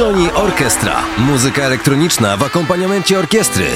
[0.00, 1.02] Sony Orchestra.
[1.18, 3.66] Muzyka elektroniczna w akompaniamencie orkiestry.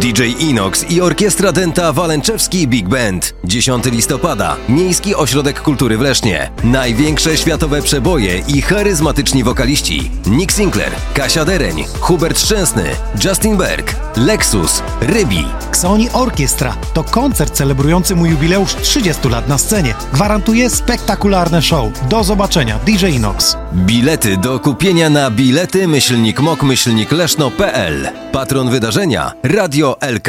[0.00, 3.34] DJ Inox i Orkiestra Denta Walęczewski Big Band.
[3.44, 4.56] 10 listopada.
[4.68, 6.50] Miejski Ośrodek Kultury w Lesznie.
[6.64, 10.10] Największe światowe przeboje i charyzmatyczni wokaliści.
[10.26, 12.84] Nick Sinclair, Kasia Dereń, Hubert Szczęsny,
[13.24, 15.44] Justin Berg, Lexus, Rybi.
[15.72, 19.94] Sony Orchestra to koncert celebrujący mój jubileusz 30 lat na scenie.
[20.12, 22.08] Gwarantuje spektakularne show.
[22.08, 22.78] Do zobaczenia.
[22.86, 23.56] DJ Inox.
[23.72, 28.08] Bilety do kupienia na bilety myślnik mok myślnik leszno.pl.
[28.32, 30.28] Patron wydarzenia Radio LK.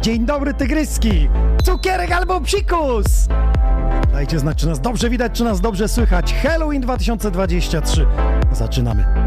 [0.00, 1.28] Dzień dobry, tygryski!
[1.64, 3.06] Cukierek albo psikus!
[4.12, 6.34] Dajcie znać, czy nas dobrze widać, czy nas dobrze słychać.
[6.34, 8.06] Halloween 2023.
[8.52, 9.25] Zaczynamy.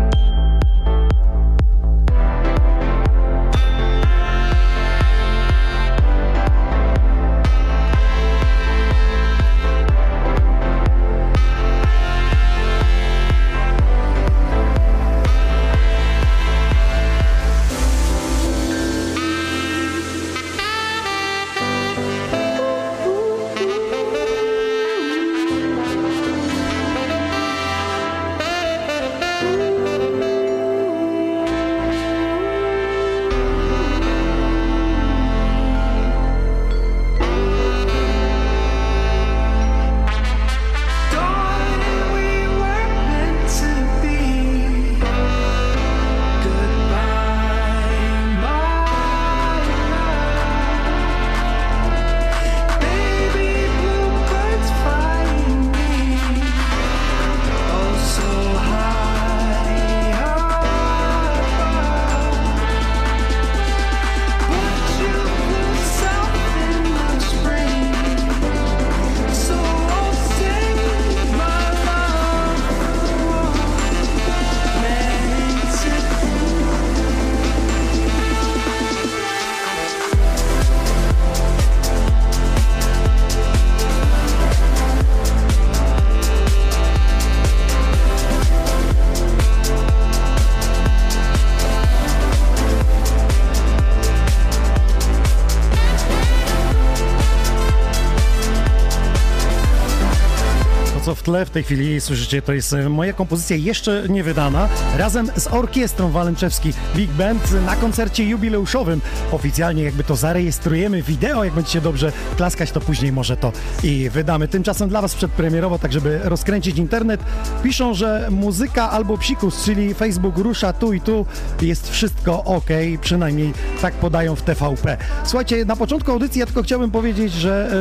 [101.39, 105.47] Tle w tej chwili słyszycie, to jest e, moja kompozycja jeszcze nie wydana, razem z
[105.47, 109.01] orkiestrą Walęczewski Big Band na koncercie jubileuszowym.
[109.31, 113.51] Oficjalnie jakby to zarejestrujemy wideo, jak będziecie dobrze klaskać, to później może to
[113.83, 114.47] i wydamy.
[114.47, 117.21] Tymczasem dla Was przedpremierowo, tak żeby rozkręcić internet,
[117.63, 121.25] piszą, że muzyka albo psikus, czyli Facebook rusza tu i tu,
[121.61, 122.69] jest wszystko ok,
[123.01, 124.97] przynajmniej tak podają w TVP.
[125.23, 127.71] Słuchajcie, na początku audycji ja tylko chciałbym powiedzieć, że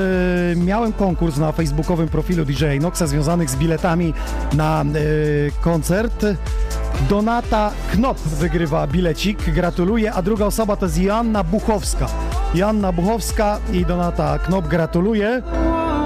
[0.57, 4.15] yy, miałem konkurs na facebookowym profilu DJ Noxa związany z biletami
[4.53, 6.27] na y, koncert.
[7.09, 12.07] Donata Knop wygrywa bilecik, gratuluję, a druga osoba to jest Joanna Buchowska.
[12.55, 15.43] Joanna Buchowska i Donata Knop gratuluję.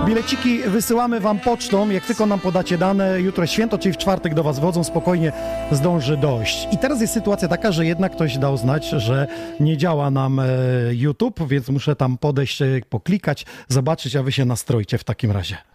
[0.06, 3.20] Bileciki wysyłamy Wam pocztą, jak tylko nam podacie dane.
[3.20, 5.32] Jutro święto, czyli w czwartek do Was wodzą, spokojnie
[5.72, 6.68] zdąży dojść.
[6.72, 9.26] I teraz jest sytuacja taka, że jednak ktoś dał znać, że
[9.60, 10.44] nie działa nam e,
[10.90, 15.71] YouTube, więc muszę tam podejść, e, poklikać, zobaczyć, a Wy się nastrojcie w takim razie.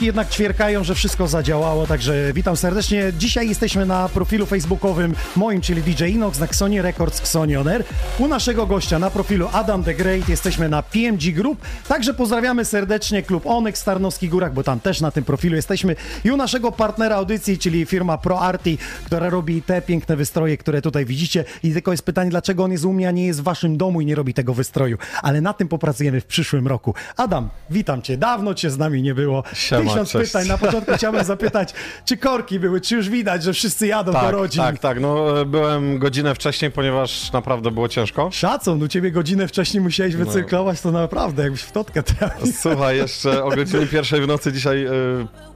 [0.00, 3.12] Jednak ćwierkają, że wszystko zadziałało, także witam serdecznie.
[3.18, 7.84] Dzisiaj jesteśmy na profilu facebookowym moim, czyli DJ Inox na Xonie Records Xonioner.
[8.18, 13.22] U naszego gościa na profilu Adam the Great jesteśmy na PMG Group, także pozdrawiamy serdecznie
[13.22, 15.96] klub Onyx w Tarnowskich Górach, bo tam też na tym profilu jesteśmy.
[16.24, 21.04] I u naszego partnera audycji, czyli firma ProArti, która robi te piękne wystroje, które tutaj
[21.04, 21.44] widzicie.
[21.62, 24.00] I tylko jest pytanie, dlaczego on jest u mnie, a nie jest w waszym domu
[24.00, 24.98] i nie robi tego wystroju.
[25.22, 26.94] Ale na tym popracujemy w przyszłym roku.
[27.16, 28.16] Adam, witam cię.
[28.16, 29.42] Dawno cię z nami nie było.
[29.54, 30.32] Siema, Tysiąc cześć.
[30.32, 30.48] pytań.
[30.48, 31.74] Na początku chciałbym zapytać,
[32.04, 34.62] czy korki były, czy już widać, że wszyscy jadą do Tak, rodzin.
[34.62, 35.00] tak, tak.
[35.00, 38.28] No, e, byłem godzinę wcześniej, ponieważ naprawdę było ciężko.
[38.32, 40.24] Szacun, u ciebie godzinę wcześniej musiałeś No.
[40.24, 42.52] wycyrklować, to naprawdę jakbyś w totkę trafił.
[42.60, 44.90] Słuchaj, jeszcze o godzinie pierwszej w nocy dzisiaj e,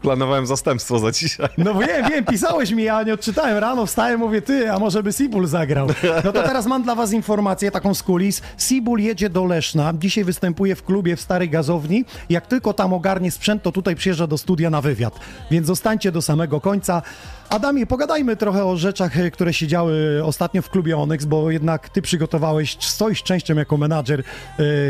[0.03, 1.49] planowałem zastępstwo za dzisiaj.
[1.59, 3.59] No wiem, wiem, pisałeś mi, ja nie odczytałem.
[3.59, 5.87] Rano wstałem, mówię, ty, a może by Sibul zagrał.
[6.25, 8.43] No to teraz mam dla was informację, taką z kulis.
[8.59, 12.05] Sibul jedzie do Leszna, dzisiaj występuje w klubie w Starej Gazowni.
[12.31, 15.21] Jak tylko tam ogarnie sprzęt, to tutaj przyjeżdża do studia na wywiad.
[15.51, 17.03] Więc zostańcie do samego końca.
[17.51, 21.89] Adamie, pogadajmy trochę o rzeczach, e, które się działy ostatnio w klubie Onyx, bo jednak
[21.89, 24.23] ty przygotowałeś, stoisz częścią jako menadżer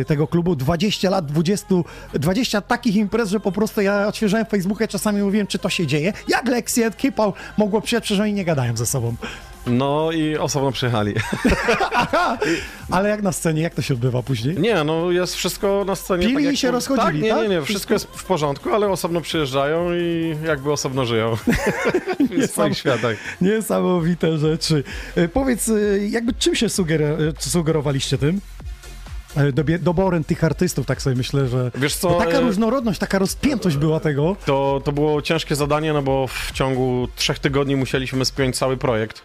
[0.00, 1.66] e, tego klubu 20 lat, 20,
[2.14, 5.86] 20 takich imprez, że po prostu ja odświeżałem Facebooka i czasami mówiłem, czy to się
[5.86, 6.12] dzieje.
[6.28, 9.14] Jak Lexi, Kipał mogło przyjechać, przecież oni nie gadają ze sobą.
[9.66, 11.14] No i osobno przyjechali.
[12.90, 14.58] Ale jak na scenie, jak to się odbywa później?
[14.58, 16.26] Nie, no jest wszystko na scenie.
[16.26, 17.22] Pili tak i się rozchodzili, tak?
[17.22, 17.42] Nie, tak?
[17.42, 21.36] nie, nie, wszystko jest w porządku, ale osobno przyjeżdżają i jakby osobno żyją.
[22.46, 23.16] w swoich światach.
[23.40, 24.84] Niesamowite rzeczy.
[25.16, 28.40] E, Powiedz, e, jakby czym się suger e, sugerowaliście tym?
[29.36, 31.70] E, doborem tych artystów, tak sobie myślę, że...
[31.74, 34.36] Wiesz co, taka e, różnorodność, taka rozpiętość była tego.
[34.46, 39.22] To, to było ciężkie zadanie, no bo w ciągu trzech tygodni musieliśmy spiąć cały projekt,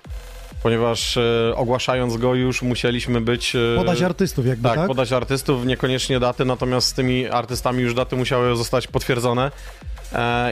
[0.63, 3.55] ponieważ e, ogłaszając go już musieliśmy być...
[3.55, 4.87] E, Podać artystów jakby, tak, tak?
[4.87, 9.51] podać artystów, niekoniecznie daty, natomiast z tymi artystami już daty musiały zostać potwierdzone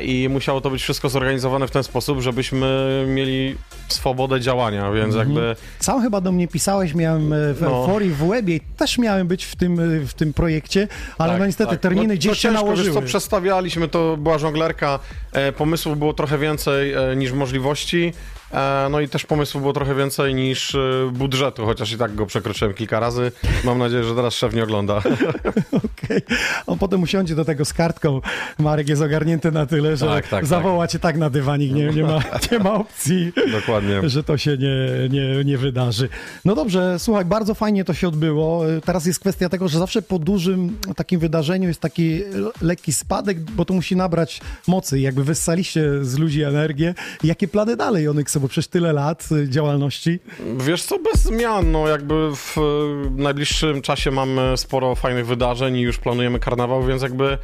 [0.01, 2.67] i musiało to być wszystko zorganizowane w ten sposób, żebyśmy
[3.07, 3.55] mieli
[3.87, 5.27] swobodę działania, więc Mhm.
[5.29, 5.55] jakby...
[5.79, 7.67] Sam chyba do mnie pisałeś, miałem e, w No.
[7.67, 10.87] euforii w webie też miałem być w tym, e, w tym projekcie,
[11.17, 11.79] ale Tak, no niestety tak.
[11.79, 12.85] terminy No, gdzieś to się ciężko, nałożyły.
[12.87, 14.99] Wiesz co, przestawialiśmy, to była żonglerka,
[15.31, 18.42] e, pomysłów było trochę więcej e, niż możliwości, e,
[18.89, 20.79] no i też pomysłów było trochę więcej niż e,
[21.13, 23.31] budżetu, chociaż i tak go przekroczyłem kilka razy.
[23.63, 24.97] Mam nadzieję, że teraz szef nie ogląda.
[25.71, 26.21] Okej.
[26.67, 28.21] On potem usiądzie do tego z kartką.
[28.59, 32.03] Marek jest ogarnięty na tyle, że Tak, tak, zawoła cię tak na dywanik, nie, nie,
[32.03, 32.19] ma,
[32.51, 33.33] nie ma opcji.
[33.51, 34.09] Dokładnie.
[34.09, 36.09] że to się nie, nie, nie wydarzy.
[36.45, 38.63] No dobrze, słuchaj, bardzo fajnie to się odbyło.
[38.85, 42.21] Teraz jest kwestia tego, że zawsze po dużym takim wydarzeniu jest taki
[42.61, 44.99] lekki spadek, bo to musi nabrać mocy.
[44.99, 46.95] Jakby wyssaliście z ludzi energię.
[47.23, 50.19] Jakie plany dalej, Onyx, bo przez tyle lat y, działalności?
[50.57, 52.61] Wiesz co, bez zmian, no jakby w e,
[53.21, 57.37] najbliższym czasie mamy sporo fajnych wydarzeń i już planujemy karnawał, więc jakby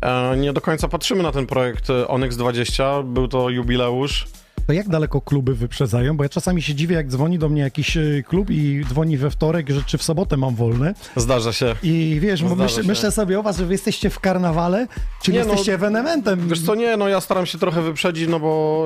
[0.00, 4.26] e, nie do końca patrzymy na ten projekt e, Onyx 20, był to jubileusz.
[4.66, 6.16] To jak daleko kluby wyprzedzają?
[6.16, 9.30] Bo ja czasami się dziwię, jak dzwoni do mnie jakiś y, klub i dzwoni we
[9.30, 10.94] wtorek, że czy w sobotę mam wolne.
[11.16, 11.74] Zdarza się.
[11.82, 14.86] I wiesz, bo myśl, myślę sobie o was, że wy jesteście w karnawale,
[15.22, 16.48] czy Nie, no, jesteście ewenementem.
[16.48, 18.84] Wiesz co, nie, no ja staram się trochę wyprzedzić, no bo,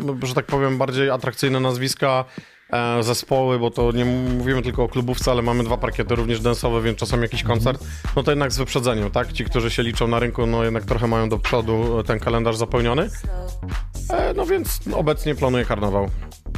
[0.00, 2.24] e, no, że tak powiem, bardziej atrakcyjne nazwiska,
[2.74, 6.82] e, zespoły, bo to nie mówimy tylko o klubówce, ale mamy dwa parkiety również densowe,
[6.82, 7.84] więc czasem jakiś koncert,
[8.16, 9.32] no to jednak z wyprzedzeniem, tak?
[9.32, 13.08] Ci, którzy się liczą na rynku, no jednak trochę mają do przodu ten kalendarz zapełniony.
[14.10, 16.10] E, no więc obecnie planuję karnawał.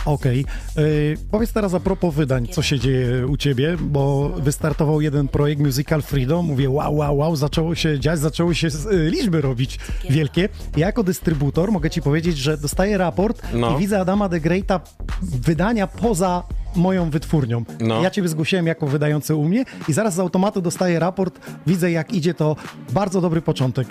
[0.05, 0.45] Okej.
[0.79, 5.63] Y, Powiedz teraz a propos wydań, co się dzieje u ciebie, bo wystartował jeden projekt
[5.63, 6.47] Musical Freedom.
[6.47, 9.79] Mówię, wow, wow, wow, zaczęło się dziać, zaczęły się y, liczby robić
[10.11, 10.49] wielkie.
[10.77, 13.77] Ja jako dystrybutor mogę ci powiedzieć, że dostaję raport No.
[13.77, 14.81] i widzę Adama de Greata
[15.23, 16.43] wydania poza
[16.77, 17.65] moją wytwórnią.
[17.81, 18.03] No.
[18.03, 22.13] Ja ciebie zgłosiłem jako wydający u mnie i zaraz z automatu dostaję raport, widzę jak
[22.15, 22.57] idzie to
[22.93, 23.89] bardzo dobry początek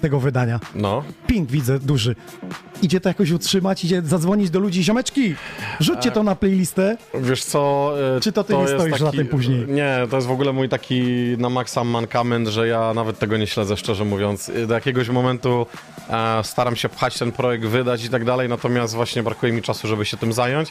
[0.00, 0.60] tego wydania.
[0.74, 1.04] No.
[1.26, 2.16] Ping widzę duży.
[2.82, 5.34] Idzie to jakoś utrzymać, idzie zadzwonić do ludzi, ziomeczki,
[5.80, 6.96] rzućcie to na playlistę.
[7.14, 7.92] Wiesz co...
[8.16, 9.66] e, Czy to ty nie jest stoisz za tym później?
[9.68, 11.02] Nie, to jest w ogóle mój taki
[11.38, 14.48] na maksa mankament, że ja nawet tego nie śledzę, szczerze mówiąc.
[14.48, 15.66] E, Do jakiegoś momentu
[16.10, 19.88] e, staram się pchać ten projekt, wydać i tak dalej, natomiast właśnie brakuje mi czasu,
[19.88, 20.68] żeby się tym zająć.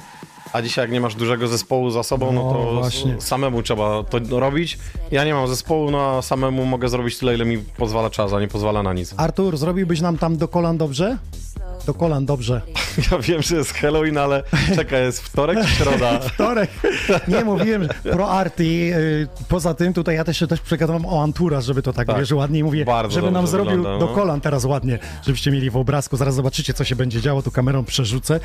[0.54, 3.22] A dzisiaj jak nie masz dużego zespołu za sobą, no, No, to właśnie.
[3.22, 4.80] samemu trzeba to robić.
[5.12, 8.40] Ja nie mam zespołu, no a samemu mogę zrobić tyle, ile mi pozwala czas, a
[8.40, 9.14] nie pozwala na nic.
[9.18, 11.18] Artur, zrobiłbyś nam tam do kolan dobrze?
[11.86, 12.62] Do kolan dobrze.
[13.12, 14.44] Ja wiem, że jest Halloween, ale
[14.76, 16.20] czekaj, jest wtorek czy środa?
[16.34, 16.70] Wtorek.
[17.28, 18.64] Nie mówiłem, że pro arty.
[18.64, 22.20] y, Poza tym tutaj ja też się też przegadam o Antura, żeby to tak, Tak.
[22.20, 24.16] wiesz, ładniej mówię, Bardzo żeby nam zrobił wygląda, do no.
[24.16, 26.18] kolan teraz ładnie, żebyście mieli w obrazku.
[26.18, 28.40] Zaraz zobaczycie, co się będzie działo, tu kamerą przerzucę.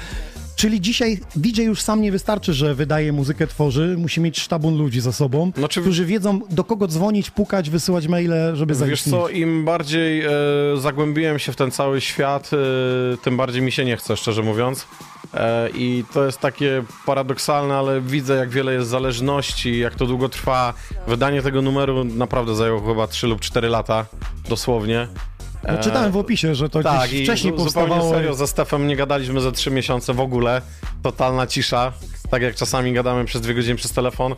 [0.56, 5.00] Czyli dzisiaj DJ już sam nie wystarczy, że wydaje muzykę, tworzy, musi mieć sztabun ludzi
[5.00, 9.14] za sobą, Znaczy- którzy wiedzą do kogo dzwonić, pukać, wysyłać maile, żeby Wiesz zaistnieć.
[9.16, 10.30] co, im bardziej e,
[10.76, 14.86] zagłębiłem się w ten cały świat, e, tym bardziej mi się nie chce, szczerze mówiąc.
[15.34, 20.28] E, I to jest takie paradoksalne, ale widzę, jak wiele jest zależności, jak to długo
[20.28, 20.74] trwa.
[21.08, 24.06] Wydanie tego numeru naprawdę zajęło chyba 3 lub 4 lata,
[24.48, 25.08] dosłownie.
[25.72, 28.10] No, czytałem w opisie, że to Tak, gdzieś i wcześniej zupełnie powstawało.
[28.14, 30.62] serio, ze Stefem nie gadaliśmy ze 3 miesiące w ogóle.
[31.02, 31.92] Totalna cisza.
[32.30, 34.34] Tak jak czasami gadamy przez dwie godziny przez telefon.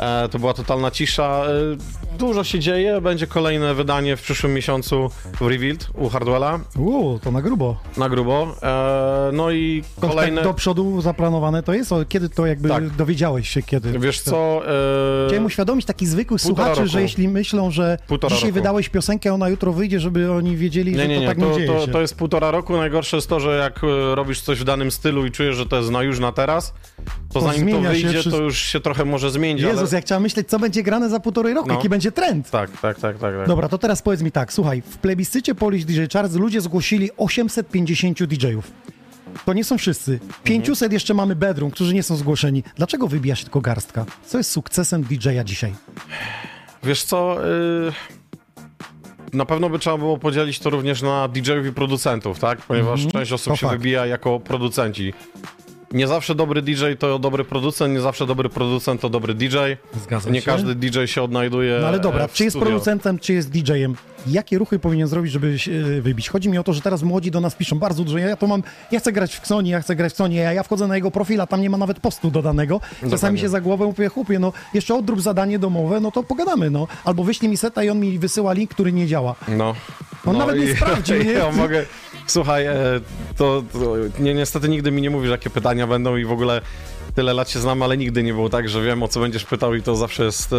[0.00, 1.42] E, to była totalna cisza.
[2.14, 3.00] E, dużo się dzieje.
[3.00, 7.76] Będzie kolejne wydanie w przyszłym miesiącu w Revealed u Hardwella Uuu, to na grubo.
[7.96, 8.54] na grubo.
[8.62, 10.36] E, no i kolejne.
[10.36, 11.92] tak do przodu zaplanowane to jest?
[11.92, 12.88] O, Kiedy to jakby Tak.
[12.90, 13.98] dowiedziałeś się, kiedy?
[13.98, 14.60] Wiesz co?
[15.26, 16.92] Chciałem E, uświadomić takich zwykłych Półtora słuchaczy, roku.
[16.92, 18.54] że jeśli myślą, że Półtora dzisiaj roku.
[18.60, 21.44] wydałeś piosenkę, ona jutro wyjdzie, żeby oni wiedzieli, nie, że nie, to nie, tak to,
[21.46, 21.92] nie dzieje to, się.
[21.92, 22.76] to jest półtora roku.
[22.76, 23.80] Najgorsze jest to, że jak
[24.14, 26.74] robisz coś w danym stylu i czujesz, że to jest na już na teraz,
[27.32, 29.62] to, zanim to wyjdzie, to już się trochę może zmienić.
[29.62, 29.98] Jezus, ale...
[29.98, 31.74] jak trzeba myśleć, co będzie grane za półtorej roku, No.
[31.74, 32.50] jaki będzie trend.
[32.50, 33.36] Tak, tak, tak, tak.
[33.36, 33.48] tak.
[33.48, 38.22] Dobra, to teraz powiedz mi tak, słuchaj, w plebiscycie Polish DJ Charts ludzie zgłosili 850
[38.24, 38.72] DJ-ów.
[39.46, 40.20] To nie są wszyscy.
[40.44, 42.62] 500 jeszcze mamy bedroom, którzy nie są zgłoszeni.
[42.76, 44.06] Dlaczego wybija się tylko garstka?
[44.26, 45.74] Co jest sukcesem DJ-a dzisiaj?
[46.82, 47.92] Wiesz co, y,
[49.32, 52.58] na pewno by trzeba było podzielić to również na DJ-ów i producentów, tak?
[52.62, 53.78] Ponieważ część osób to się fakt.
[53.78, 55.12] wybija jako producenci.
[55.92, 59.56] Nie zawsze dobry DJ to dobry producent, nie zawsze dobry producent to dobry DJ.
[60.04, 60.46] Zgadza Nie się.
[60.46, 62.66] każdy DJ się odnajduje No ale dobra, czy jest studio.
[62.70, 63.94] producentem, czy jest DJ-em?
[64.26, 66.28] Jakie ruchy powinien zrobić, żeby się e, wybić?
[66.28, 68.18] Chodzi mi o to, że teraz młodzi do nas piszą bardzo dużo.
[68.18, 70.62] Ja to mam, ja chcę grać w Xoni, ja chcę grać w Xoni, ja, ja
[70.62, 72.80] wchodzę na jego profil, a tam nie ma nawet postu dodanego.
[72.90, 73.38] Czasami Dokładnie.
[73.38, 76.86] się za głowę mówię, chłopie, no jeszcze odrób zadanie domowe, no to pogadamy, no.
[77.04, 79.34] Albo wyślij mi seta i on mi wysyła link, który nie działa.
[79.48, 79.74] No.
[80.26, 81.32] On nawet nie i- sprawdzi, nie?
[81.32, 81.84] Ja mogę...
[82.30, 82.74] Słuchaj, e,
[83.36, 86.60] to, to nie, niestety nigdy mi nie mówisz, jakie pytania będą i w ogóle
[87.14, 89.74] tyle lat się znam, ale nigdy nie było tak, że wiem, o co będziesz pytał
[89.74, 90.56] i to zawsze jest e,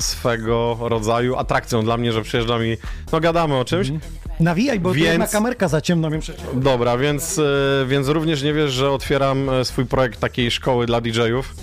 [0.00, 2.76] swego rodzaju atrakcją dla mnie, że przyjeżdżam i
[3.12, 3.92] no gadamy o czymś.
[4.40, 6.42] Nawijaj, bo Więc- jedna kamerka za ciemno wiem przecież.
[6.54, 11.00] Dobra, więc, e, więc również nie wiesz, że otwieram e, swój projekt takiej szkoły dla
[11.00, 11.54] DJ-ów.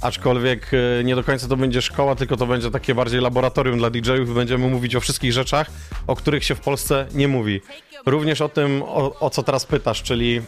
[0.00, 0.70] Aczkolwiek
[1.00, 4.30] e, nie do końca to będzie szkoła, tylko to będzie takie bardziej laboratorium dla DJ-ów
[4.30, 5.70] i będziemy mówić o wszystkich rzeczach,
[6.06, 7.60] o których się w Polsce nie mówi.
[8.06, 10.40] Również o tym, o, o co teraz pytasz, czyli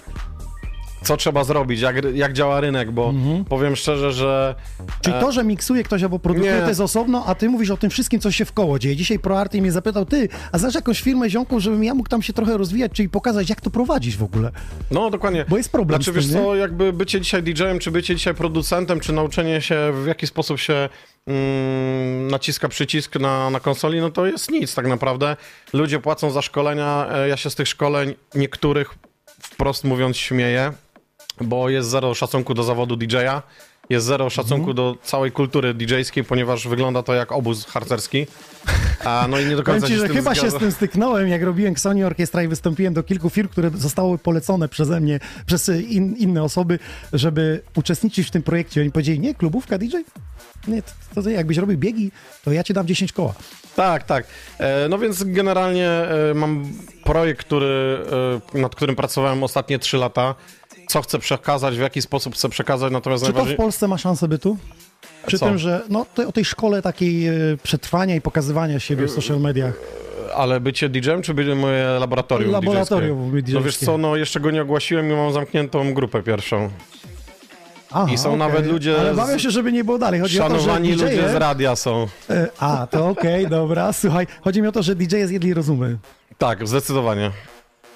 [1.04, 3.14] co trzeba zrobić, jak, jak działa rynek, bo
[3.48, 4.54] powiem szczerze, że
[5.00, 6.62] Czyli to, że miksuje ktoś albo produkuje, Nie.
[6.62, 8.96] to jest osobno, a ty mówisz o tym wszystkim, co się w koło dzieje.
[8.96, 12.32] Dzisiaj ProArty mnie zapytał, ty, a znasz jakąś firmę ziomką, żebym ja mógł tam się
[12.32, 14.50] trochę rozwijać, czyli pokazać, jak to prowadzić w ogóle.
[14.90, 15.44] No, dokładnie.
[15.48, 19.00] Bo jest problem Znaczy, tym, wiesz co, jakby bycie dzisiaj DJ-em, czy bycie dzisiaj producentem,
[19.00, 20.88] czy nauczenie się, w jaki sposób się
[22.30, 25.36] naciska przycisk na, na konsoli, no to jest nic tak naprawdę.
[25.72, 28.94] Ludzie płacą za szkolenia, e, ja się z tych szkoleń niektórych,
[29.42, 30.72] wprost mówiąc, śmieję,
[31.40, 33.42] bo jest zero szacunku do zawodu DJ-a,
[33.90, 34.76] jest zero szacunku Mhm.
[34.76, 38.26] do całej kultury DJ-skiej, ponieważ wygląda to jak obóz harcerski.
[39.04, 40.56] A, no i nie do Powiem końca ci, się z że chyba się zgadza.
[40.56, 44.68] z tym styknąłem, jak robiłem Sony Orkiestra i wystąpiłem do kilku firm, które zostały polecone
[44.68, 46.78] przeze mnie, przez in, inne osoby,
[47.12, 48.80] żeby uczestniczyć w tym projekcie.
[48.80, 49.96] Oni powiedzieli, nie, klubówka DJ?
[50.68, 50.82] Nie,
[51.14, 52.10] to, to jakbyś robił biegi,
[52.44, 53.34] to ja ci dam 10 koła.
[53.76, 54.26] Tak, tak.
[54.58, 56.72] E, No więc generalnie e, mam
[57.04, 57.98] projekt, który,
[58.54, 60.34] e, nad którym pracowałem ostatnie 3 lata.
[60.94, 63.56] Co chcę przekazać, w jaki sposób chcę przekazać, natomiast Czy to w najważniej...
[63.56, 64.56] Polsce ma szansę bytu?
[65.26, 65.46] Przy Co?
[65.46, 67.32] tym, że no, o tej szkole takiej e,
[67.62, 69.74] przetrwania i pokazywania siebie w social mediach.
[70.34, 73.54] Ale bycie DJ-em, czy będzie moje laboratorium Laboratorium DJ-skie?
[73.54, 76.70] No wiesz co, no jeszcze go nie ogłosiłem i mam zamkniętą grupę pierwszą.
[77.90, 78.38] Aha, I są okej.
[78.38, 80.20] nawet ludzie Ale bawię się, żeby nie było dalej.
[80.20, 82.06] Chodzi Szanowani o to, że ludzie z radia są.
[82.30, 83.92] E, A, to okej, dobra.
[83.92, 85.98] Słuchaj, chodzi mi o to, że DJ zjedli rozumy.
[86.38, 87.30] Tak, zdecydowanie.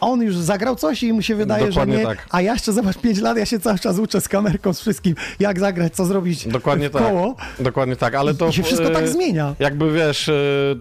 [0.01, 2.07] On już zagrał coś i mu się wydaje, Dokładnie że nie.
[2.07, 2.27] tak.
[2.31, 5.15] A ja jeszcze, zobacz, 5 lat, ja się cały czas uczę z kamerką, z wszystkim,
[5.41, 7.03] jak zagrać, co zrobić Dokładnie tak.
[7.03, 7.37] koło.
[7.61, 8.49] Dokładnie tak, ale to...
[8.49, 9.55] I się wszystko e, tak zmienia.
[9.59, 10.33] Jakby wiesz, e,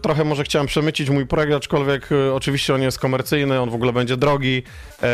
[0.01, 3.93] trochę może chciałem przemycić mój projekt, aczkolwiek e, oczywiście on jest komercyjny, on w ogóle
[3.93, 4.63] będzie drogi,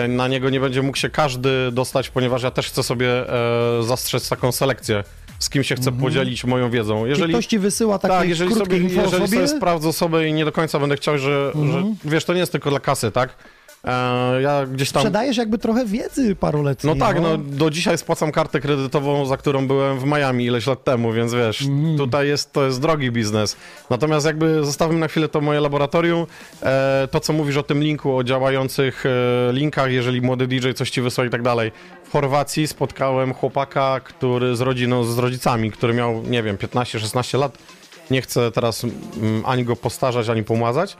[0.09, 3.09] na niego nie będzie mógł się każdy dostać, ponieważ ja też chcę sobie
[3.81, 5.03] zastrzec taką selekcję,
[5.39, 7.05] z kim się chcę podzielić moją wiedzą.
[7.05, 10.51] Jeżeli ktoś ci wysyła takie tak, jeżeli sobie, jeżeli sobie, sprawdzę sobie i nie do
[10.51, 13.35] końca będę chciał, że, że wiesz, to nie jest tylko dla kasy, tak?
[13.83, 15.01] E, ja gdzieś tam...
[15.01, 16.95] sprzedajesz jakby trochę wiedzy paroletniej.
[16.95, 20.83] No tak, no do dzisiaj spłacam kartę kredytową, za którą byłem w Miami ileś lat
[20.83, 21.97] temu, więc wiesz, Mhm.
[21.97, 23.55] tutaj jest, to jest drogi biznes.
[23.89, 26.25] Natomiast jakby zostawmy na chwilę to moje laboratorium,
[26.63, 29.09] e, to co mówisz o tym linku, o działających e,
[29.53, 31.71] linkach, jeżeli młody DJ coś ci wysłał i tak dalej.
[32.03, 37.57] W Chorwacji spotkałem chłopaka, który z rodziną, z rodzicami, który miał, nie wiem, 15-16 lat.
[38.11, 40.97] Nie chcę teraz mm, ani go postarzać, ani pomładzać.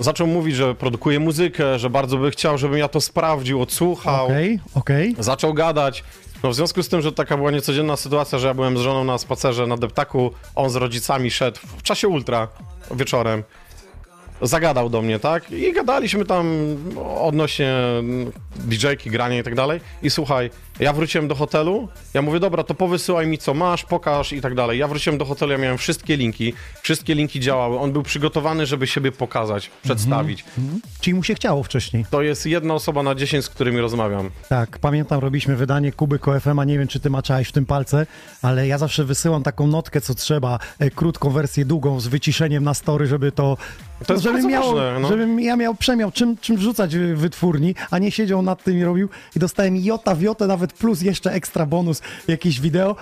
[0.00, 4.26] Zaczął mówić, że produkuje muzykę, że bardzo by chciał, żebym ja to sprawdził, odsłuchał.
[4.26, 5.16] Okej, okej.
[5.18, 6.04] Zaczął gadać.
[6.42, 9.04] No w związku z tym, że taka była niecodzienna sytuacja, że ja byłem z żoną
[9.04, 12.48] na spacerze na deptaku, on z rodzicami szedł w czasie ultra
[12.90, 13.42] wieczorem.
[14.42, 15.50] Zagadał do mnie, tak?
[15.52, 16.76] I gadaliśmy tam
[17.20, 17.74] odnośnie
[18.56, 19.80] DJ-ki, grania i tak dalej.
[20.02, 24.32] I słuchaj, ja wróciłem do hotelu, ja mówię, dobra, to powysyłaj mi co masz, pokaż
[24.32, 24.78] i tak dalej.
[24.78, 27.78] Ja wróciłem do hotelu, ja miałem wszystkie linki, wszystkie linki działały.
[27.78, 30.44] On był przygotowany, żeby siebie pokazać, przedstawić.
[31.00, 32.04] Czyli mu się chciało wcześniej.
[32.10, 34.30] To jest jedna osoba na 10, z którymi rozmawiam.
[34.48, 38.06] Tak, pamiętam, robiliśmy wydanie Kuby KFM-a, nie wiem, czy ty maczałeś w tym palce,
[38.42, 42.74] ale ja zawsze wysyłam taką notkę, co trzeba, e, krótką wersję długą z wyciszeniem na
[42.74, 43.56] story, żeby to...
[44.06, 45.08] To jest żebym miał, ważne, no.
[45.08, 48.84] Żebym ja miał przemiał czym, czym wrzucać w wytwórni, a nie siedział nad tym i
[48.84, 52.96] robił i dostałem jota w jotę, nawet plus jeszcze ekstra bonus, jakieś wideo,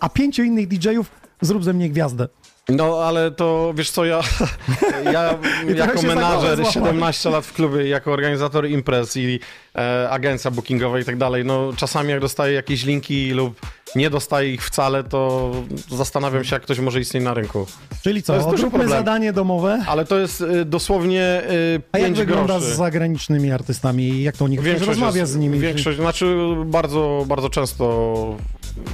[0.00, 2.28] a pięciu innych DJ-ów zrób ze mnie gwiazdę.
[2.76, 4.20] No, ale to wiesz co, ja,
[5.14, 6.72] ja trochę jako menadżer złapałem.
[6.72, 9.40] 17 lat w klubie, jako organizator imprez i
[9.76, 13.60] e, agencja bookingowa i tak dalej, no czasami jak dostaję jakieś linki lub
[13.96, 15.50] nie dostaję ich wcale, to
[15.90, 17.66] zastanawiam się, jak ktoś może istnieć na rynku.
[18.02, 18.88] Czyli To co, odróbmy problem.
[18.88, 22.74] zadanie domowe, Ale to jest y, dosłownie y, a jak 5 wygląda groszy.
[22.74, 24.22] z zagranicznymi artystami?
[24.22, 25.58] Jak to u nich Większość rozmawia jest- z nimi?
[25.58, 28.36] Większość, znaczy bardzo, bardzo często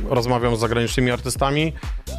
[0.08, 1.72] rozmawiam z zagranicznymi artystami,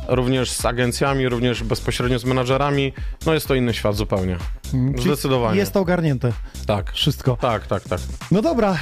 [0.07, 2.93] również z agencjami, również bezpośrednio z menadżerami.
[3.25, 4.37] No jest to inny świat zupełnie.
[4.73, 5.57] Mm, czyli Zdecydowanie.
[5.59, 6.31] Jest to ogarnięte,
[6.65, 6.91] Tak.
[6.91, 7.37] wszystko.
[7.41, 7.99] Tak, tak, tak.
[8.31, 8.77] No dobra,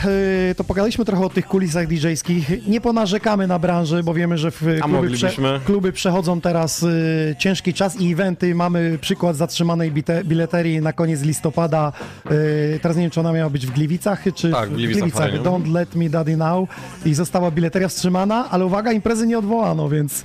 [0.52, 2.68] y, to pogadaliśmy trochę o tych kulisach DJ-skich.
[2.68, 5.60] Nie ponarzekamy na branżę, bo wiemy, że w kluby, moglibyśmy.
[5.66, 8.56] kluby przechodzą teraz y, ciężki czas i eventy.
[8.56, 9.92] Mamy przykład zatrzymanej
[10.26, 11.92] bileterii na koniec listopada.
[12.32, 15.40] Y, teraz nie wiem, czy ona miała być w Gliwicach, czy Tak, w Gliwicach, fajnie.
[15.40, 16.70] Don't Let Me Daddy Now.
[17.06, 20.24] I została bileteria wstrzymana, ale uwaga, imprezy nie odwołano, więc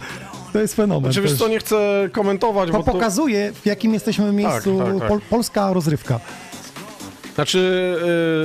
[0.53, 1.12] to jest fenomen.
[1.12, 1.40] Czy wiesz też.
[1.40, 2.92] co, nie chcę komentować, To bo to...
[2.92, 4.79] pokazuje, w jakim jesteśmy miejscu.
[4.79, 5.09] tak, tak.
[5.09, 6.20] Pol, polska rozrywka.
[7.40, 7.96] Znaczy,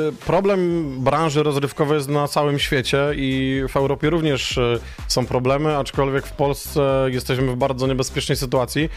[0.10, 5.78] y, problem branży rozrywkowej jest na całym świecie i w Europie również y, są problemy,
[5.78, 8.90] aczkolwiek w Polsce jesteśmy w bardzo niebezpiecznej sytuacji,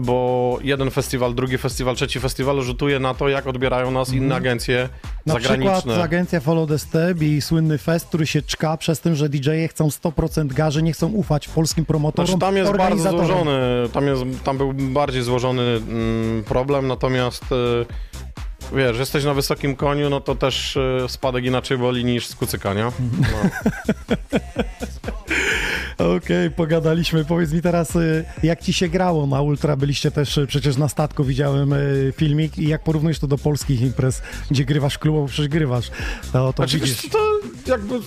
[0.00, 4.88] bo jeden festiwal, drugi festiwal, trzeci festiwal rzutuje na to, jak odbierają nas inne agencje
[4.88, 5.18] Mhm.
[5.26, 5.76] Na zagraniczne.
[5.76, 9.68] przykład agencja Follow the Step i słynny fest, który się czka przez tym, że DJ-e
[9.68, 13.58] chcą 100% garzy, nie chcą ufać polskim promotorom, Znaczy tam jest bardzo złożony,
[13.92, 17.86] tam, jest, tam był bardziej złożony mm, problem, natomiast y,
[18.76, 22.74] wiesz, jesteś na wysokim koniu, no to też y, spadek inaczej boli niż z kucyka,
[22.74, 22.84] nie?
[22.84, 22.92] No.
[26.16, 27.24] Okej, pogadaliśmy.
[27.24, 29.76] Powiedz mi teraz, y, jak ci się grało na Ultra?
[29.76, 33.80] Byliście też y, przecież na statku, widziałem y, filmik i jak porównujesz to do polskich
[33.82, 35.90] imprez, gdzie grywasz klubowo, przecież grywasz.
[36.32, 37.08] To, to Znaczy, widzisz.
[37.10, 37.18] to
[37.66, 38.00] jakby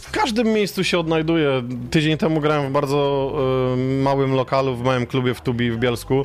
[0.00, 1.62] w każdym miejscu się odnajduje.
[1.90, 3.32] Tydzień temu grałem w bardzo
[3.74, 6.24] y, małym lokalu, w małym klubie w Tubi w Bielsku.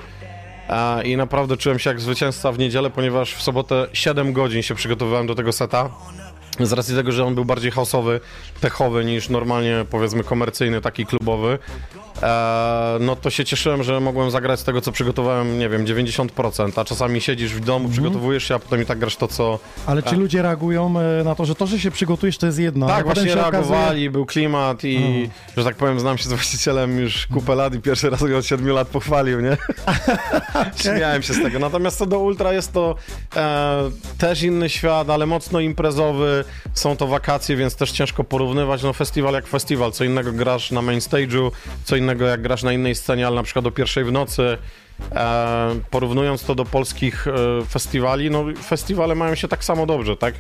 [1.04, 5.28] I naprawdę czułem się jak zwycięzca w niedzielę, ponieważ w sobotę 7 godzin się przygotowywałem
[5.28, 5.90] do tego seta.
[6.60, 8.20] Z racji tego, że on był bardziej houseowy,
[8.62, 11.60] techowy niż normalnie powiedzmy komercyjny, taki klubowy,
[13.00, 16.86] no to się cieszyłem, że mogłem zagrać z tego, co przygotowałem, nie wiem, 90%, a
[16.86, 20.16] czasami siedzisz w domu, przygotowujesz się, a potem i tak grasz to, co, Ale czy
[20.16, 22.88] ludzie reagują y, na to, że to, że się przygotujesz, to jest jedno.
[22.88, 27.28] tak, właśnie reagowali, okazuje- był klimat i, że tak powiem, znam się z właścicielem już
[27.28, 29.58] kupę lat i pierwszy raz go od 7 lat pochwalił, nie?
[30.82, 31.60] Śmiałem się z tego.
[31.60, 32.96] Natomiast co do Ultra jest to
[33.36, 36.44] e, też inny świat, ale mocno imprezowy.
[36.74, 38.84] Są to wakacje, więc też ciężko porównywać.
[38.84, 39.92] No festiwal jak festiwal.
[39.92, 41.52] Co innego grasz na main stage'u,
[41.84, 44.58] co innego jak grasz na innej scenie, ale na przykład o pierwszej w nocy.
[45.16, 47.32] E, porównując to do polskich e,
[47.66, 50.34] festiwali, no festiwale mają się tak samo dobrze, tak?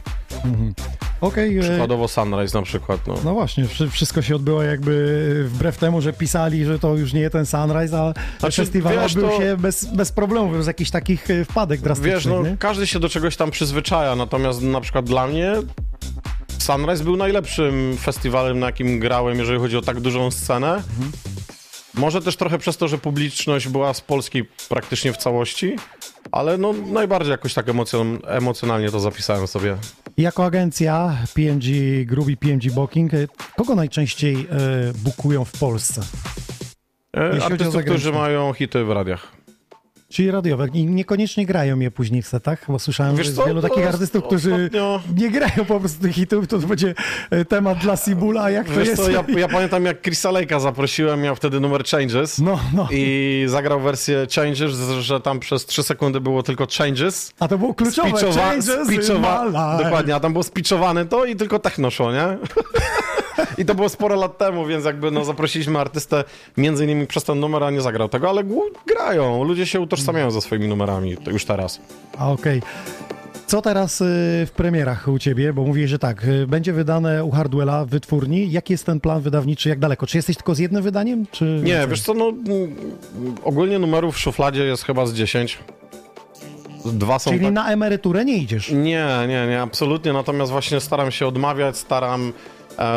[1.21, 3.15] Okej, y, Przykładowo Sunrise na przykład, no.
[3.25, 7.29] No właśnie, wszy- wszystko się odbyło jakby wbrew temu, że pisali, że to już nie
[7.29, 11.29] ten Sunrise, a Znaczy, festiwal wiesz, odbył to- się bez, bez problemu, bez jakichś takich
[11.31, 12.57] e, wpadek drastycznych, Wiesz, no, nie?
[12.57, 15.53] każdy się do czegoś tam przyzwyczaja, natomiast na przykład dla mnie
[16.63, 20.83] Sunrise był najlepszym festiwalem, na jakim grałem, jeżeli chodzi o tak dużą scenę.
[21.93, 25.75] Może też trochę przez to, że publiczność była z Polski praktycznie w całości,
[26.31, 29.77] ale no najbardziej jakoś tak emocjon- emocjonalnie to zapisałem sobie.
[30.17, 31.65] Jako agencja PMG
[32.05, 34.47] Group i PMG Booking, e, kogo najczęściej e,
[34.93, 36.01] bukują w Polsce?
[37.17, 39.42] E, o Artystów, którzy mają hity w radiach.
[40.13, 40.67] Czyli radiowe.
[40.73, 43.83] I niekoniecznie grają je później w setach, bo słyszałem, Wiesz że jest wielu to takich
[43.83, 46.93] jest artystów, którzy ostatnio- nie grają po prostu tych hitów, to będzie
[47.29, 49.03] e, temat dla Sibula, jak to Wiesz jest.
[49.03, 52.39] co, ja, ja pamiętam jak Chrisa Lake'a zaprosiłem, miał wtedy numer Changes.
[52.39, 52.87] No, no.
[52.91, 57.33] I zagrał wersję Changes, że tam przez 3 sekundy było tylko Changes.
[57.39, 58.09] A to było kluczowe.
[58.09, 59.83] Spiczowa- Changes life.
[59.83, 62.23] Dokładnie, a tam było spiczowane to i tylko techno szło, nie?
[63.57, 66.23] I to było sporo lat temu, więc jakby no, zaprosiliśmy artystę
[66.57, 68.43] między innymi przez ten numer, a nie zagrał tego, ale
[68.87, 69.43] grają.
[69.43, 71.81] Ludzie się utożsamiają ze swoimi numerami już teraz.
[72.17, 72.59] A okej.
[72.59, 72.71] Okay.
[73.47, 74.05] Co teraz y,
[74.47, 75.53] w premierach u ciebie?
[75.53, 78.51] Bo mówię, że tak, y, będzie wydane u Hardwella w wytwórni.
[78.51, 80.07] Jaki jest ten plan wydawniczy, jak daleko?
[80.07, 81.25] Czy jesteś tylko z jednym wydaniem?
[81.31, 81.61] Czy...
[81.63, 82.33] Nie, wiesz co, no
[83.43, 85.59] ogólnie numerów w szufladzie jest chyba z 10.
[86.85, 87.53] Dwa są Czyli tak...
[87.53, 88.71] na emeryturę nie idziesz?
[88.71, 90.13] Nie, nie, nie, absolutnie.
[90.13, 92.33] Natomiast właśnie staram się odmawiać, staram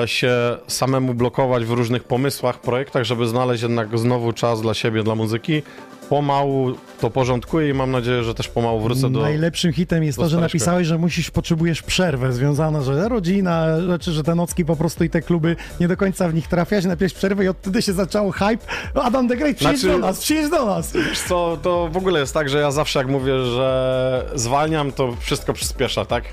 [0.07, 0.33] się
[0.67, 5.63] samemu blokować w różnych pomysłach, projektach, żeby znaleźć jednak znowu czas dla siebie, dla muzyki
[6.09, 9.21] pomału to porządkuję i mam nadzieję, że też pomału wrócę do.
[9.21, 14.23] Najlepszym hitem jest to, że napisałeś, że musisz, potrzebujesz przerwę związaną, że rodzina, rzeczy, że
[14.23, 17.45] te nocki po prostu i te kluby nie do końca w nich trafiasz, napisałeś przerwę
[17.45, 18.59] i od wtedy się zaczął hype.
[18.95, 20.93] Adam the Great, przyjedź znaczy, do nas, przyjedź do nas.
[20.93, 25.17] Wiesz co, to w ogóle jest tak, że ja zawsze jak mówię, że zwalniam, to
[25.21, 26.25] wszystko przyspiesza, tak?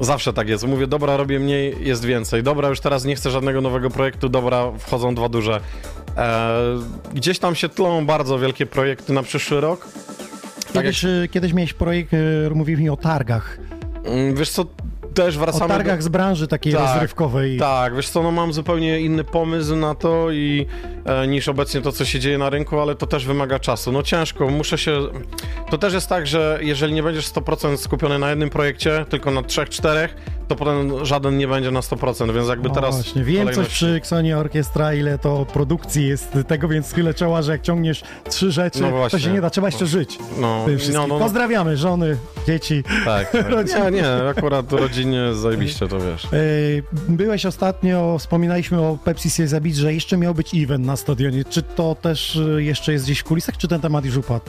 [0.00, 0.66] Zawsze tak jest.
[0.66, 2.42] Mówię, dobra, robię mniej, jest więcej.
[2.42, 5.60] Dobra, już teraz nie chcę żadnego nowego projektu, dobra, wchodzą dwa duże.
[6.16, 6.50] E,
[7.14, 9.88] gdzieś tam się tlą bardzo wielkie projekty na przyszły rok.
[10.72, 11.30] Kiedyś, tak jak...
[11.30, 13.58] kiedyś miałeś projekt, e, mówił mi o targach.
[14.04, 14.66] Mm, wiesz co,
[15.22, 15.64] też wracamy...
[15.64, 16.02] O targach do...
[16.02, 17.58] z branży takiej tak, rozrywkowej.
[17.58, 20.66] Tak, wiesz co, no mam zupełnie inny pomysł na to i
[21.04, 23.92] e, niż obecnie to, co się dzieje na rynku, ale to też wymaga czasu.
[23.92, 25.00] No ciężko, muszę się...
[25.70, 29.42] To też jest tak, że jeżeli nie będziesz 100% skupiony na jednym projekcie, tylko na
[29.42, 30.14] trzech, czterech,
[30.48, 32.94] to potem żaden nie będzie na 100%, więc jakby no teraz...
[32.94, 33.68] Właśnie, wiem kolejność...
[33.68, 38.02] coś przy Xonie Orkiestra, ile to produkcji jest tego, więc chwilę czoła, że jak ciągniesz
[38.30, 40.18] trzy rzeczy, no to się nie da, trzeba jeszcze żyć.
[40.40, 43.66] No, no, no, Pozdrawiamy żony, dzieci, Tak, tak.
[43.92, 46.28] nie, nie, akurat rodzinie zajebiście to wiesz.
[47.08, 51.44] Byłeś ostatnio, wspominaliśmy o Pepsi Zabit, że jeszcze miał być event na stadionie.
[51.44, 54.44] Czy to też y, jeszcze jest gdzieś w kulisach, czy ten temat już upadł?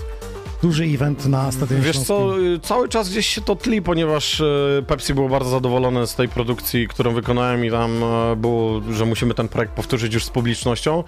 [0.62, 4.84] Duży event na Stadionie Wiesz co, y, cały czas gdzieś się to tli, ponieważ y,
[4.88, 9.34] Pepsi było bardzo zadowolone z tej produkcji, którą wykonałem i tam e, było, że musimy
[9.34, 11.04] ten projekt powtórzyć już z publicznością.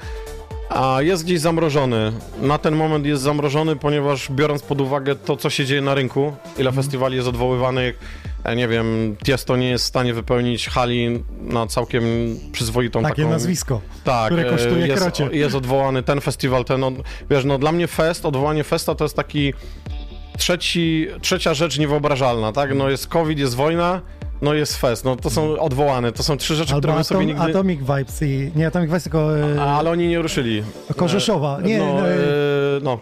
[0.75, 2.11] A jest gdzieś zamrożony.
[2.41, 6.33] Na ten moment jest zamrożony, ponieważ biorąc pod uwagę to, co się dzieje na rynku,
[6.57, 6.83] ile mm.
[6.83, 7.99] festiwali jest odwoływanych,
[8.43, 12.03] e, nie wiem, Tiesto nie jest w stanie wypełnić hali na całkiem
[12.51, 13.29] przyzwoitą Takie taką...
[13.29, 15.29] nazwisko, tak, które kosztuje jest, krocie.
[15.31, 16.81] jest odwołany ten festiwal, ten,
[17.29, 19.53] wiesz, no dla mnie fest, odwołanie festa to jest taki
[20.37, 22.75] trzeci, trzecia rzecz niewyobrażalna, tak?
[22.75, 24.01] No jest COVID, jest wojna,
[24.41, 27.25] no jest fest, no to są odwołane, to są trzy rzeczy, Albo które my sobie
[27.25, 27.41] nigdy...
[27.41, 28.51] Atomic Vibes i...
[28.55, 29.39] Nie, Atomic Vibes, tylko...
[29.39, 29.61] E...
[29.61, 30.63] A, ale oni nie ruszyli.
[30.95, 31.77] Korzeszowa, nie...
[31.77, 32.13] No, no, e...
[32.81, 32.99] no.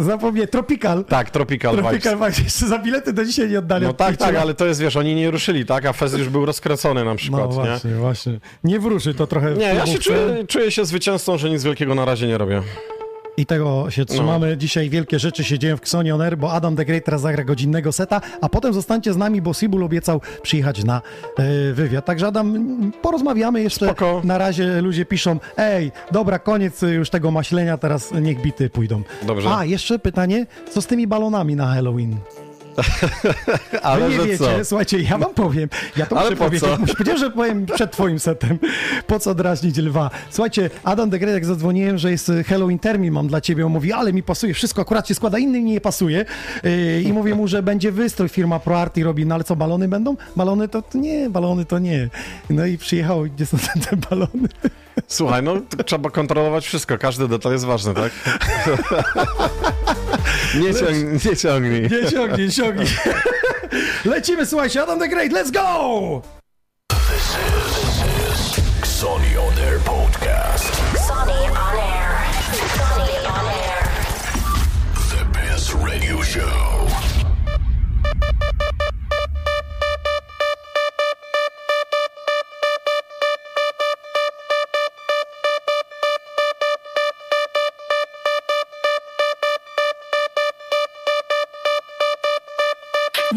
[0.00, 1.04] Zapomnę, Tropical.
[1.04, 2.38] Tak, Tropical, Tropical Vibes.
[2.38, 3.86] Jeszcze za bilety do dzisiaj nie oddali.
[3.86, 5.86] No tak, tak, ale to jest, wiesz, oni nie ruszyli, tak?
[5.86, 7.96] A fest już był rozkręcony na przykład, No właśnie, nie?
[7.96, 8.40] właśnie.
[8.64, 9.54] Nie wróży to trochę...
[9.54, 12.62] Nie, ja się czuję, czuję się zwycięzcą, że nic wielkiego na razie nie robię.
[13.36, 14.50] I tego się trzymamy.
[14.50, 14.56] No.
[14.56, 17.44] Dzisiaj wielkie rzeczy się dzieją w Xoni On Air, bo Adam the Great teraz zagra
[17.44, 21.02] godzinnego seta, a potem zostańcie z nami, bo Sibul obiecał przyjechać na
[21.38, 22.04] e, wywiad.
[22.04, 23.86] Także Adam, porozmawiamy jeszcze.
[23.86, 24.20] Spoko.
[24.24, 29.02] Na razie ludzie piszą, ej, dobra, koniec już tego maślenia, teraz niech bity pójdą.
[29.22, 29.48] Dobrze.
[29.56, 32.16] A, jeszcze pytanie, co z tymi balonami na Halloween?
[33.82, 34.64] Ale Wy nie wiecie, co?
[34.64, 38.58] słuchajcie, ja wam powiem, ja to muszę powiedzieć, powiedziałem, że powiem przed twoim setem,
[39.06, 40.10] po co drażnić lwa.
[40.30, 43.92] Słuchajcie, Adam de Grey, jak zadzwoniłem, że jest Halloween termin mam dla ciebie, on mówi,
[43.92, 46.24] ale mi pasuje, wszystko akurat się składa, innym nie pasuje
[46.64, 50.16] yy, i mówię mu, że będzie wystrój, firma ProArty robi, no ale co, balony będą?
[50.36, 52.08] Balony to, to nie, balony to nie.
[52.50, 54.48] No i przyjechał, gdzie są te, te balony?
[55.08, 58.12] Słuchaj, no trzeba kontrolować wszystko, każdy detal jest ważny, tak?
[60.54, 61.82] nie, ciąg, nie ciągnij.
[61.82, 62.88] Nie ciągnij, ciągnij.
[64.04, 66.39] Lecimy, słuchajcie, Adam the Great, let's go!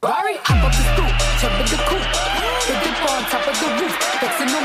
[0.00, 1.10] Rari, hop up the stoop,
[1.42, 1.98] jump in the coop.
[2.70, 3.90] The dip on top of the roof.
[4.22, 4.57] Flexing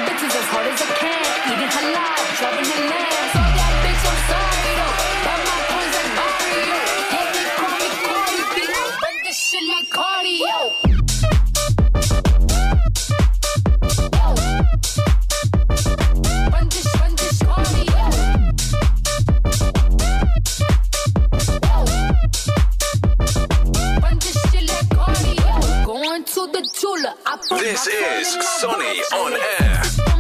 [27.50, 28.28] This is
[28.60, 30.13] Sonny on air.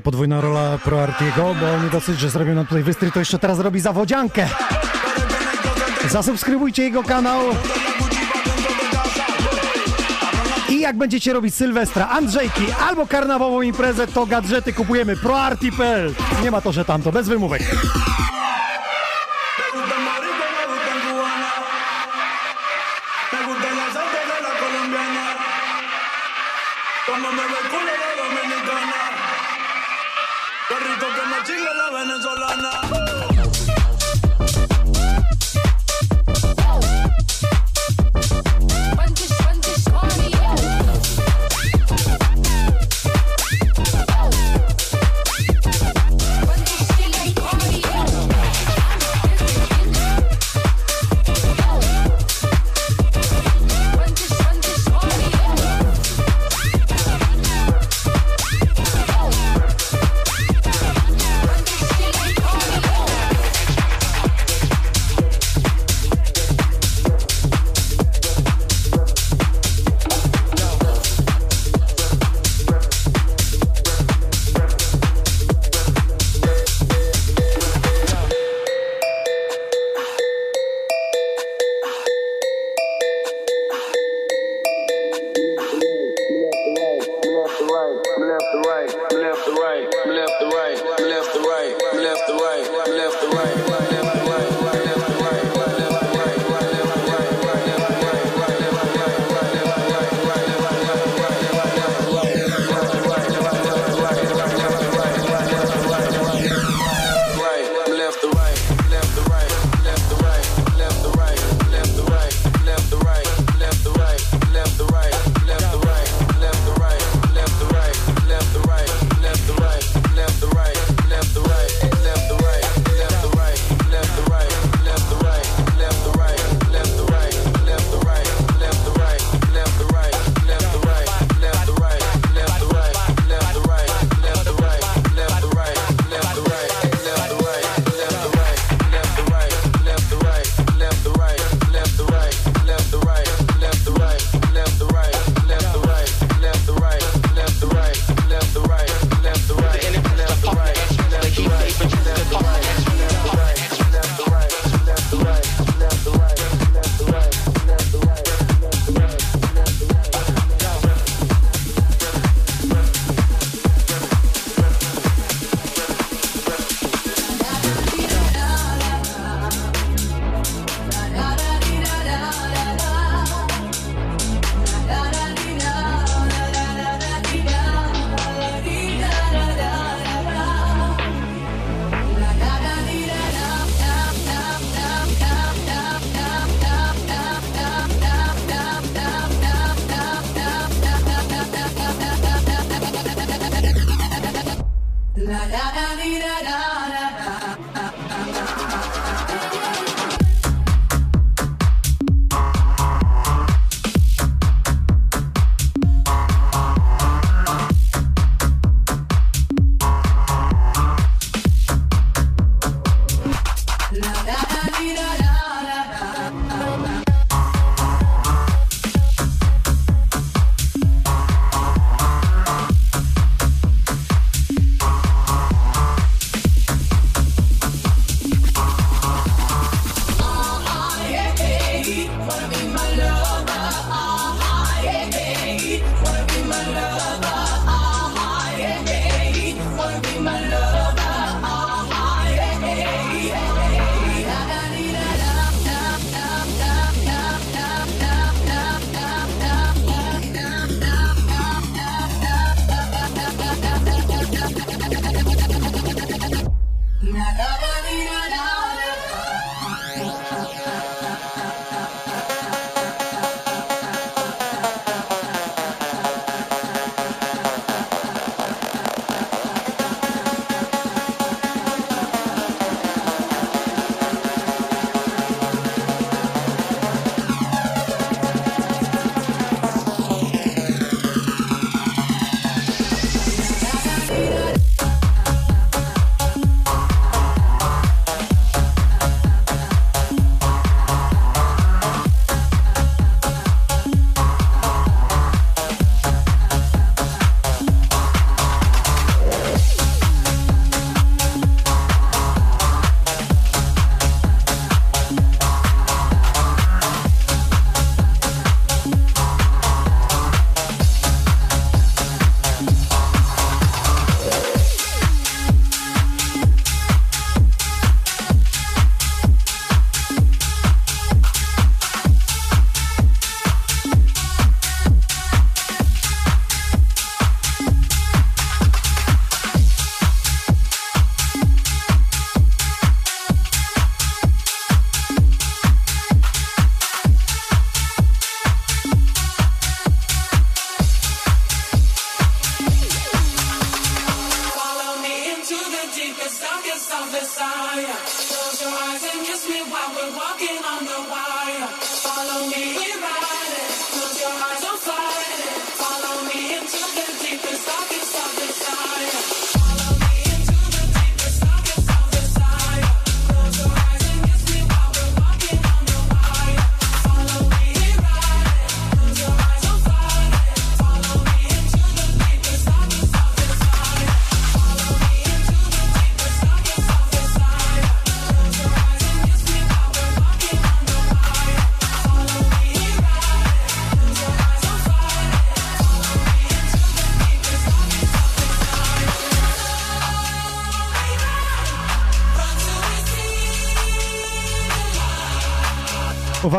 [0.00, 3.80] podwójna rola ProArtiego, bo nie dosyć, że zrobił nam tutaj wystry, to jeszcze teraz robi
[3.80, 4.48] zawodziankę.
[6.10, 7.40] Zasubskrybujcie jego kanał.
[10.68, 16.14] I jak będziecie robić Sylwestra, Andrzejki albo karnawową imprezę, to gadżety kupujemy proarti.pl.
[16.42, 17.62] Nie ma to, że tamto, bez wymówek.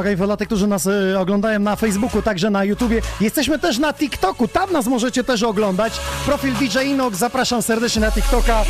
[0.02, 3.02] Uwaga, i dla tych, którzy nas e, oglądają na Facebooku, także na YouTubie.
[3.22, 5.94] Jesteśmy też na TikToku, tam nas możecie też oglądać.
[6.26, 8.64] Profil DJ Inox, zapraszam serdecznie na TikToka.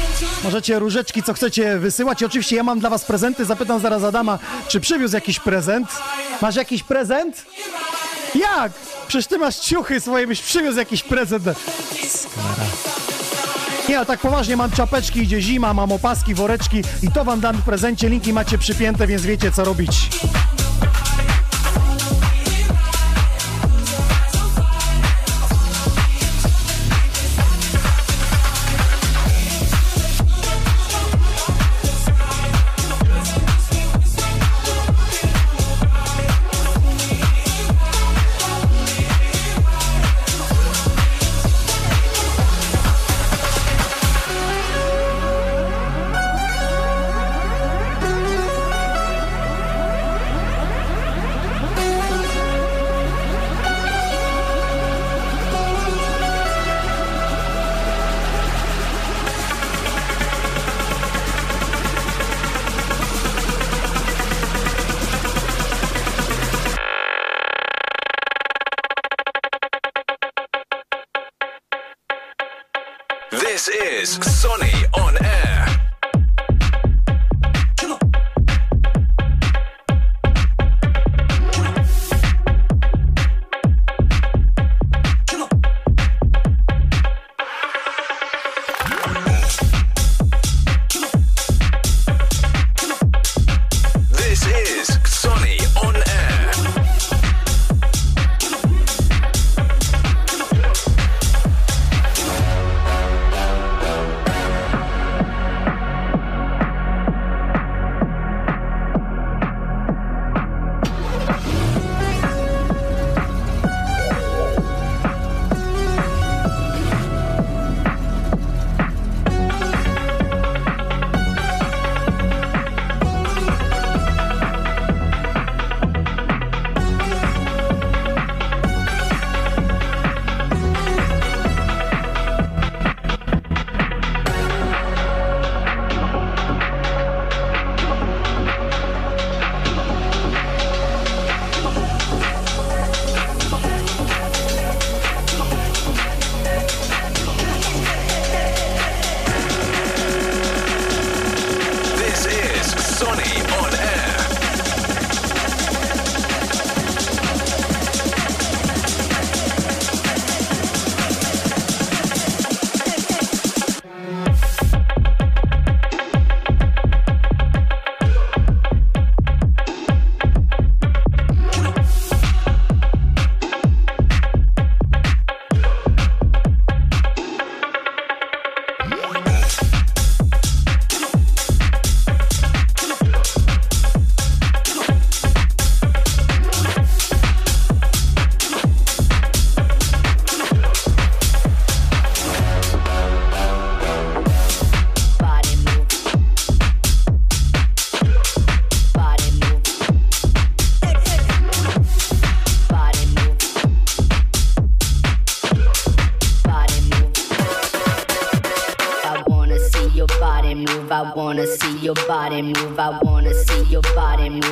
[0.44, 2.22] Możecie różeczki, co chcecie wysyłać.
[2.22, 3.46] I oczywiście ja mam dla was prezenty.
[3.46, 5.88] Zapytam zaraz Adama, czy przywiózł jakiś prezent.
[6.42, 7.46] Masz jakiś prezent?
[8.36, 8.72] Jak?
[9.08, 11.46] Przecież ty masz ciuchy swoje, byś przywiózł jakiś prezent.
[13.90, 17.58] Nie, a tak poważnie, mam czapeczki, idzie zima, mam opaski, woreczki i to wam dam
[17.58, 18.10] w prezencie.
[18.10, 20.10] Linki macie przypięte, więc wiecie co robić.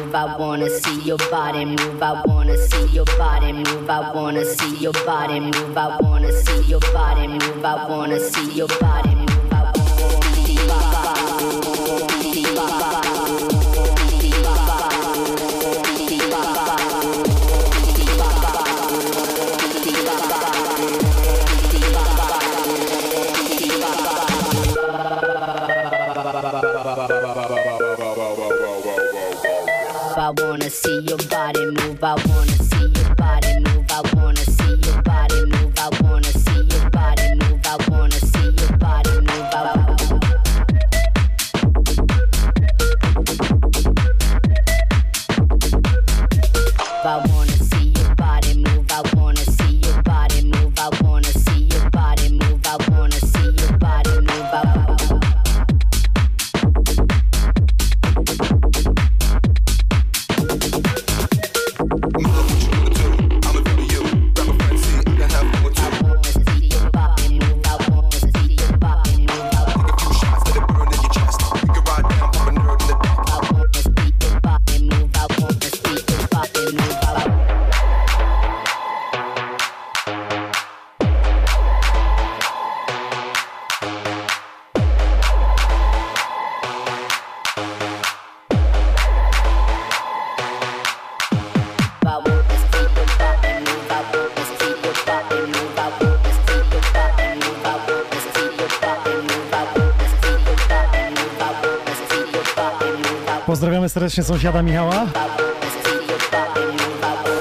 [0.10, 0.16] Move.
[0.16, 2.01] I wanna see your body move.
[2.01, 3.89] I wanna see your body move.
[3.89, 5.78] I wanna see your body move.
[5.78, 7.64] I wanna see your body move.
[7.66, 9.18] I wanna see your body move.
[31.10, 32.03] Your body move.
[32.03, 32.38] I wanna
[104.10, 105.05] serdecznie sąsiada Michała.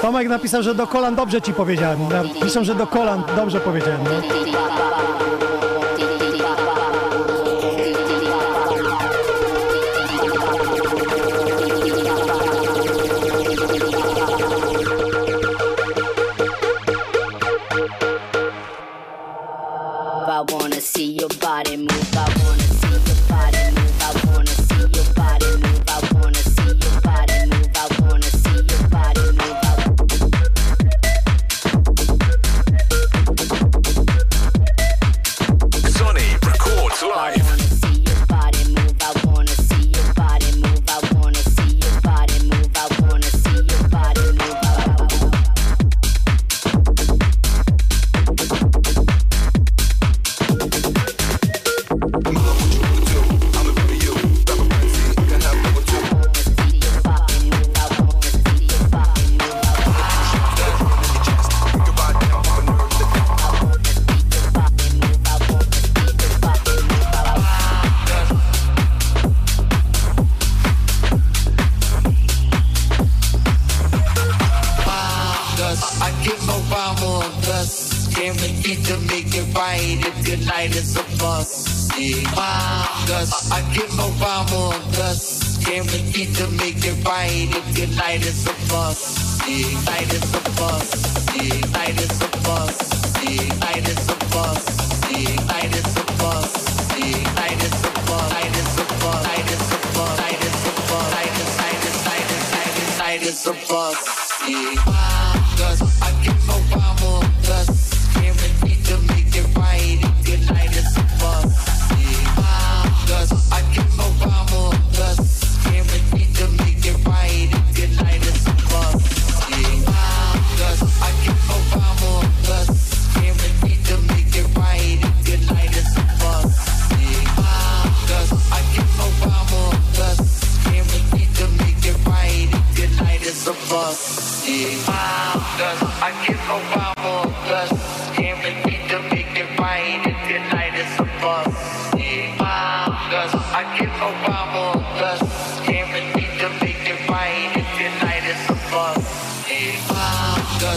[0.01, 1.99] Tomek napisał, że do kolan dobrze ci powiedziałem.
[2.43, 4.01] Piszą, że do kolan dobrze powiedziałem.
[4.03, 5.28] No.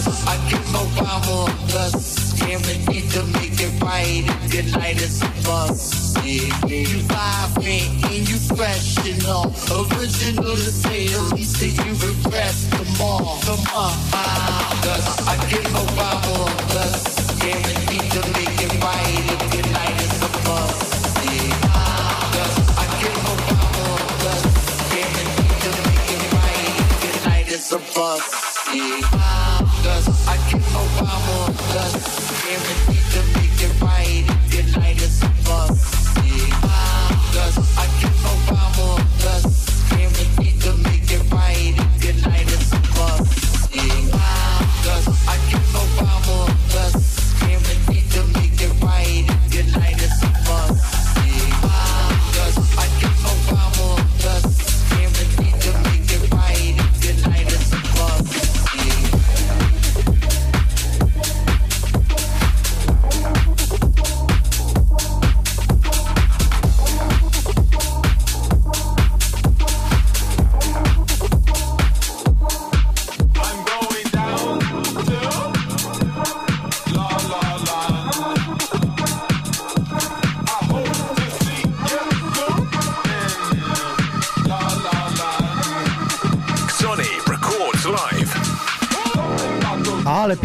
[0.07, 0.26] us.
[0.26, 1.50] I give around on
[1.84, 2.32] us.
[2.40, 6.18] Yeah, we need to make it right if your light is a bust?
[6.24, 9.55] Yeah, you vibrant and you fresh and all.
[9.70, 12.68] Original to say at least that you regress.
[12.70, 15.28] Come on, come on, around us.
[15.28, 17.44] I give around on us.
[17.44, 20.92] Yeah, we need to make it right if your light is a bus.
[27.55, 28.74] It's a bus.
[28.74, 29.41] Yeah.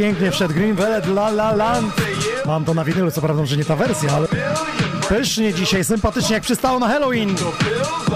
[0.07, 1.93] pięknie wszedł Green Velvet La La Land.
[2.45, 4.27] Mam to na winylu, co prawda, że nie ta wersja, ale
[5.09, 7.35] pysznie dzisiaj, sympatycznie jak przystało na Halloween.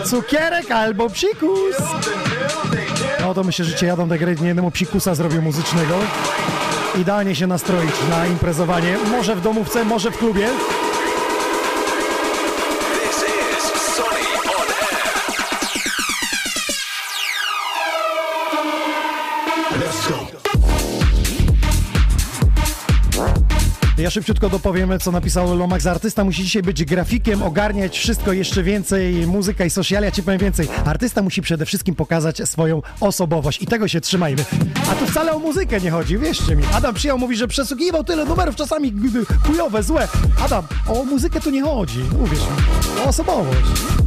[0.06, 1.76] Cukierek albo psikus.
[3.22, 5.96] No to myślę, że cię jadą degryd, nie jednemu psikusa zrobił muzycznego.
[7.02, 10.48] Idealnie się nastroić na imprezowanie, może w domówce, może w klubie.
[24.12, 25.86] szybciutko dopowiemy, co napisał Lomax.
[25.86, 30.04] Artysta musi dzisiaj być grafikiem, ogarniać wszystko jeszcze więcej, muzyka i social.
[30.04, 30.68] Ja ci powiem więcej.
[30.86, 34.46] Artysta musi przede wszystkim pokazać swoją osobowość i tego się trzymajmy.
[34.92, 36.64] A tu wcale o muzykę nie chodzi, wierzcie mi.
[36.74, 38.94] Adam przyjął, mówi, że przesłuchiwał tyle numerów, czasami
[39.48, 40.08] chujowe, złe.
[40.46, 43.02] Adam, o muzykę tu nie chodzi, uwierz mi.
[43.06, 44.01] O osobowość.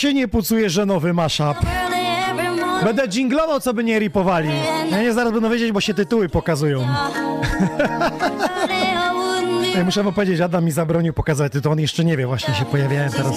[0.00, 1.56] Się nie pucuje, że nowy mashup?
[2.84, 4.48] Będę dżinglował, co by nie ripowali.
[4.90, 6.86] Ja nie zaraz będą wiedzieć, bo się tytuły pokazują.
[9.74, 12.64] Ja muszę mu powiedzieć, Adam mi zabronił pokazać tytuł, on jeszcze nie wie, właśnie się
[12.64, 13.32] pojawiałem teraz.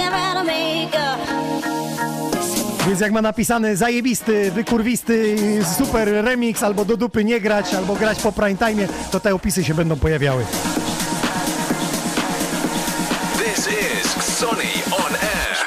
[2.88, 5.36] Więc jak ma napisany zajebisty, wykurwisty,
[5.78, 9.64] super remix, albo do dupy nie grać, albo grać po prime time, to te opisy
[9.64, 10.46] się będą pojawiały.
[13.38, 15.63] This is Sonny on air.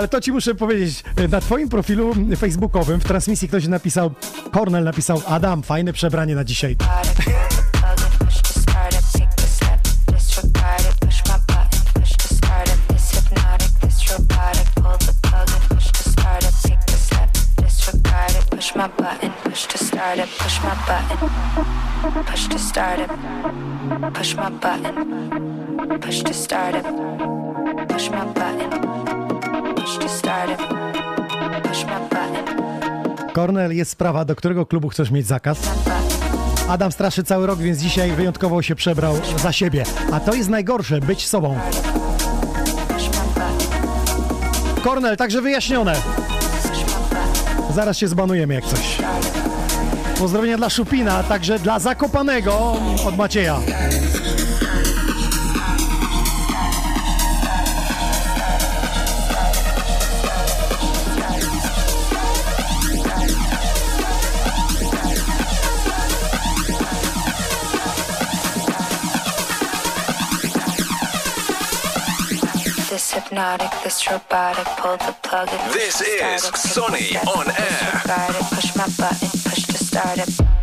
[0.00, 4.10] Ale to ci muszę powiedzieć, na twoim profilu facebookowym w transmisji ktoś napisał,
[4.52, 6.76] Cornel napisał, Adam, fajne przebranie na dzisiaj.
[18.76, 21.24] My button, push to start it, push my button,
[22.24, 23.10] push to start it,
[24.14, 26.84] push my button, push to start it,
[27.88, 28.99] push my button,
[33.34, 35.58] Cornel, jest sprawa, do którego klubu chcesz mieć zakaz?
[36.68, 39.84] Adam straszy cały rok, więc dzisiaj wyjątkowo się przebrał za siebie.
[40.12, 41.58] A to jest najgorsze, być sobą.
[44.84, 45.96] Cornel, także wyjaśnione.
[47.74, 48.98] Zaraz się zbanujemy jak coś.
[50.18, 52.76] Pozdrowienia dla Szupina, a także dla Zakopanego
[53.06, 53.60] od Macieja.
[73.10, 76.54] This hypnotic, this robotic, pull the plug and This push to is start it, take
[76.54, 77.56] a Sonny step, on air.
[77.56, 80.59] disregard it, push my button, push to start it.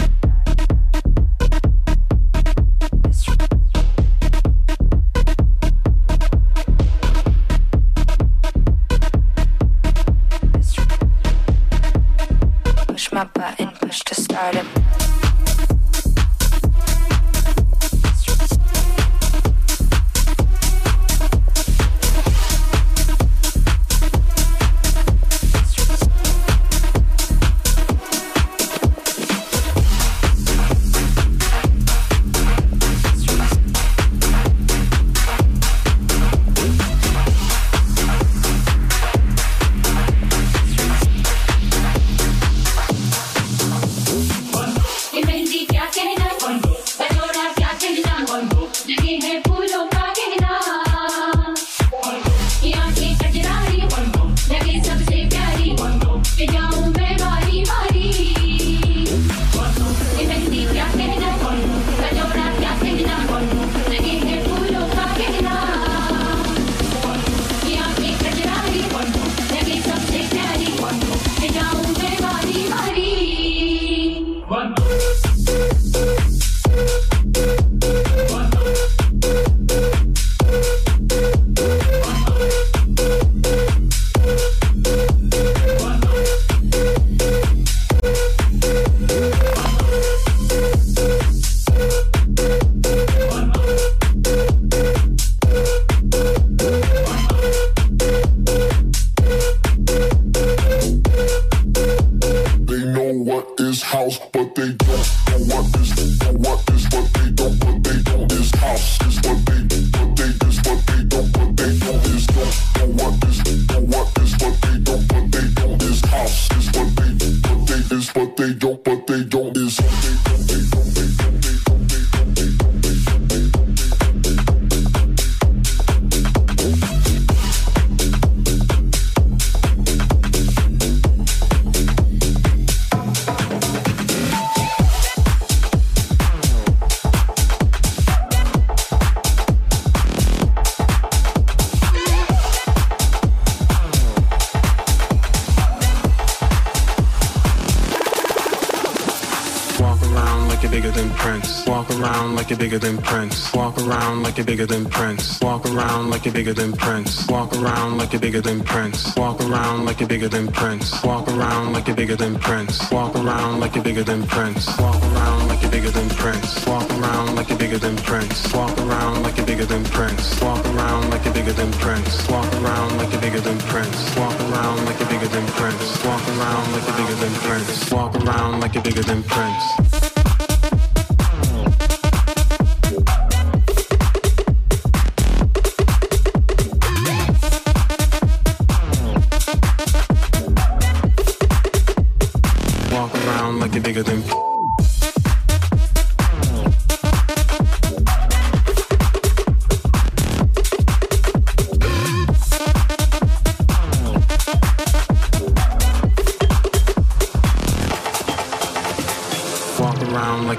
[152.48, 153.54] Like you're bigger than Prince.
[153.54, 155.42] Walk around like you're bigger than Prince.
[155.42, 157.28] Walk around like you're bigger than Prince.
[157.28, 159.18] Walk around like you're bigger than Prince.
[159.18, 161.04] Walk around like you're bigger than Prince.
[161.04, 162.90] Walk around like you're bigger than Prince.
[162.90, 164.78] Walk around like you're bigger than Prince.
[164.78, 166.66] Walk around like you're bigger than Prince.
[166.66, 168.54] Walk around like you're bigger than Prince.
[168.54, 170.42] Walk around like you're bigger than Prince.
[170.42, 172.30] Walk around like you're bigger than Prince.
[172.32, 174.16] Walk around like you're bigger than Prince.
[174.16, 176.06] Walk around like you're bigger than Prince.
[176.06, 177.92] Walk around like you're bigger than Prince.
[177.92, 180.07] Walk around like you're bigger than Prince.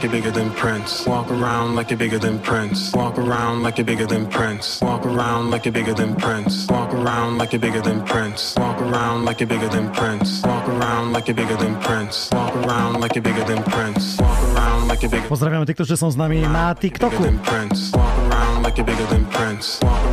[0.08, 1.06] You're bigger than Prince.
[1.06, 2.92] Walk around like you're bigger than Prince.
[2.94, 4.80] Walk around like you're bigger than Prince.
[4.80, 6.66] Walk around like you're bigger than Prince.
[6.68, 8.54] Walk around like you're bigger than Prince.
[8.56, 10.42] Walk around like you're bigger than Prince.
[10.44, 12.30] Walk around like you're bigger than Prince.
[12.32, 14.16] Walk around like you're bigger than Prince.
[14.20, 17.22] Walk around like you're bigger Pozdrawiamy tych, którzy są z nami na TikToku.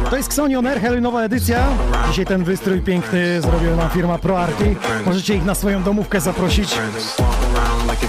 [0.10, 1.68] To jest Xonion Air, Halloweenowa edycja.
[2.10, 4.76] Dzisiaj ten wystrój piękny zrobiła nam firma ProArti.
[5.06, 6.80] Możecie ich na swoją domówkę zaprosić.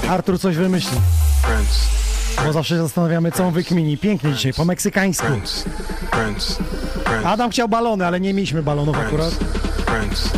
[0.08, 0.98] Artur coś wymyśli.
[2.46, 3.98] Bo zawsze się zastanawiamy, co on wykmini.
[3.98, 5.26] Pięknie dzisiaj, po meksykańsku.
[5.26, 5.64] Prince.
[6.10, 6.56] Prince.
[7.04, 7.26] Prince.
[7.26, 9.34] Adam chciał balony, ale nie mieliśmy balonów akurat.
[9.86, 10.28] Prince.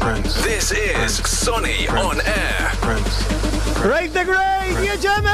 [0.00, 0.42] Prince.
[0.42, 2.76] This is Sonny on air.
[2.80, 3.24] Prince.
[3.84, 5.30] Rave the Great, jedziemy!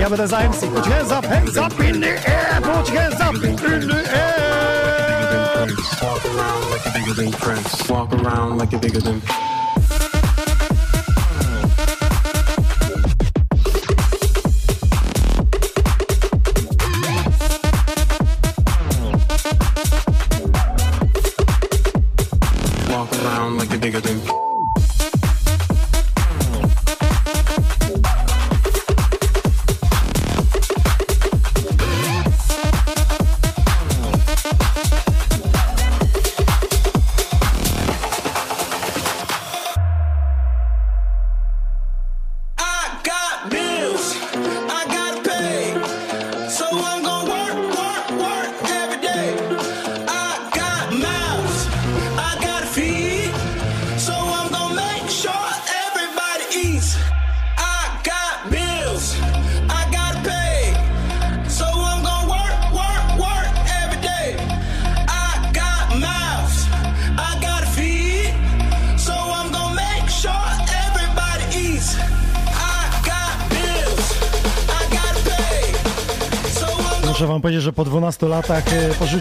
[0.00, 0.66] Ja będę za MC.
[0.66, 3.56] Put hands up, hands up in the air, put hands up in
[3.88, 5.66] the air.
[6.02, 7.88] Walk around like you're bigger than Prince.
[7.88, 9.55] Walk around like you're bigger than Walk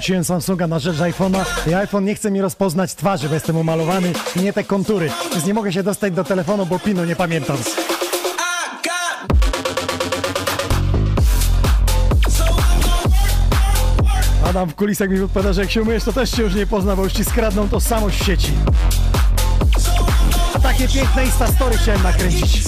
[0.06, 4.14] porzuciłem Samsunga na rzecz iPhone'a i iPhone nie chce mi rozpoznać twarzy, bo jestem umalowany
[4.36, 5.10] i nie te kontury.
[5.32, 7.58] Więc nie mogę się dostać do telefonu, bo pinu nie pamiętam.
[14.46, 16.96] Adam w kulisach mi odpowiada, że jak się umyjesz, to też się już nie pozna,
[16.96, 18.52] bo już ci skradną tożsamość w sieci.
[20.54, 22.64] A takie piękne Insta Story chciałem nakręcić.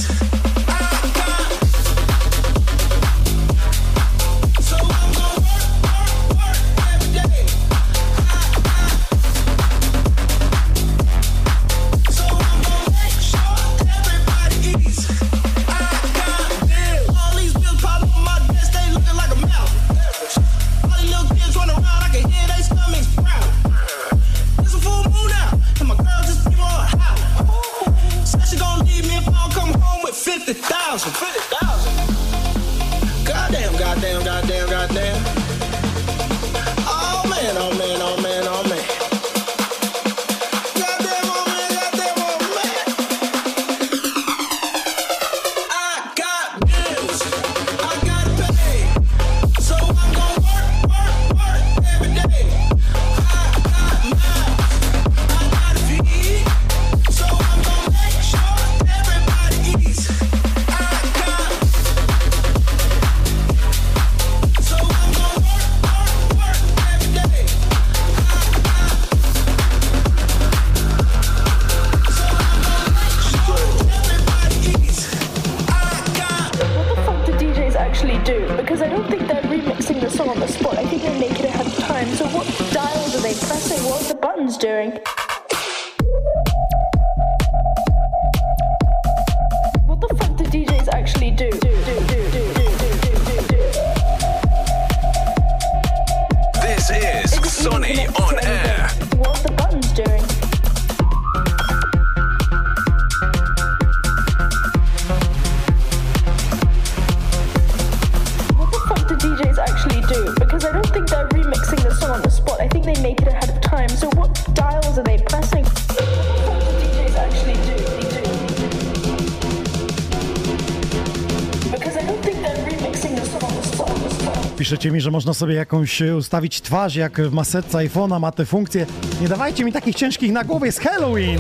[125.08, 128.86] Że można sobie jakąś e, ustawić twarz, jak w maseczce iPhone'a ma te funkcje.
[129.22, 131.40] Nie dawajcie mi takich ciężkich na głowie, jest Halloween!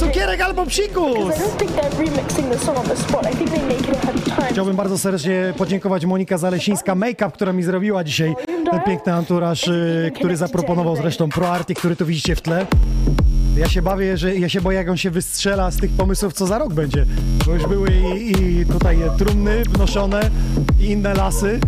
[0.00, 1.34] Cukierek albo psikus!
[4.50, 8.34] Chciałbym bardzo serdecznie podziękować Monika Zalesińska Makeup, która mi zrobiła dzisiaj
[8.70, 12.66] ten piękny anturaż, y, który zaproponował zresztą ProArty, który tu widzicie w tle.
[13.56, 16.46] Ja się bawię, że ja się boję, jak on się wystrzela z tych pomysłów, co
[16.46, 17.06] za rok będzie.
[17.46, 20.30] Bo już były i, i tutaj trumny wnoszone
[20.80, 21.60] i inne lasy.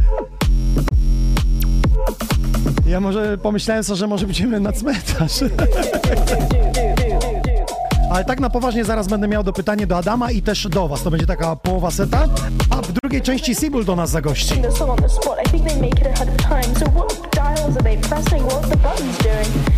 [2.91, 5.33] Ja może pomyślałem sobie, że może będziemy na cmentarz.
[8.13, 11.03] Ale tak na poważnie zaraz będę miał do pytanie do Adama i też do was.
[11.03, 12.29] To będzie taka połowa seta.
[12.71, 14.55] A w drugiej części Sibul do nas zagości.
[18.63, 19.70] the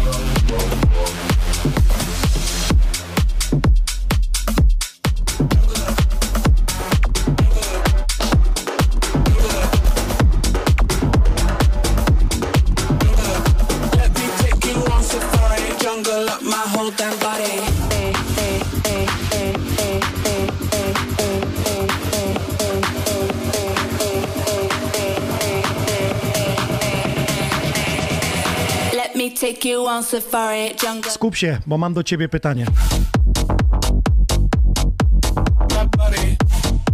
[31.11, 32.67] Skup się, bo mam do ciebie pytanie.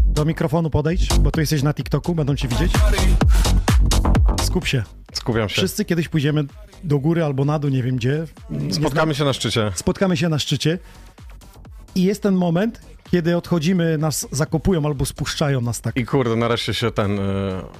[0.05, 2.73] Do mikrofonu podejdź, bo tu jesteś na TikToku, będą cię widzieć.
[4.43, 4.83] Skup się.
[5.12, 5.55] Skupiam się.
[5.55, 6.45] Wszyscy kiedyś pójdziemy
[6.85, 8.25] do góry albo na dół, nie wiem gdzie.
[8.51, 9.73] Nie Spotkamy się na szczycie.
[9.75, 10.79] spotkamy się na szczycie
[11.95, 15.97] i jest ten moment, kiedy odchodzimy, nas zakopują albo spuszczają nas tak.
[15.97, 17.19] I kurde, nareszcie się ten...
[17.19, 17.23] Y,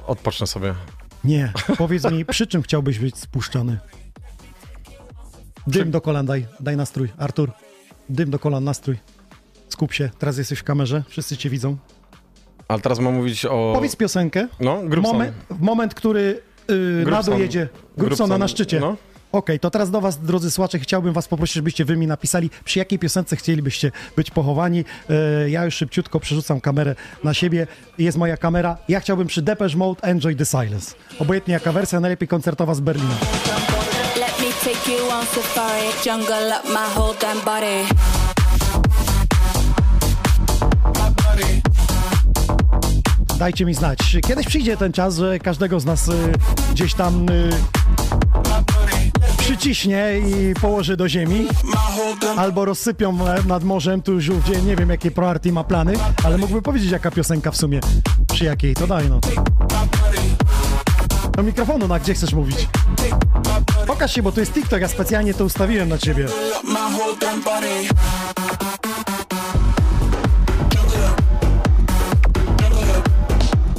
[0.07, 0.75] odpocznę sobie.
[1.25, 3.79] Nie, powiedz mi, przy czym chciałbyś być spuszczony?
[5.69, 7.09] Dym do kolan daj, daj nastrój.
[7.19, 7.51] Artur,
[8.09, 8.97] dym do kolan, nastrój.
[9.69, 11.77] Skup się, teraz jesteś w kamerze, wszyscy cię widzą.
[12.69, 13.73] Ale teraz mam mówić o...
[13.75, 14.49] Powiedz piosenkę.
[14.61, 15.13] No, Grubson.
[15.13, 17.69] Moment, moment który yy, na dół jedzie.
[17.97, 18.81] Grubsona Grubson, na szczycie.
[18.81, 18.97] no.
[19.33, 22.79] Okej, to teraz do was, drodzy słuchacze, chciałbym was poprosić, żebyście wy mi napisali, przy
[22.79, 24.85] jakiej piosence chcielibyście być pochowani.
[25.11, 26.95] E, ja już szybciutko przerzucam kamerę
[27.25, 27.67] na siebie.
[27.99, 28.77] Jest moja kamera.
[28.89, 30.95] Ja chciałbym przy Depeche Mode Enjoy the Silence.
[31.19, 33.15] Obojętnie jaka wersja, najlepiej koncertowa z Berlina.
[34.69, 37.85] Take you on safari, jungle up my whole damn body.
[43.39, 43.99] Dajcie mi znać.
[44.27, 46.33] Kiedyś przyjdzie ten czas, że każdego z nas y,
[46.73, 47.51] gdzieś tam y,
[49.39, 51.49] przyciśnie i położy do ziemi.
[52.37, 55.93] Albo rozsypią e, nad morzem, tu już gdzie nie wiem jakie ProArty ma plany,
[56.25, 57.81] ale mógłby powiedzieć jaka piosenka w sumie,
[58.33, 59.21] przy jakiej, to daj no.
[61.39, 62.69] Do mikrofonu, na gdzie chcesz mówić?
[63.87, 66.27] Pokaż się, bo tu jest TikTok, ja specjalnie to ustawiłem na ciebie.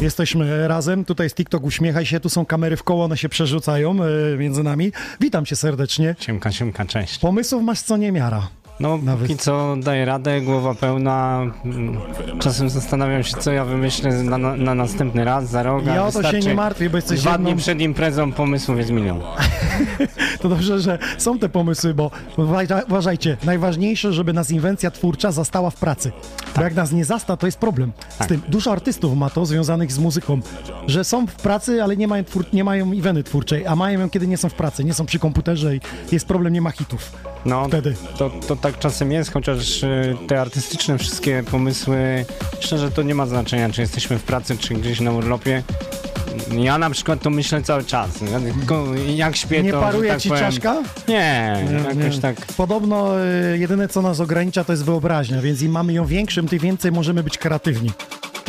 [0.02, 3.98] Jesteśmy razem, tutaj jest TikTok, uśmiechaj się, tu są kamery w koło, one się przerzucają
[4.04, 4.92] e, między nami.
[5.20, 6.16] Witam cię serdecznie.
[6.20, 7.18] Siemka, siemka, cześć.
[7.20, 8.48] Pomysłów masz co niemiara.
[8.80, 11.42] No, Nawet- póki co daję radę, głowa pełna.
[11.66, 11.98] Mm,
[12.40, 15.84] Czasem zastanawiam się, co ja wymyślę na, na, na następny raz, za rok.
[15.88, 17.50] a Ja o to się nie martwię, bo jesteś Dwa jedną...
[17.50, 19.20] dni przed imprezą pomysłów jest milion.
[20.42, 25.70] To dobrze, że są te pomysły, bo uważa- uważajcie, najważniejsze, żeby nas inwencja twórcza zastała
[25.70, 26.12] w pracy.
[26.56, 27.92] Bo jak nas nie zasta, to jest problem.
[28.10, 28.28] Z Tak.
[28.28, 30.40] tym dużo artystów ma to związanych z muzyką,
[30.88, 32.92] że są w pracy, ale nie mają, twór- nie mają
[33.26, 35.80] twórczej, a mają ją, kiedy nie są w pracy, nie są przy komputerze i
[36.12, 37.12] jest problem, nie ma hitów.
[37.46, 37.96] No, Wtedy.
[38.18, 42.26] to, to tak czasem jest, chociaż y, te artystyczne wszystkie pomysły,
[42.60, 45.64] szczerze to nie ma znaczenia, czy jesteśmy w pracy, czy gdzieś na urlopie.
[46.58, 48.10] Ja na przykład to myślę cały czas.
[49.16, 50.76] Jak śpię, Nie to, że paruje tak ci powiem, czaszka?
[51.08, 51.56] Nie,
[51.88, 52.22] jakoś Nie.
[52.22, 52.36] tak.
[52.58, 56.60] Podobno y, jedyne, co nas ogranicza, to jest wyobraźnia, więc im mamy ją większym, tym
[56.60, 57.92] więcej możemy być kreatywni.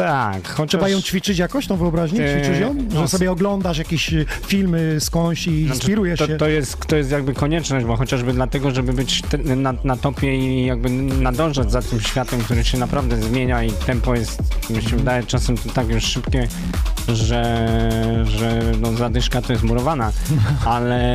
[0.01, 0.69] Tak, chociaż...
[0.69, 2.25] Trzeba ją ćwiczyć jakoś, tą wyobraźnię?
[2.25, 2.75] Eee, Ćwiczysz ją?
[2.91, 6.37] Że no, sobie oglądasz jakieś y, filmy skądś i Znaczy, inspirujesz to, się?
[6.37, 9.23] to, jest, to jest jakby konieczność, bo chociażby dlatego, żeby być
[9.57, 14.15] na, na topie i jakby nadążać za tym światem, który się naprawdę zmienia i tempo
[14.15, 16.49] jest, mi się wydaje, czasem tak już szybkie,
[17.17, 17.69] że,
[18.25, 20.13] że no, zadyszka to jest murowana,
[20.65, 21.11] ale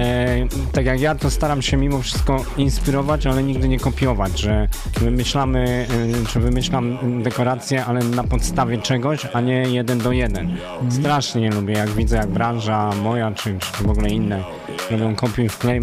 [0.71, 4.67] tak jak ja, to staram się mimo wszystko inspirować, ale nigdy nie kopiować, że
[4.99, 5.87] wymyślamy,
[6.23, 10.57] y, czy wymyślam dekoracje, ale na podstawie czegoś, a nie jeden do jeden.
[10.89, 14.43] Strasznie nie lubię, jak widzę, jak branża moja, czy, czy w ogóle inne
[14.91, 15.81] robią kopiuj w klej,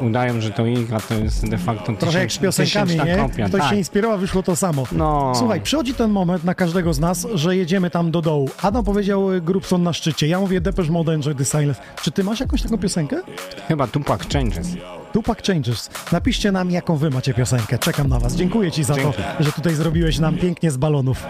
[0.00, 3.16] udają, że to ich, a to jest de facto Trochę jak z piosenkami, nie?
[3.16, 3.48] kopia.
[3.48, 3.70] Ktoś tak.
[3.70, 4.84] się inspirował, wyszło to samo.
[4.92, 5.32] No.
[5.34, 8.50] Słuchaj, przychodzi ten moment na każdego z nas, że jedziemy tam do dołu.
[8.62, 11.80] Adam powiedział y, Grubson na szczycie, ja mówię Depeche Mode Enjoy the Silence.
[12.02, 13.22] Czy ty masz jakąś taką piosenkę?
[13.68, 14.68] Chyba Tupac Changes.
[15.12, 15.90] Tupac Changes.
[16.12, 17.78] Napiszcie nam, jaką wy macie piosenkę.
[17.78, 18.34] Czekam na was.
[18.34, 19.12] Dziękuję ci za Dzięki.
[19.38, 21.26] to, że tutaj zrobiłeś nam pięknie z balonów.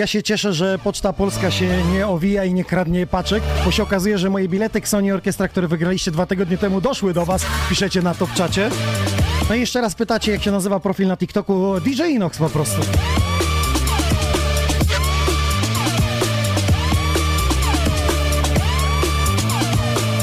[0.00, 3.82] Ja się cieszę, że Poczta Polska się nie owija i nie kradnie paczek, bo się
[3.82, 8.02] okazuje, że moje bilety Sony Orkiestra, które wygraliście dwa tygodnie temu, doszły do Was, piszecie
[8.02, 8.70] na top czacie.
[9.48, 12.80] No i jeszcze raz pytacie, jak się nazywa profil na TikToku DJ Inox po prostu.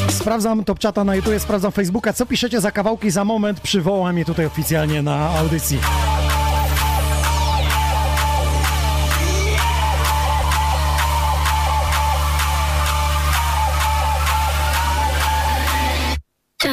[0.10, 2.14] Sprawdzam top czata na YouTube, sprawdzam Facebooka.
[2.14, 3.60] Co piszecie za kawałki za moment?
[3.60, 5.80] Przywołam je tutaj oficjalnie na audycji.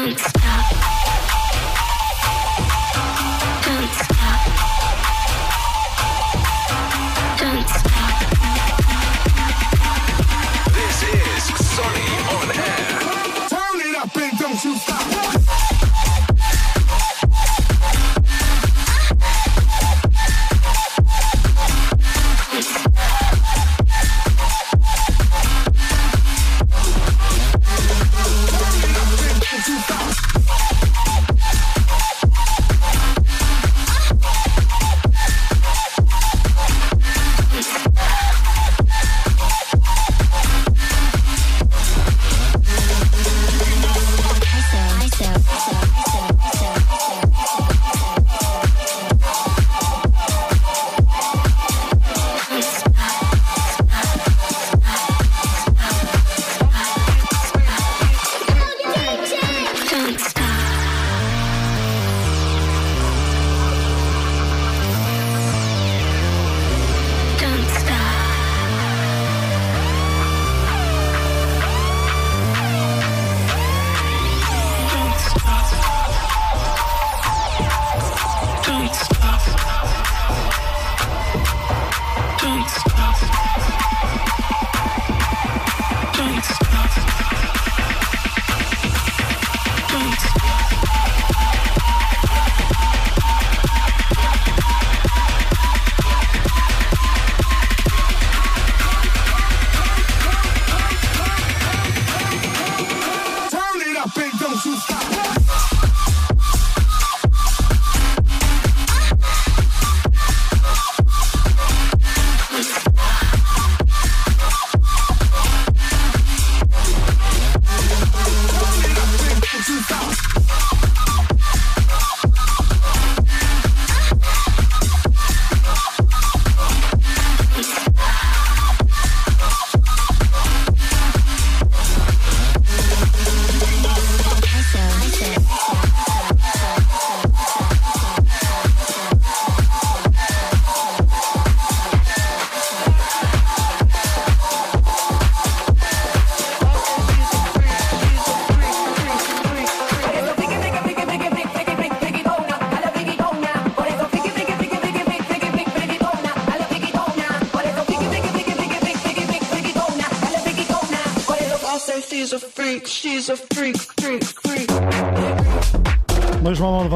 [0.05, 0.44] Don't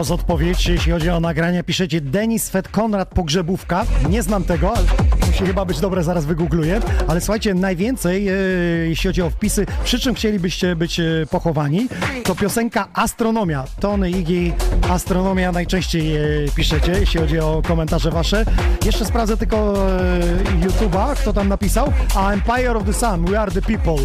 [0.08, 1.64] was jeśli chodzi o nagranie.
[1.64, 3.86] Piszecie Denis Fed Konrad Pogrzebówka.
[4.10, 4.86] Nie znam tego, ale
[5.26, 6.80] musi chyba być dobre, zaraz wygoogluję.
[7.08, 8.32] Ale słuchajcie, najwięcej, e,
[8.88, 11.88] jeśli chodzi o wpisy, przy czym chcielibyście być e, pochowani,
[12.24, 13.64] to piosenka Astronomia.
[13.80, 14.52] Tony, Iggy,
[14.90, 16.20] Astronomia najczęściej e,
[16.54, 18.44] piszecie, jeśli chodzi o komentarze wasze.
[18.84, 20.20] Jeszcze sprawdzę tylko e,
[20.66, 21.92] YouTube'a, kto tam napisał.
[22.14, 23.96] A Empire of the Sun, We Are the People.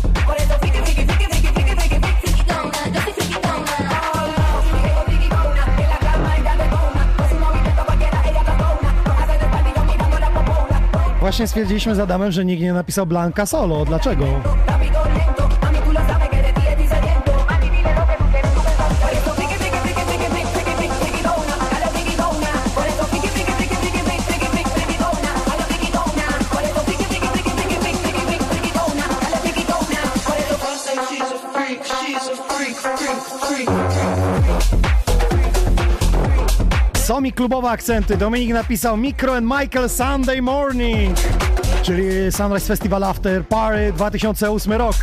[11.34, 13.86] Właśnie stwierdziliśmy z Adamem, że nikt nie napisał Blanka Solo.
[13.86, 14.25] Dlaczego?
[37.43, 38.17] Klubowe akcenty.
[38.17, 41.17] Dominik napisał Micro and Michael Sunday Morning,
[41.81, 44.95] czyli Sunrise Festival After Party 2008 rok.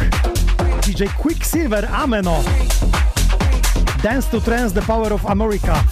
[0.87, 2.43] DJ Quicksilver Ameno.
[4.03, 5.85] Dance to Trance The Power of America.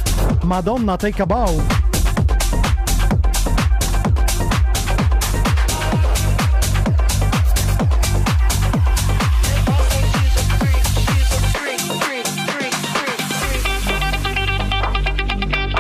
[0.45, 1.78] Madonna Take a Bow.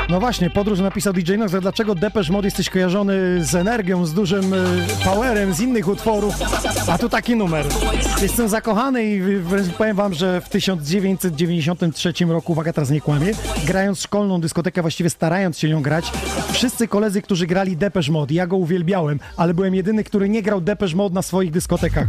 [0.08, 4.54] No właśnie, podróż napisał DJ Nox, dlaczego Depeche Mode jesteś kojarzony z energią, z dużym
[4.54, 6.34] y, powerem, z innych utworów,
[6.88, 7.66] a tu taki numer.
[8.22, 9.20] Jestem zakochany i
[9.78, 13.32] powiem wam, że w 1993 roku, uwaga, teraz nie kłamie,
[13.66, 16.12] grając szkolną dyskotekę, właściwie starając się nią grać,
[16.52, 20.60] wszyscy koledzy, którzy grali Depeche Mode, ja go uwielbiałem, ale byłem jedyny, który nie grał
[20.60, 22.06] Depeche Mode na swoich dyskotekach.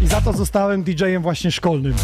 [0.00, 1.94] I za to zostałem DJ-em właśnie szkolnym.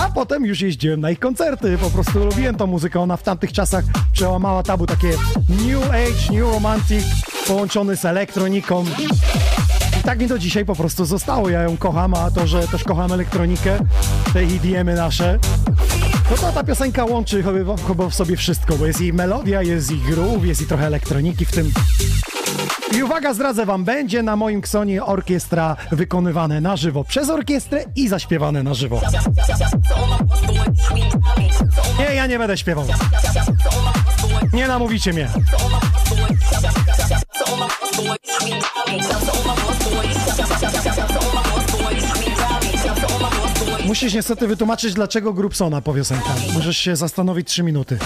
[0.00, 3.00] A potem już jeździłem na ich koncerty, po prostu lubiłem tą muzykę.
[3.00, 5.10] Ona w tamtych czasach przełamała tabu, takie
[5.66, 7.04] new age, new romantic,
[7.46, 8.84] połączony z elektroniką.
[10.00, 11.48] I tak mi do dzisiaj po prostu zostało.
[11.48, 13.78] Ja ją kocham, a to, że też kocham elektronikę,
[14.32, 15.38] te EDM-y nasze,
[16.30, 19.98] no to ta piosenka łączy chyba, w sobie wszystko, bo jest i melodia, jest i
[19.98, 21.72] groove, jest i trochę elektroniki w tym.
[22.96, 28.08] I uwaga, zdradzę wam, będzie na moim ksonie orkiestra wykonywane na żywo przez orkiestrę i
[28.08, 29.00] zaśpiewane na żywo.
[31.98, 32.86] Nie, ja nie będę śpiewał.
[34.52, 35.28] Nie namówicie mnie.
[43.86, 46.34] Musisz niestety wytłumaczyć, dlaczego Grubsona po piosenka.
[46.54, 47.98] Możesz się zastanowić 3 minuty.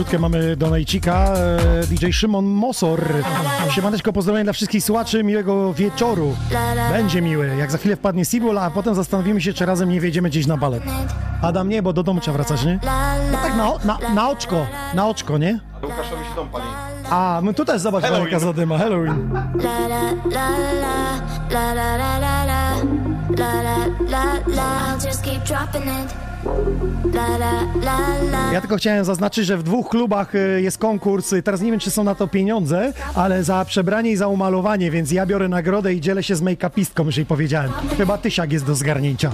[0.00, 1.34] No i mamy Donajcika,
[1.82, 3.04] e, DJ Szymon Mosor.
[3.70, 6.36] Siemaneczko, pozdrowienia dla wszystkich słuchaczy, miłego wieczoru.
[6.92, 10.30] Będzie miły, jak za chwilę wpadnie Sibul, a potem zastanowimy się, czy razem nie wjedziemy
[10.30, 10.82] gdzieś na balet.
[11.42, 12.78] Adam nie, bo do domu trzeba wracać, nie?
[13.32, 15.60] No tak na, na, na oczko, na oczko, nie?
[15.82, 16.64] Łukaszowi się dom pali.
[17.10, 18.24] A, my tu też zobacz, Halloween.
[18.32, 19.30] jaka zadyma, Halloween.
[19.62, 20.00] La la
[26.10, 26.29] la
[28.52, 31.34] ja tylko chciałem zaznaczyć, że w dwóch klubach y, jest konkurs.
[31.44, 35.12] Teraz nie wiem, czy są na to pieniądze, ale za przebranie i za umalowanie, więc
[35.12, 37.70] ja biorę nagrodę i dzielę się z make-upistką, jeżeli powiedziałem.
[37.98, 39.30] Chyba tysiak jest do zgarnięcia.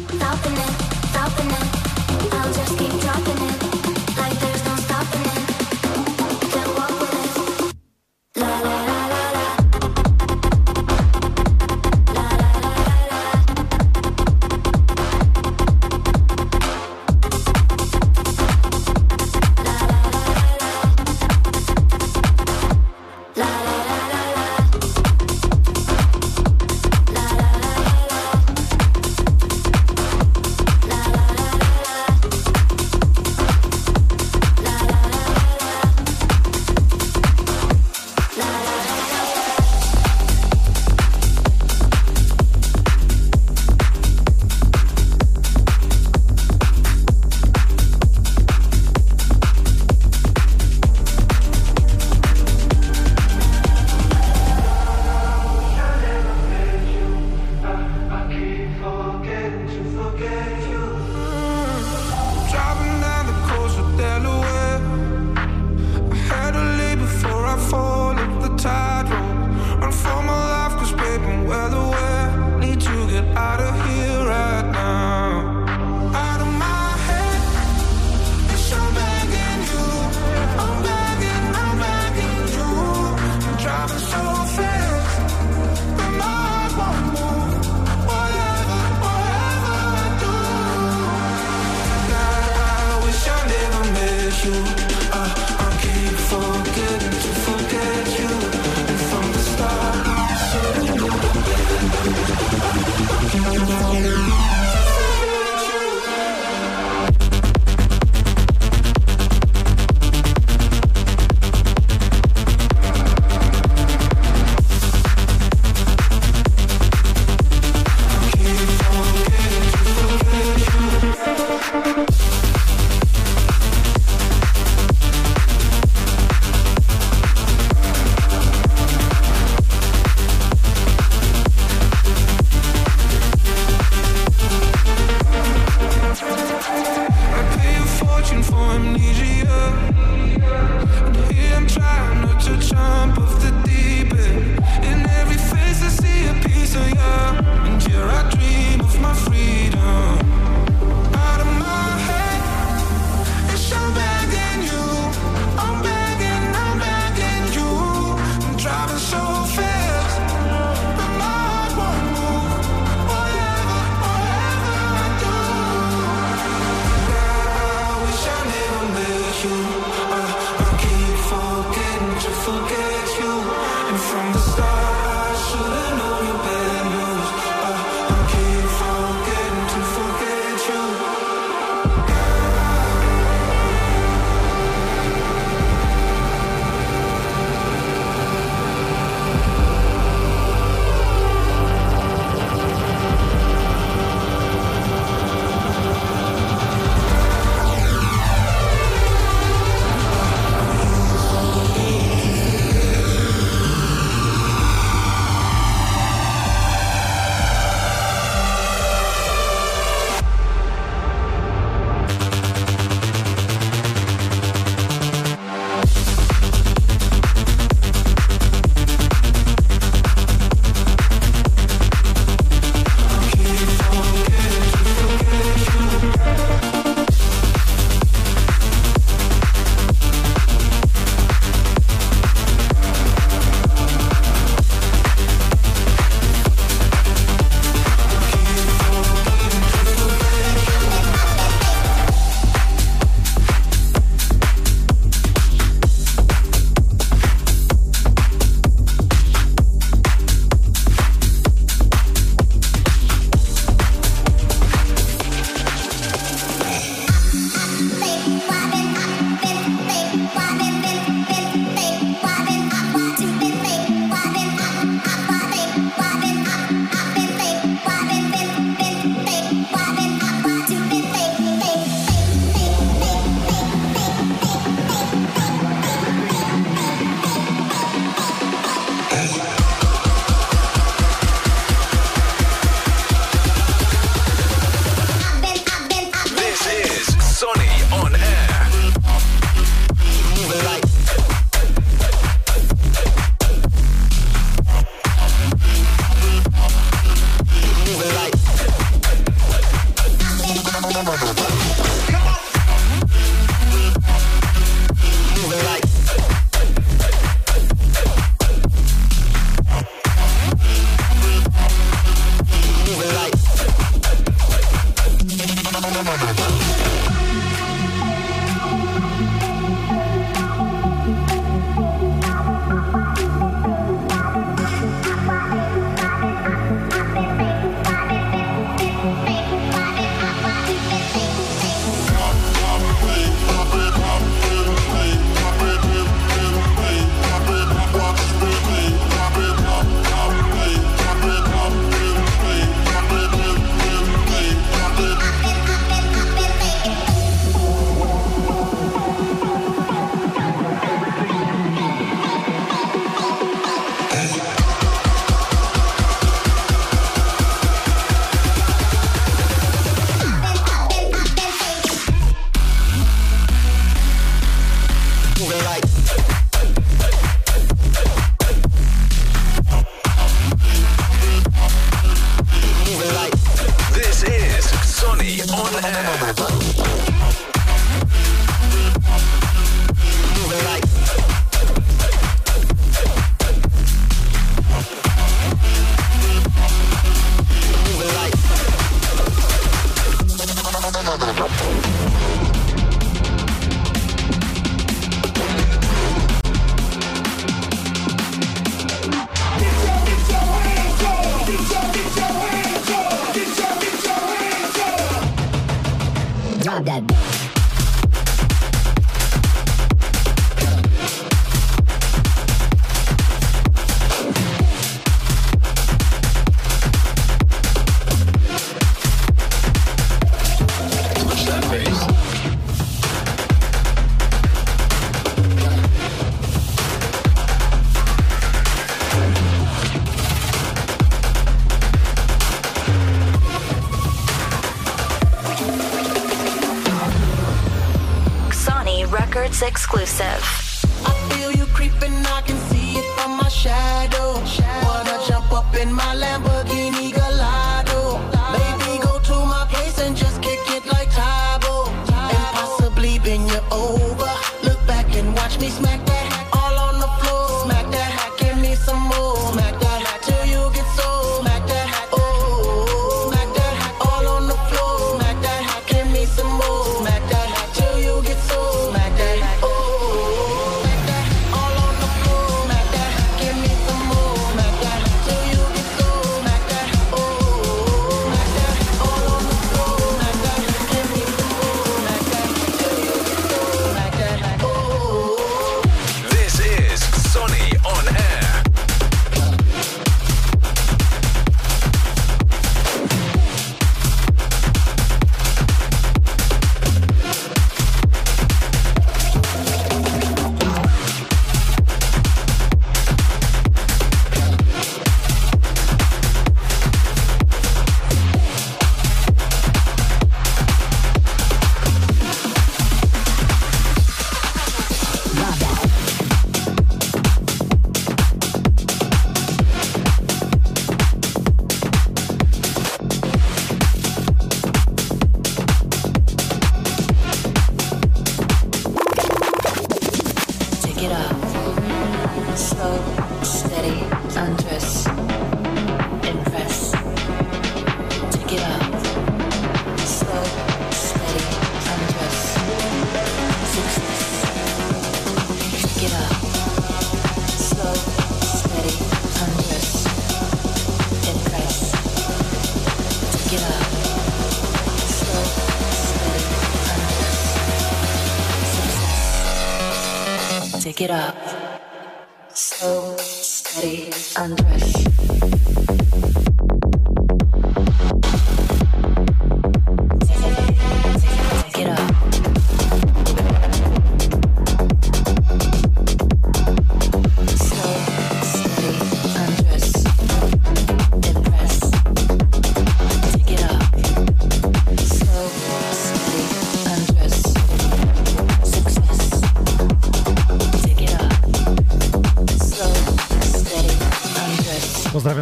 [439.86, 440.25] Exclusive.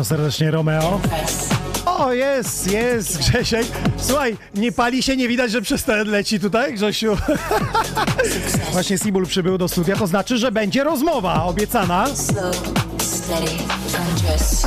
[0.04, 1.00] Pozdrawiam serdecznie Romeo.
[1.86, 3.66] O, jest, jest, Grzesiek.
[3.96, 7.16] Słuchaj, nie pali się, nie widać, że przez ten leci tutaj, Grzesiu.
[8.72, 12.06] Właśnie Sibul przybył do studia, to znaczy, że będzie rozmowa obiecana.
[12.06, 12.56] Slow,
[13.02, 13.50] steady,
[14.10, 14.66] undress,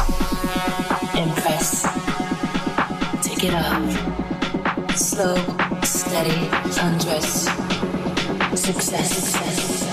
[1.15, 1.81] impress.
[3.23, 4.97] Take it up.
[4.97, 5.39] Slow,
[5.83, 6.33] steady,
[6.83, 7.45] undress.
[8.55, 9.33] Success.
[9.33, 9.86] Take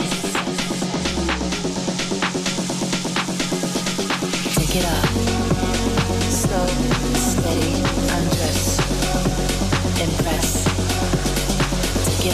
[12.25, 12.33] Take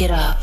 [0.00, 0.39] it up.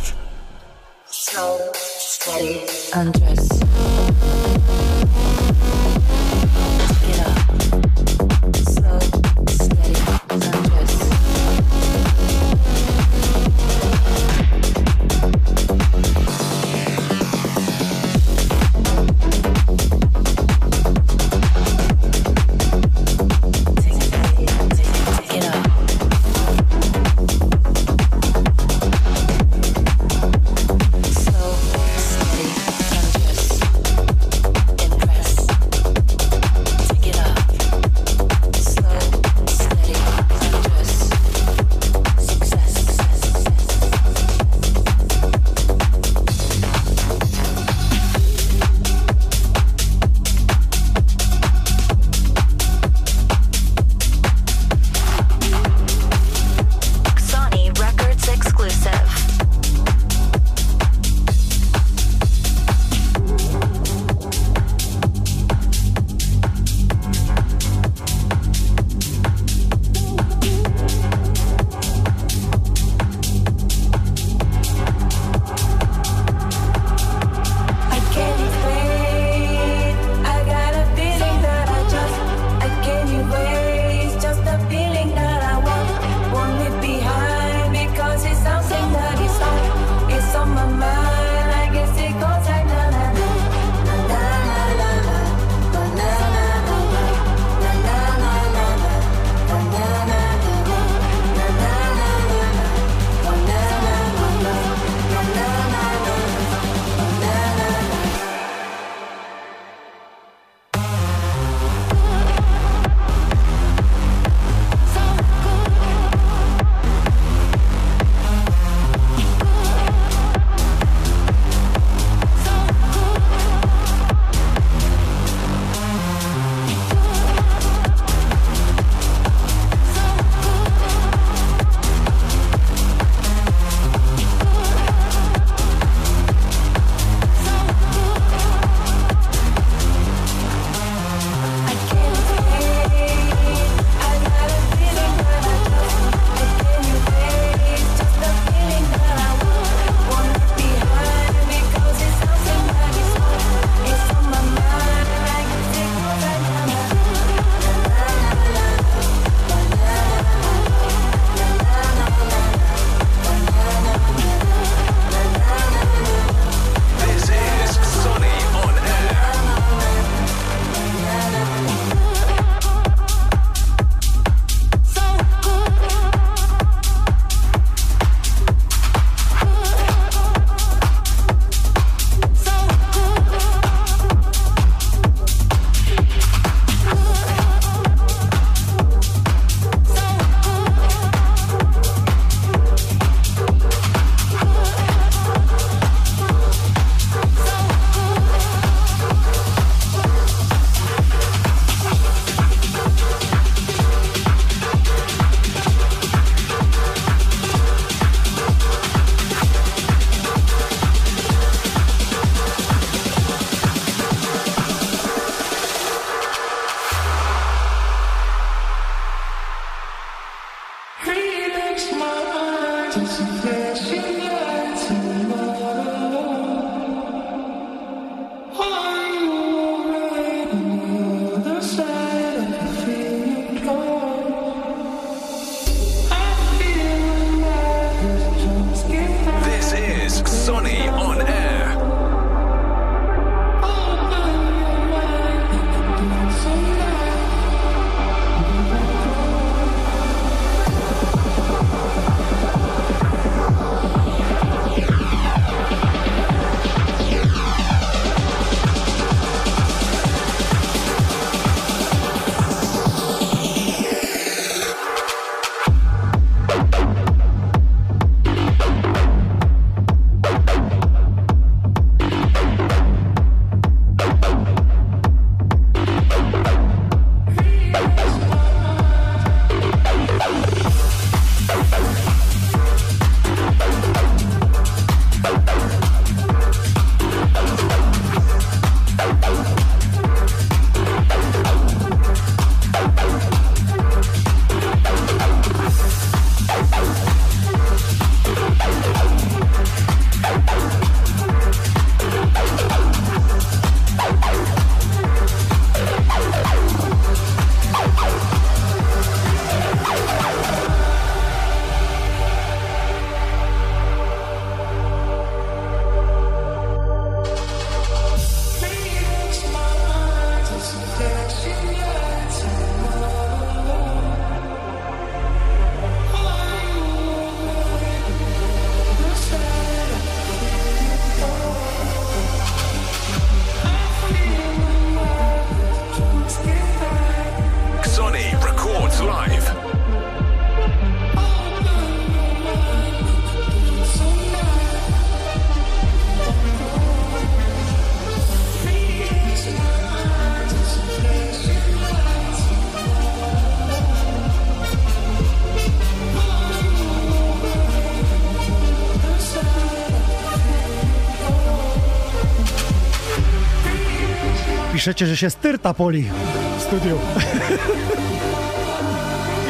[364.88, 366.10] Piszecie, że się styrta poli
[366.58, 367.00] w studiu.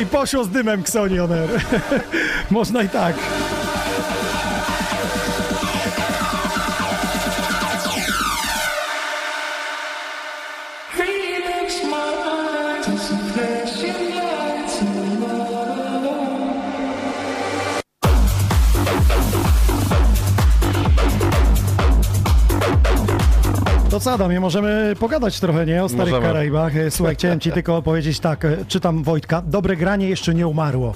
[0.01, 1.17] I poszło z dymem Xoni.
[2.51, 3.15] Można i tak.
[10.97, 12.46] My
[23.97, 25.83] To co Adamie, możemy pogadać trochę, nie?
[25.83, 26.27] O starych Możemy.
[26.27, 26.75] Karaibach.
[26.75, 30.93] E, Słuchaj, chciałem ci tylko powiedzieć tak, e, czytam Wojtka, dobre granie jeszcze nie umarło.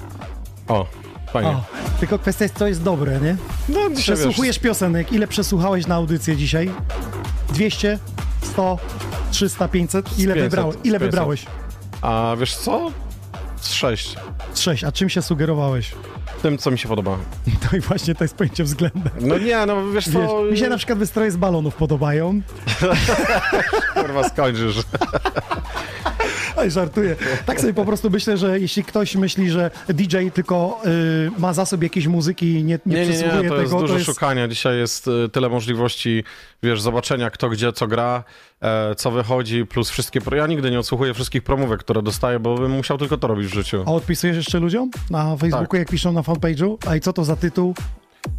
[0.68, 0.86] O,
[1.32, 1.50] fajnie.
[1.50, 1.64] O,
[2.00, 3.36] tylko kwestia jest, co jest dobre, nie?
[3.68, 6.70] No, Przesłuchujesz piosenek, ile przesłuchałeś na audycję dzisiaj?
[7.52, 7.98] 200?
[8.42, 8.78] 100?
[9.30, 9.68] 300?
[9.68, 10.18] 500?
[10.18, 10.76] Ile, 500, wybrałeś?
[10.84, 11.00] ile 500.
[11.00, 11.46] wybrałeś?
[12.02, 12.90] A wiesz co?
[13.56, 14.16] Z sześć.
[14.52, 14.84] Z 6.
[14.84, 15.94] A czym się sugerowałeś?
[16.42, 17.18] Tym, co mi się podoba.
[17.46, 19.10] No i właśnie to jest pojęcie względem.
[19.20, 20.42] No nie, no wiesz Wiesz, co...
[20.42, 22.40] mi się na przykład wystroje z balonów podobają.
[23.94, 24.76] Kurwa, skończysz.
[26.56, 27.16] Oj, żartuję.
[27.46, 31.82] Tak sobie po prostu myślę, że jeśli ktoś myśli, że DJ tylko y, ma zasób
[31.82, 34.06] jakiejś muzyki i nie, nie, Nie, nie, nie, to jest tego, dużo to jest...
[34.06, 34.48] szukania.
[34.48, 36.24] Dzisiaj jest y, tyle możliwości,
[36.62, 38.24] wiesz, zobaczenia kto gdzie co gra,
[38.60, 40.20] e, co wychodzi, plus wszystkie...
[40.20, 40.36] Pro...
[40.36, 43.54] Ja nigdy nie odsłuchuję wszystkich promówek, które dostaję, bo bym musiał tylko to robić w
[43.54, 43.84] życiu.
[43.86, 45.78] A odpisujesz jeszcze ludziom na Facebooku, Tak.
[45.78, 46.76] jak piszą na fanpage'u?
[46.86, 47.74] A i co to za tytuł?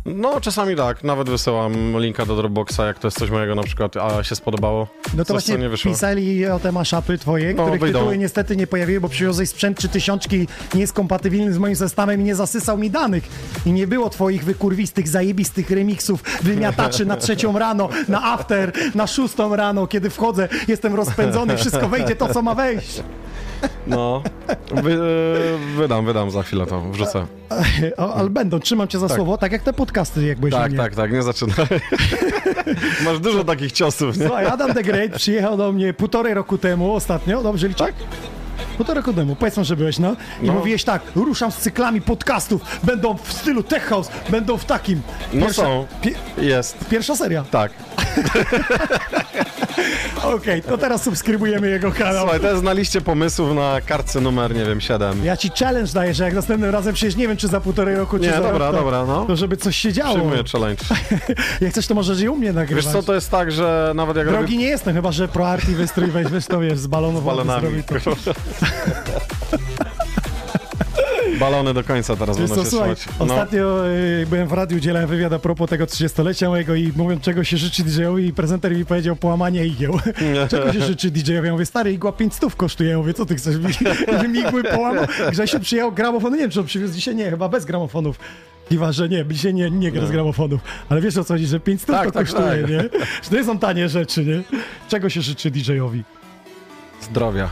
[0.06, 1.04] No, czasami tak.
[1.04, 4.88] Nawet wysyłam linka do Dropboxa, jak to jest coś mojego na przykład, a się spodobało.
[5.18, 5.92] No to coś, właśnie nie wyszło.
[5.92, 8.00] pisali o te maszapy twoje, No, których wyjdą.
[8.00, 12.22] tytuły niestety nie pojawiły, bo przywiozłeś sprzęt czy tysiączki nie jest kompatybilny z moim zestawem
[12.22, 13.24] i nie zasysał mi danych.
[13.66, 19.56] I nie było twoich wykurwistych, zajebistych remixów, wymiataczy na trzecią rano, na after, na szóstą
[19.56, 23.04] rano, kiedy wchodzę, jestem rozpędzony, wszystko wejdzie to, co ma wejść.
[23.88, 24.22] No,
[24.72, 27.26] Wy, e, wydam, wydam za chwilę to, wrzucę.
[27.98, 29.18] O, ale będą, trzymam cię za Tak.
[29.18, 30.78] słowo, tak jak te podcasty, jak byłeś u Tak, mnie.
[30.78, 31.56] tak, tak, nie zaczynaj.
[33.06, 34.26] Masz dużo takich ciosów, nie?
[34.28, 37.84] Słuchaj, Adam the Great przyjechał do mnie półtorej roku temu ostatnio, dobrze liczę?
[37.86, 37.94] Tak.
[38.78, 40.16] Półtorej roku temu, powiedzmy, że byłeś, no.
[40.42, 40.54] I No.
[40.54, 45.02] mówiłeś tak, ruszam z cyklami podcastów, będą w stylu tech house, będą w takim.
[45.34, 45.86] No są.
[46.02, 46.78] Pie, Jest.
[46.90, 47.44] pierwsza seria.
[47.52, 47.72] Tak.
[50.24, 52.22] Okej, to teraz subskrybujemy jego kanał.
[52.22, 55.26] Słuchaj, to jest na liście pomysłów na kartce numer, nie wiem, 7.
[55.26, 58.18] Ja ci challenge daję, że jak następnym razem przecież nie wiem, czy za półtorej roku,
[58.18, 59.26] czy Nie, za dobra, rok, to, dobra, no.
[59.26, 60.16] to żeby coś się działo.
[60.16, 60.84] Przyjmuję challenge.
[61.62, 62.86] Jak chcesz, to możesz i u mnie nagrywać.
[62.86, 64.58] Wiesz co, to jest tak, że nawet jak Drogi robię...
[64.58, 67.84] nie jestem, chyba że pro arty wystrój weź, wiesz, to wiesz, z balonów ładnie balonami.
[71.44, 72.96] Balony do końca teraz Wiesz będą co, się słuchaj.
[73.20, 73.26] No.
[73.26, 77.44] ostatnio y, byłem w radiu, udzielałem wywiad a propos tego 30-lecia mojego i mówiąc czego
[77.44, 80.00] się życzy DJ-owi i prezenter mi powiedział połamanie igieł.
[80.52, 81.46] czego się życzy DJ-owi?
[81.46, 82.90] Ja mówię, stary, igła 5 stów kosztuje.
[82.90, 83.56] Ja mówię, co ty chcesz?
[84.12, 85.06] Żeby mi igły połamał?
[85.32, 88.20] Grzesiu przyjechał gramofon, nie wiem, czy on przywiózł dzisiaj, nie, chyba bez gramofonów.
[88.70, 90.62] Kiwa, że nie, dzisiaj nie, nie gra z gramofonów.
[90.90, 92.72] Ale wiesz o co chodzi, że 5 stów Tak, to tak, kosztuje, tak.
[92.72, 92.82] nie?
[93.24, 94.44] Że to nie są tanie rzeczy, nie?
[94.90, 96.04] Czego się życzy DJ-owi?
[97.02, 97.50] Zdrowia.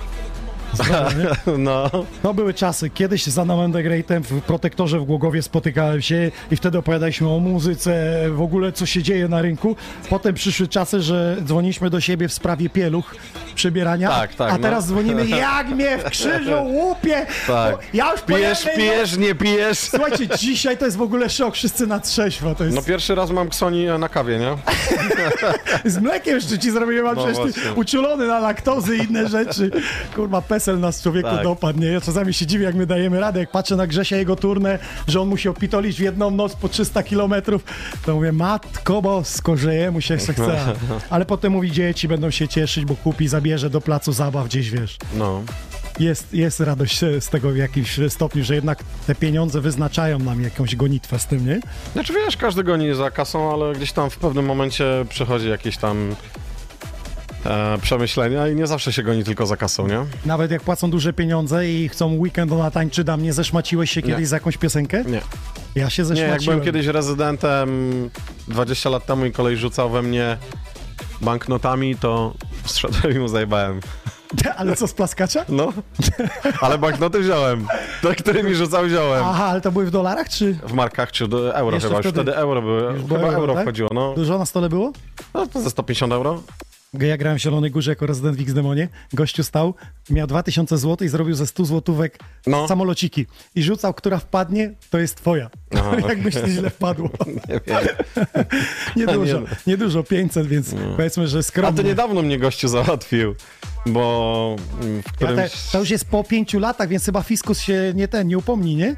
[1.58, 1.90] No.
[2.24, 2.90] To były czasy.
[2.90, 7.40] Kiedyś z Adamem The Greatem w Protektorze w Głogowie spotykałem się i wtedy opowiadaliśmy o
[7.40, 9.76] muzyce, w ogóle co się dzieje na rynku.
[10.10, 13.16] Potem przyszły czasy, że dzwoniliśmy do siebie w sprawie pieluch,
[13.56, 14.10] przebierania.
[14.10, 14.92] Tak, tak, A teraz no.
[14.92, 17.26] dzwonimy, jak mnie w krzyżu łupie!
[17.48, 17.76] Tak.
[17.94, 19.78] Ja już Pijesz, pojadę, pijesz, nie pijesz.
[19.80, 22.56] Słuchajcie, dzisiaj to jest w ogóle szok, wszyscy na trzeźwo.
[22.56, 22.76] To jest...
[22.76, 24.58] No pierwszy raz mam ksoni na kawie, nie?
[25.92, 29.72] Z mlekiem jeszcze ci zrobiłem, a No przecież uczulony na laktozy i inne rzeczy.
[30.16, 31.44] Kurwa, pesel nas człowieku Tak.
[31.44, 31.88] dopadł, nie?
[31.88, 35.22] Ja czasami się dziwię, jak my dajemy radę, jak patrzę na Grzesia jego turnę, że
[35.22, 37.64] on musi opitolić w jedną noc po 300 kilometrów,
[38.06, 40.34] to mówię, matko bosko, że jemu się chce.
[41.10, 44.98] Ale potem mówi, dzieci będą się cieszyć, bo kupi, zabierze do placu zabaw gdzieś, wiesz.
[45.18, 45.42] No.
[46.00, 50.76] Jest, jest radość z tego w jakimś stopniu, że jednak te pieniądze wyznaczają nam jakąś
[50.76, 51.60] gonitwę z tym, nie?
[51.94, 56.16] Znaczy wiesz, każdy goni za kasą, ale gdzieś tam w pewnym momencie przychodzi jakieś tam
[57.46, 60.06] e, przemyślenia i nie zawsze się goni tylko za kasą, nie?
[60.26, 64.08] Nawet jak płacą duże pieniądze i chcą weekend na tańczy dam, nie zeszmaciłeś się Nie.
[64.08, 65.04] kiedyś za jakąś piosenkę?
[65.06, 65.22] Nie.
[65.76, 66.32] Ja się Nie, zeszmaciłem.
[66.32, 67.70] jak byłem kiedyś rezydentem
[68.48, 70.38] 20 lat temu i kolej rzucał we mnie
[71.22, 73.80] banknotami, to wszedłem i mu zajebałem.
[74.58, 75.46] Ale co, z plaskacza?
[75.50, 75.74] No,
[76.62, 77.68] ale banknoty wziąłem.
[78.02, 79.24] Te, którymi rzucał, wziąłem.
[79.26, 82.08] Aha, ale to były w dolarach, czy W markach czy do euro Jeszcze chyba, już
[82.08, 82.82] wtedy- wtedy euro były.
[82.94, 83.64] Już Chyba euro, euro tak?
[83.64, 84.14] wchodziło, no.
[84.14, 84.92] dużo na stole było?
[85.34, 85.48] no.
[85.48, 86.44] to za 150 euro?
[87.00, 88.88] Ja grałem w Zielonej Górze jako rezydent w X-Demonie.
[89.14, 89.74] Gościu stał,
[90.10, 92.68] miał 2000 zł i zrobił ze 100 złotówek No.
[92.68, 93.26] samolociki.
[93.56, 95.50] I rzucał, która wpadnie, to jest twoja.
[95.76, 95.96] Aha.
[96.10, 97.10] Jak myślisz, źle wpadło?
[97.50, 97.88] Nie wiem.
[98.96, 99.48] Niedużo, Nie.
[99.68, 101.78] niedużo, 500, więc powiedzmy, że A skromnie.
[101.84, 103.36] to niedawno mnie gościu załatwił,
[103.86, 105.52] bo mm, w Ja te, którymś...
[105.72, 108.96] to już jest po pięciu latach, więc chyba fiskus się nie ten, nie upomni, nie?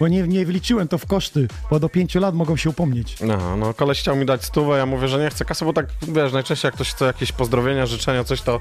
[0.00, 3.16] Bo nie, nie wliczyłem to w koszty, bo do pięciu lat mogą się upomnieć.
[3.34, 5.86] Aha, no koleś chciał mi dać stówę, ja mówię, że nie chcę kasy, bo tak,
[6.08, 8.60] wiesz, najczęściej jak ktoś chce jakieś pozdrowienia, życzenia, coś, to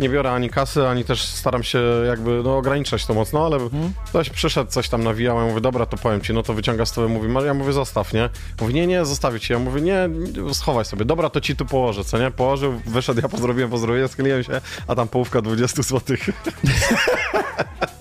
[0.00, 3.58] nie biorę ani kasy, ani też staram się jakby, no ograniczać to mocno, ale
[4.06, 7.08] ktoś przyszedł, coś tam nawijał, ja mówię, dobra, to powiem ci, no to wyciąga stówę,
[7.08, 8.30] mówi, "Mar- ja mówię, zostaw, nie?
[8.60, 10.08] Mówi, nie, nie, zostawię ci, ja mówię, nie,
[10.52, 12.30] schowaj sobie, dobra, to ci tu położę, co nie?
[12.30, 16.20] Położył, wyszedł, ja pozdrowiłem, pozdrowiłem, schyliłem się, a tam połówka 20 złotych.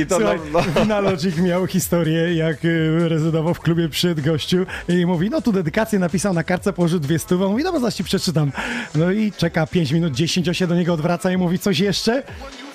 [0.00, 0.80] I to Słuchaj, no, no.
[0.80, 5.98] Vinalogic miał historię, jak y, rezydował w klubie przed gościu i mówi, no tu dedykację
[5.98, 8.52] napisał na kartce, położył dwie stówy, mówi, dobra, zaraz ci przeczytam.
[8.94, 12.22] No i czeka 5 minut, 10, on się do niego odwraca i mówi, coś jeszcze?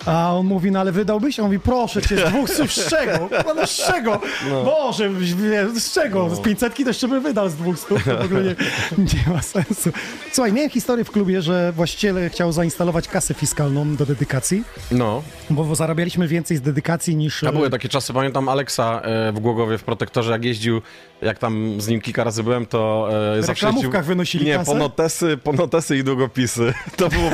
[0.07, 1.39] A on mówi, no ale wydałbyś?
[1.39, 3.29] A on mówi, proszę cię, z dwóch słów, z czego?
[3.55, 4.21] No z czego?
[4.49, 4.63] No.
[4.63, 6.35] Boże, wie, z czego?
[6.35, 8.55] Z 500 to jeszcze bym wydał z dwóch stów, to w ogóle nie,
[8.97, 9.89] nie ma sensu.
[10.31, 15.23] Słuchaj, miałem historię w klubie, że właściciel chciał zainstalować kasę fiskalną do dedykacji, no.
[15.49, 17.43] bo zarabialiśmy więcej z dedykacji niż...
[17.43, 20.81] A były takie czasy, pamiętam Aleksa e, w Głogowie w Protektorze, jak jeździł,
[21.21, 24.07] jak tam z nim kilka razy byłem, to e, zawsze reklamówkach jeździł...
[24.07, 24.71] wynosili Nie, kasę?
[24.71, 26.73] po notesy, po notesy i długopisy.
[26.97, 27.31] To była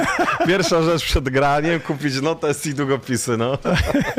[0.48, 3.58] pierwsza rzecz przed graniem, kupić notes i długopisy, no.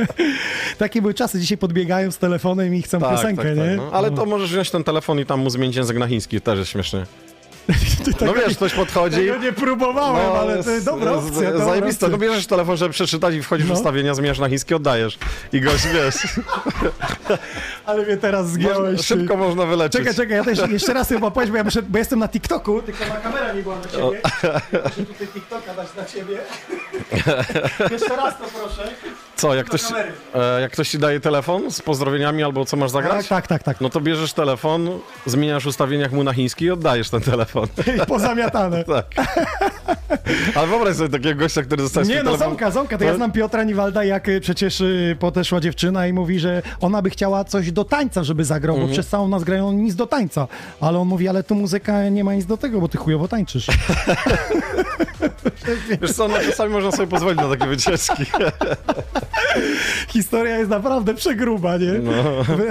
[0.79, 3.77] Takie były czasy, dzisiaj podbiegają z telefonem i chcą piosenkę, nie?
[3.77, 3.91] no.
[3.93, 6.71] Ale to możesz wziąć ten telefon i tam mu zmienić język na chiński, też jest
[6.71, 7.07] śmiesznie.
[8.21, 9.17] No wiesz, ktoś podchodzi...
[9.17, 11.51] Tego nie próbowałem, ale to jest dobra opcja.
[11.53, 13.75] dobra Zajebiste, no bierzesz telefon, żeby przeczytać i wchodzisz No.
[13.75, 15.19] w ustawienia, zmieniasz na chiński, oddajesz.
[15.53, 16.15] I gość, wiesz,
[17.87, 18.79] Ale mnie teraz zgiąłeś.
[18.79, 20.01] można, szybko można wyleczyć.
[20.01, 22.83] Czekaj, czekaj, ja też jeszcze raz chyba powiedz, bo ja muszę, bo jestem na TikToku,
[22.83, 24.21] tylko ma kamera nie była na ciebie.
[24.73, 26.39] Muszę tutaj TikToka dać na ciebie.
[27.91, 28.91] Jeszcze raz to proszę.
[29.37, 29.83] Co, jak ktoś,
[30.35, 33.29] e, jak ktoś ci daje telefon z pozdrowieniami albo co masz zagrać?
[33.29, 33.81] Tak, tak, tak, tak.
[33.81, 34.89] No to bierzesz telefon,
[35.27, 37.67] zmieniasz ustawieniach mu na chiński i oddajesz ten telefon.
[38.03, 38.85] I pozamiatane.
[38.95, 39.07] tak.
[40.55, 42.39] Ale wyobraź sobie takiego gościa, który zostaje Nie no, telefon...
[42.49, 46.39] Ząka, Ząka, to ja znam Piotra Niwalda, jak y, przecież y, podeszła dziewczyna i mówi,
[46.41, 48.93] że ona by chciała coś do tańca, żeby zagrał, bo Mhm.
[48.93, 50.49] przez całą nas grają nic do tańca.
[50.81, 53.67] Ale on mówi, ale tu muzyka nie ma nic do tego, bo ty chujowo tańczysz.
[56.01, 58.25] Wiesz co, no czasami można sobie pozwolić na takie wycieczki.
[60.09, 61.93] Historia jest naprawdę przegruba, nie?
[61.93, 62.13] No.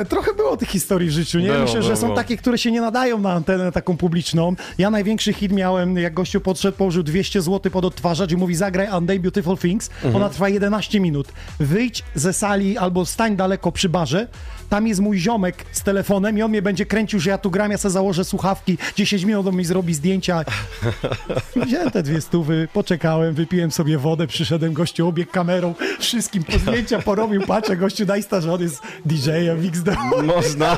[0.10, 1.48] Trochę było tych historii w życiu, nie?
[1.48, 4.56] Było, Myślę, że było, są takie, które się nie nadają na antenę taką publiczną.
[4.78, 8.88] Ja największy hit miałem, jak gościu podszedł, położył 200 zł pod odtwarzacz i mówi zagraj
[8.98, 9.90] Unday Beautiful Things.
[9.90, 10.16] Mhm.
[10.16, 11.28] Ona trwa 11 minut.
[11.60, 14.28] Wyjdź ze sali albo stań daleko przy barze.
[14.74, 17.72] Tam jest mój ziomek z telefonem i on mnie będzie kręcił, że ja tu gram,
[17.72, 20.46] ja sobie założę słuchawki, 10 minut on mi zrobi zdjęcia.
[21.66, 27.02] Wziąłem te dwie stówy, poczekałem, wypiłem sobie wodę, przyszedłem, gościu obiegł kamerą, wszystkim po zdjęcia
[27.02, 29.90] porobił, patrzę, gościu najsta, że on jest DJ-em XD.
[30.24, 30.78] Można.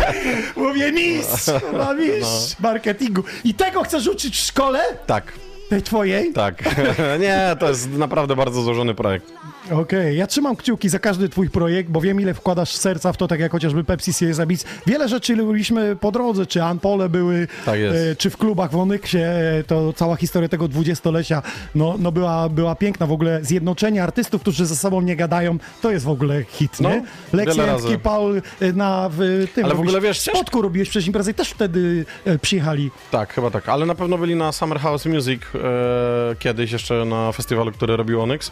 [0.56, 1.94] Mówię, mistrz, no.
[1.94, 3.22] mistrz marketingu.
[3.44, 4.80] I tego chcesz uczyć w szkole?
[5.06, 5.32] Tak,
[5.68, 6.32] Tej twojej?
[6.32, 6.64] tak.
[7.20, 9.32] Nie, to jest naprawdę bardzo złożony projekt.
[9.70, 13.28] Okej, ja trzymam kciuki za każdy twój projekt, bo wiem ile wkładasz serca w to,
[13.28, 14.64] tak jak chociażby Pepsi CSA Beats.
[14.86, 19.18] Wiele rzeczy robiliśmy po drodze, czy Anpole były, Tak e, czy w klubach w Onyksie,
[19.18, 21.42] e, to cała historia tego dwudziestolecia,
[21.74, 23.44] no, no była, była piękna w ogóle.
[23.44, 27.02] Zjednoczenie artystów, którzy ze sobą nie gadają, to jest w ogóle hit, No, nie?
[27.98, 31.34] Paul e, na w, tym Ale w ogóle wiesz, w Spodku robiłeś przecież imprezę i
[31.34, 32.90] też wtedy e, przyjechali.
[33.10, 33.68] Tak, chyba tak.
[33.68, 38.22] Ale na pewno byli na Summer House Music e, kiedyś jeszcze na festiwalu, który robił
[38.22, 38.50] Onyx.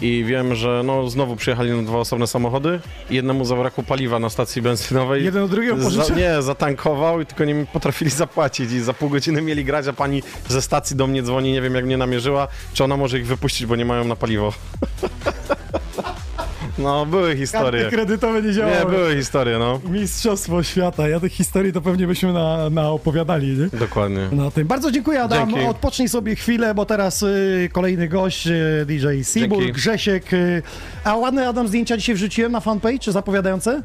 [0.00, 2.80] I wiem, że no, znowu przyjechali na dwa osobne samochody.
[3.10, 5.24] Jednemu zabrakło paliwa na stacji benzynowej.
[5.24, 6.16] Jeden od drugiego pożyczył?
[6.16, 8.72] Nie, zatankował i tylko nie potrafili zapłacić.
[8.72, 11.74] I za pół godziny mieli grać, a pani ze stacji do mnie dzwoni, nie wiem
[11.74, 14.52] jak mnie namierzyła, czy ona może ich wypuścić, bo nie mają na paliwo.
[16.78, 17.82] No, były historie.
[17.82, 18.78] Karty kredytowe nie działały.
[18.78, 19.80] Nie, były historie, no.
[19.90, 21.08] Mistrzostwo świata.
[21.08, 23.78] Ja tych historii to pewnie byśmy na, na opowiadali, nie?
[23.78, 24.28] Dokładnie.
[24.32, 24.66] Na tym.
[24.66, 25.50] Bardzo dziękuję, Adam.
[25.50, 25.66] Dzięki.
[25.66, 29.72] Odpocznij sobie chwilę, bo teraz y, kolejny gość, y, DJ Dzięki.
[29.72, 30.32] Grzesiek.
[30.32, 30.62] Y,
[31.04, 33.82] a ładne, Adam, zdjęcia dzisiaj wrzuciłem na fanpage, czy zapowiadające?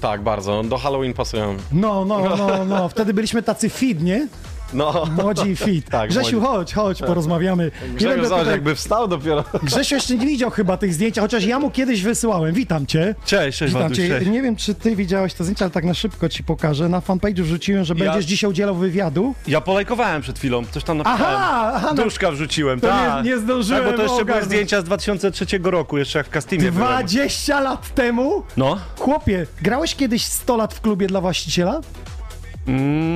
[0.00, 0.62] Tak, bardzo.
[0.62, 1.56] Do Halloween pasują.
[1.72, 2.88] No, no, no, no.
[2.88, 4.28] Wtedy byliśmy tacy fit, nie?
[4.72, 5.04] No.
[5.22, 5.90] Młodzi i fit.
[5.90, 6.46] Tak, Grzesiu, młodzi.
[6.46, 7.70] chodź, chodź, porozmawiamy.
[7.82, 9.44] Nie Grzegorz, będę zobacz, tutaj- jakby wstał dopiero.
[9.62, 12.54] Grzesiu jeszcze nie widział chyba tych zdjęć, chociaż ja mu kiedyś wysyłałem.
[12.54, 13.14] Witam cię.
[13.24, 14.08] Cześć, cześć, Witam cię.
[14.08, 14.26] cześć.
[14.30, 16.88] Nie wiem, czy ty widziałeś te zdjęcia, ale tak na szybko ci pokażę.
[16.88, 19.34] Na fanpage'u wrzuciłem, że Ja- będziesz dzisiaj udzielał wywiadu.
[19.48, 21.22] Ja polajkowałem przed chwilą, coś tam napisałem.
[21.36, 23.24] Aha, aha, no- Duszka wrzuciłem, To nie- tak.
[23.24, 24.46] nie zdążyłem Tak, bo to jeszcze były ogarnąć.
[24.46, 26.30] zdjęcia z 2003 roku, jeszcze jak w
[26.60, 26.74] byłem.
[26.74, 28.42] 20 lat temu?
[28.56, 28.78] No.
[28.98, 31.80] Chłopie, grałeś kiedyś 100 lat w klubie dla właściciela?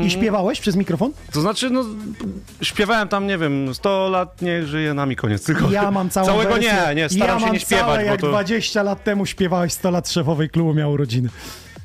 [0.04, 1.08] I śpiewałeś przez mikrofon?
[1.08, 1.32] Mm.
[1.32, 1.84] To znaczy, no,
[2.62, 5.44] śpiewałem tam, nie wiem, 100 lat, niech żyje nami koniec.
[5.44, 6.72] Tylko Ja mam całą Całego wersję.
[6.88, 8.28] nie, nie, staram ja się nie śpiewać, całe, bo jak to...
[8.28, 11.28] 20 lat temu śpiewałeś 100 lat szefowej klubu miał urodziny.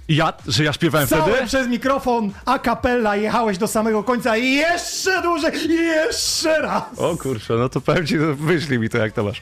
[0.10, 0.34] Ja?
[0.48, 1.48] Że ja śpiewałem Całe wtedy?
[1.48, 6.84] przez mikrofon, a capella, jechałeś do samego końca i jeszcze dłużej, i jeszcze raz.
[6.98, 9.42] O kurczę, no to powiem ci, no, wyślij mi to, jak to masz.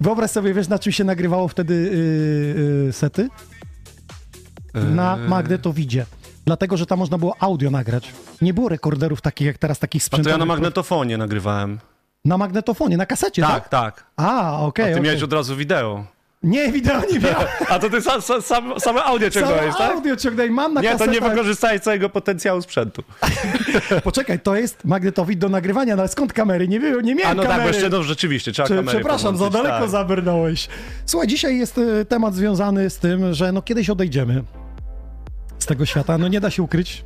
[0.00, 3.28] Wyobraź sobie, wiesz, na czym się nagrywało wtedy yy, yy, sety?
[4.94, 5.28] Na Eee.
[5.28, 6.06] magnetowidzie.
[6.44, 8.12] Dlatego, że tam można było audio nagrać.
[8.42, 11.78] Nie było rekorderów takich jak teraz, takich A to ja na magnetofonie nagrywałem.
[12.24, 13.52] Na magnetofonie, na kasecie, tak?
[13.52, 14.04] Tak, tak.
[14.16, 15.04] A, okej, A ty okej.
[15.04, 16.04] miałeś od razu wideo.
[16.42, 17.46] Nie, wideo nie miałem.
[17.68, 19.90] A to ty sam, sam, sam, same audio ciągnąłeś, tak?
[19.92, 21.14] audio ciągnę i mam na Nie, to kasetach.
[21.22, 23.02] nie wykorzystałeś całego potencjału sprzętu.
[24.04, 26.68] Poczekaj, to jest magnetowid do nagrywania, no ale skąd kamery?
[26.68, 27.70] Nie, nie miałem A no tak, kamery.
[27.70, 29.90] bo jeszcze no rzeczywiście, trzeba Czy, kamery przepraszam, za daleko tak.
[29.90, 30.68] zabrnąłeś.
[31.06, 34.42] Słuchaj, dzisiaj jest e, temat związany z tym, że no kiedyś odejdziemy
[35.66, 37.04] z tego świata, no nie da się ukryć.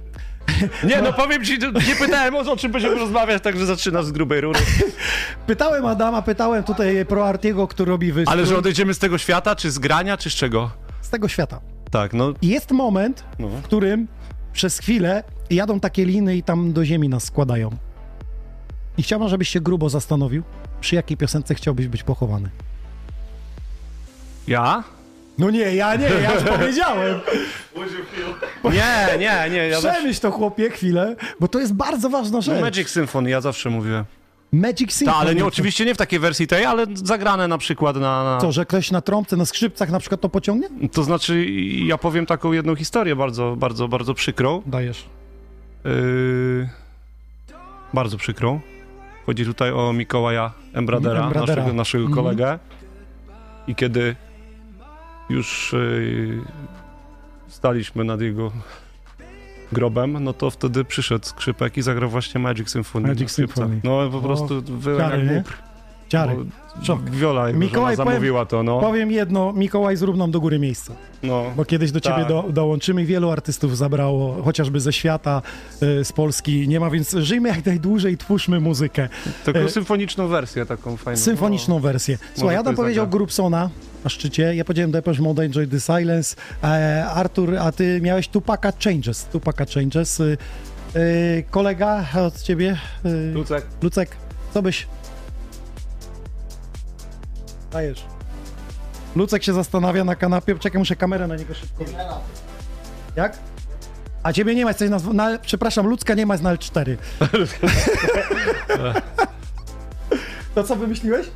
[0.84, 1.58] Nie, no powiem ci,
[1.88, 4.60] nie pytałem o, o czym będziemy rozmawiać, także zaczynasz z grubej rury.
[5.46, 8.32] Pytałem Adama, pytałem tutaj pro Artiego, który robi wystrój.
[8.38, 10.70] Ale że odejdziemy z tego świata, czy z grania, czy z czego?
[11.00, 11.60] Z tego świata.
[11.90, 12.32] Tak, no.
[12.42, 13.48] I jest moment, No.
[13.48, 14.08] w którym
[14.52, 17.70] przez chwilę jadą takie liny i tam do ziemi nas składają.
[18.98, 20.42] I chciałbym, żebyś się grubo zastanowił,
[20.80, 22.50] przy jakiej piosence chciałbyś być pochowany.
[24.48, 24.84] Ja?
[25.40, 27.20] No nie, ja nie, ja już powiedziałem.
[28.64, 29.68] Nie, nie, nie.
[29.68, 29.78] Ja.
[29.78, 32.54] Przemyśl to chłopie chwilę, bo to jest bardzo ważna rzecz.
[32.54, 34.04] No Magic Symphony, ja zawsze mówiłem.
[34.52, 35.18] Magic Symphony.
[35.18, 38.24] Tak, ale nie, oczywiście nie w takiej wersji tej, ale zagrane na przykład na...
[38.24, 38.38] na...
[38.40, 40.68] Co, że ktoś na trąbce, na skrzypcach na przykład to pociągnie?
[40.92, 41.46] To znaczy,
[41.86, 44.62] ja powiem taką jedną historię bardzo, bardzo, bardzo przykrą.
[44.66, 45.04] Dajesz.
[45.84, 46.68] Yy...
[47.94, 48.60] Bardzo przykrą.
[49.26, 51.56] Chodzi tutaj o Mikołaja Embradera, Embradera.
[51.56, 52.24] naszego, naszego Mhm.
[52.24, 52.58] kolegę.
[53.66, 54.16] I kiedy
[55.30, 56.42] już yy,
[57.48, 58.52] staliśmy nad jego
[59.72, 63.08] grobem, no to wtedy przyszedł skrzypek i zagrał właśnie Magic Symphony.
[63.08, 63.30] Magic.
[63.30, 63.80] Symphony.
[63.84, 65.44] No po prostu wyłem ciary, jak
[66.82, 67.10] Szok.
[67.10, 68.80] Wiola Mikołaj, żona powiem- zamówiła to, no.
[68.80, 70.94] Powiem jedno, Mikołaj, zrób nam do góry miejsce.
[71.22, 71.44] no.
[71.56, 72.28] Bo kiedyś do ciebie Tak.
[72.28, 73.04] do, dołączymy.
[73.04, 75.42] Wielu artystów zabrało, chociażby ze świata,
[75.82, 76.68] y, z Polski.
[76.68, 79.08] Nie ma, więc żyjmy jak najdłużej, twórzmy muzykę.
[79.44, 81.20] Taką E, symfoniczną wersję taką fajną.
[81.20, 82.18] Symfoniczną wersję.
[82.34, 83.08] Słuchaj, Adam powiedział.
[83.08, 83.70] Grubsona
[84.04, 86.36] na szczycie, ja powiedziałem Depeche Mode, Enjoy the Silence.
[86.64, 89.24] E, Artur, a ty miałeś Tupaka Changes.
[89.24, 90.20] Tupaka Changes.
[90.20, 90.36] Y,
[90.96, 92.76] y, kolega od ciebie?
[93.06, 93.66] Y, Lucek.
[93.82, 94.16] Lucek,
[94.54, 94.86] co byś...
[97.72, 98.04] Dajesz.
[99.16, 100.58] Lucek się zastanawia na kanapie.
[100.58, 101.84] Czekaj, muszę kamerę na niego szybko.
[103.16, 103.38] Jak?
[104.22, 105.38] A ciebie nie ma, jesteś na, na...
[105.38, 106.96] Przepraszam, Lucka nie ma, jest na L4.
[110.54, 111.26] to co wymyśliłeś?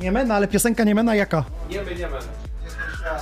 [0.00, 1.44] Niemena, ale piosenka Niemena jaka?
[1.70, 2.16] Niemy, niemy.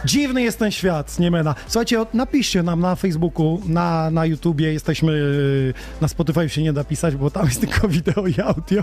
[0.04, 1.54] Dziwny jest ten świat, Niemena.
[1.66, 6.84] Słuchajcie, napiszcie nam na Facebooku, na, na YouTubie, jesteśmy, yy, na Spotify się nie da
[6.84, 8.82] pisać, bo tam jest tylko wideo i audio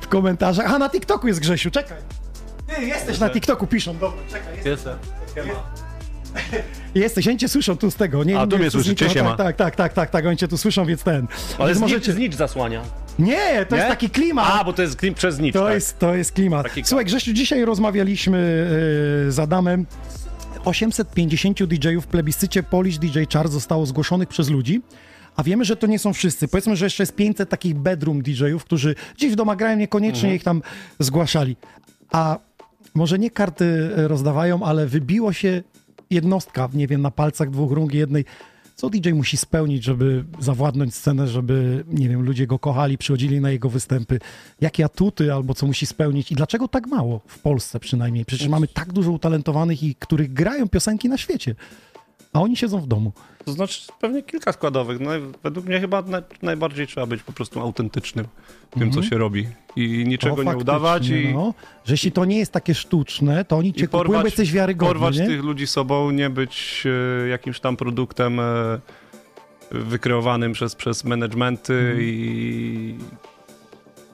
[0.00, 0.74] w komentarzach.
[0.74, 1.98] A na TikToku jest Grzesiu, czekaj.
[2.66, 4.54] Ty jesteś na TikToku, piszą, dobra, czekaj.
[4.64, 4.98] Jestem.
[6.94, 8.24] Jesteś, oni cię słyszą tu z tego.
[8.24, 9.36] Nie, A, tu mnie słyszycie, mikro- siema.
[9.36, 11.26] Tak, tak, tak, tak, tak, oni cię tu słyszą, więc ten.
[11.58, 12.12] Ale więc możecie...
[12.12, 12.82] znicz zasłania.
[13.18, 13.90] Nie, to jest Nie?
[13.90, 14.48] taki klimat.
[14.52, 15.74] A, bo to jest klim przez znicz, To, tak.
[15.74, 16.62] jest, to jest klimat.
[16.62, 18.38] Taki Słuchaj, Grzesiu, dzisiaj rozmawialiśmy
[19.24, 19.86] yy, z Adamem.
[20.64, 24.82] 850 DJ-ów w plebiscycie Polish DJ Chart zostało zgłoszonych przez ludzi.
[25.36, 26.48] A wiemy, że to nie są wszyscy.
[26.48, 30.36] Powiedzmy, że jeszcze jest 500 takich bedroom DJ-ów, którzy gdzieś w domach grają, niekoniecznie Mhm.
[30.36, 30.62] ich tam
[30.98, 31.56] zgłaszali.
[32.12, 32.38] A
[32.94, 35.62] może nie karty e, rozdawają, ale wybiło się
[36.10, 38.24] jednostka, nie wiem, na palcach dwóch rąk jednej.
[38.76, 43.50] Co DJ musi spełnić, żeby zawładnąć scenę, żeby, nie wiem, ludzie go kochali, przychodzili na
[43.50, 44.18] jego występy?
[44.60, 46.32] Jakie atuty albo co musi spełnić?
[46.32, 47.20] I dlaczego tak mało?
[47.26, 48.24] W Polsce przynajmniej.
[48.24, 51.54] Przecież mamy tak dużo utalentowanych i których grają piosenki na świecie.
[52.34, 53.12] A oni siedzą w domu.
[53.44, 55.00] To znaczy pewnie kilka składowych.
[55.00, 55.10] No,
[55.42, 58.26] według mnie chyba na, najbardziej trzeba być po prostu autentycznym
[58.70, 58.92] w tym, Mhm.
[59.04, 59.46] co się robi.
[59.76, 61.54] I niczego O, nie udawać i, No,
[61.84, 64.52] że jeśli to nie jest takie sztuczne, to oni cię i kupują, bo porwać, jesteś
[64.52, 65.26] wiarygodny, porwać nie?
[65.26, 66.84] tych ludzi sobą, nie być
[67.24, 68.44] e, jakimś tam produktem e,
[69.70, 71.98] wykreowanym przez, przez managementy Mhm.
[72.00, 72.94] i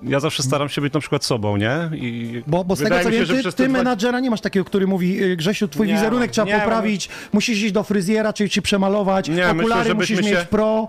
[0.02, 1.74] ja zawsze staram się być na przykład sobą, nie?
[1.92, 4.86] I Bo, bo z tego co wiem, że ty, ty menadżera nie masz takiego, który
[4.86, 8.62] mówi y, Grzesiu, twój Nie wizerunek trzeba nie poprawić, musisz iść do fryzjera, czy ci
[8.62, 10.88] przemalować, Nie, myślę, okulary że musisz mieć się- pro.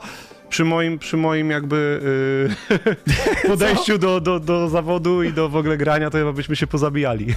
[0.50, 2.00] przy moim, przy moim jakby
[3.46, 6.68] y, podejściu do, do, do zawodu i do w ogóle grania, to chyba byśmy się
[6.68, 7.28] pozabijali.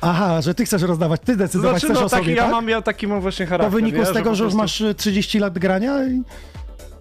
[0.00, 2.42] Aha, że ty chcesz rozdawać, ty To decydować znaczy, chcesz no, o sobie, taki, ja,
[2.42, 2.52] tak?
[2.52, 3.72] mam, ja taki mam właśnie Po charakter.
[3.80, 4.06] wyniku nie?
[4.06, 6.22] z tego, po że już prostu- masz y, 30 lat grania i...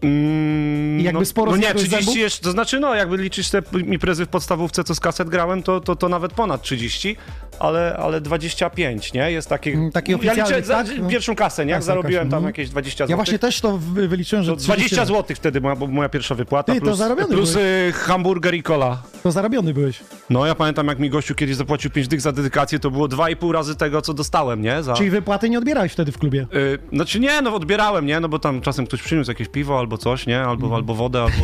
[0.02, 2.22] Mm, I jakby no, sporo No nie, zjadłeś 30 zębów?
[2.22, 5.82] jeszcze, to znaczy no, jakby liczysz te imprezy w podstawówce, co z kaset grałem, to,
[5.82, 7.18] to, to nawet ponad 30,
[7.60, 9.32] ale, ale 25, nie?
[9.32, 9.72] Jest taki...
[9.72, 10.88] Mm, taki ja liczę za, tak?
[11.00, 11.10] No.
[11.10, 11.72] pierwszą kasę, nie?
[11.72, 12.46] Jak Kasę zarobiłem jakaś, tam mhm.
[12.46, 13.18] jakieś 20 Ja zł.
[13.18, 16.74] właśnie też to wy- wyliczyłem, że To 20 30 zł wtedy moja, moja pierwsza wypłata,
[16.74, 19.02] Ty, to plus, plus y, hamburger i cola.
[19.24, 20.00] To zarobiony byłeś.
[20.30, 23.52] No ja pamiętam, jak mi gościu kiedyś zapłacił 5 dych za dedykację, to było 2,5
[23.52, 24.84] razy tego, co dostałem, nie?
[24.84, 24.94] Za...
[24.94, 26.48] Czyli wypłaty nie odbierałeś wtedy w klubie.
[26.56, 28.20] Y, znaczy nie, no odbierałem, nie?
[28.20, 30.42] No bo tam czasem ktoś przyniósł jakieś piwo albo coś, nie?
[30.42, 31.36] Albo, albo wodę, albo...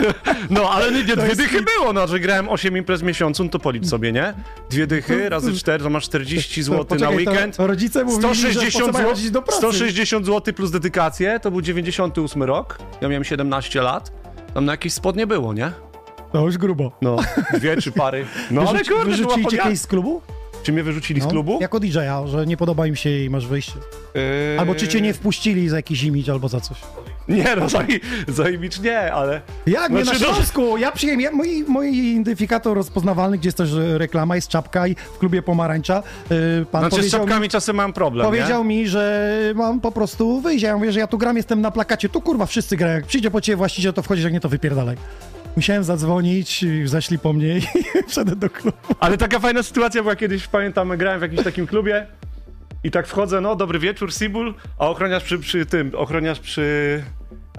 [0.50, 3.50] no ale nie, nie dwie dychy było, no, że grałem 8 imprez w miesiącu, no
[3.50, 4.34] to policz sobie, nie?
[4.70, 7.56] Dwie dychy razy 4, to masz 40 zł na poczekaj, to- weekend.
[7.56, 9.58] to rodzice mówili, że po co 160 mają zł, chodzić do pracy?
[9.58, 14.12] 160 zł plus dedykację, to był 98 rok, ja miałem 17 lat.
[14.54, 15.72] Tam na jakieś spodnie było, nie?
[16.32, 16.92] To już grubo.
[17.02, 17.16] No,
[17.54, 18.26] dwie czy pary.
[18.50, 20.22] No ale Wyrzuci- kurde, Wyrzucili cię kiedyś z klubu?
[20.62, 21.58] Czy mnie wyrzucili z No, klubu?
[21.60, 23.72] Jako DJ-a, że nie podoba im się i masz wyjście.
[24.14, 24.20] Yy,
[24.60, 26.78] Albo czy cię nie wpuścili za jakiś imidż albo za coś.
[27.28, 27.78] Nie, no za,
[28.28, 29.40] za imidż nie, ale...
[29.66, 30.76] Jak nie na Znaczy, no- Śląsku?
[30.76, 34.94] Ja przyjąłem, ja, mój, mój identyfikator rozpoznawalny, gdzie jest też e, reklama, jest czapka i
[35.14, 36.02] w klubie pomarańcza.
[36.30, 38.68] e, Pan Znaczy z czapkami mi, czasem mam problem, powiedział nie?
[38.68, 40.62] mi, że mam po prostu wyjść.
[40.64, 42.08] Ja mówię, że ja tu gram, jestem na plakacie.
[42.08, 42.94] Tu kurwa wszyscy grają.
[42.94, 44.96] Jak przyjdzie po ciebie właściciel, to wchodzisz, jak nie to wypierdalaj.
[45.56, 47.62] Musiałem zadzwonić, zeszli po mnie i
[48.08, 48.76] wszedłem do klubu.
[49.00, 52.06] Ale taka fajna sytuacja była kiedyś, pamiętam, grałem w jakimś takim klubie
[52.84, 57.04] i tak wchodzę, no dobry wieczór, Sibul, a ochroniarz przy, przy tym, ochroniarz przy...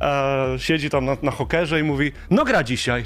[0.02, 3.06] E, siedzi tam na, na hokerze i mówi, no gra dzisiaj.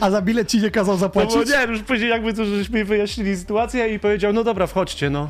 [0.00, 1.50] A za bilet ci nie kazał No bo zapłacić?
[1.52, 5.28] nie, już później jakby to, żeśmy wyjaśnili sytuację i powiedział, no dobra, wchodźcie, no.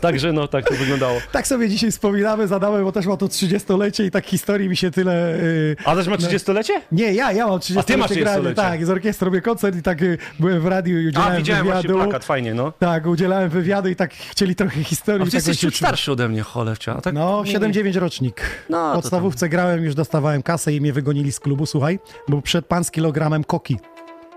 [0.00, 1.20] Także no, tak to wyglądało.
[1.32, 4.76] Tak sobie dzisiaj wspominamy z Adamem, bo też ma to 30-lecie i tak historii mi
[4.76, 5.38] się tyle...
[5.42, 6.80] Yy, A też ma 30-lecie?
[6.92, 8.54] Nie, ja, ja mam 30-lecie A ty masz grania, 30-lecie.
[8.54, 11.64] Tak, z orkiestrą robię koncert i tak y, byłem w radiu i A, udzielałem widziałem
[11.64, 12.04] właśnie wywiadu.
[12.04, 12.72] plakat, fajnie, no.
[12.78, 15.22] Tak, udzielałem wywiadu i tak chcieli trochę historii.
[15.22, 16.96] A ty tak jesteś ciut starszy ode mnie, cholewcia.
[16.96, 18.40] A tak No, nie- 7-9 rocznik.
[18.70, 21.98] No, w podstawówce grałem, już dostawałem kasę i mnie wygonili z klubu, słuchaj,
[22.28, 23.78] bo przed pan z kilogramem koki.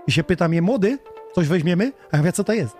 [0.06, 0.98] I się pytam je, młody,
[1.34, 1.92] coś weźmiemy?
[2.12, 2.76] A ja mówię, co to jest?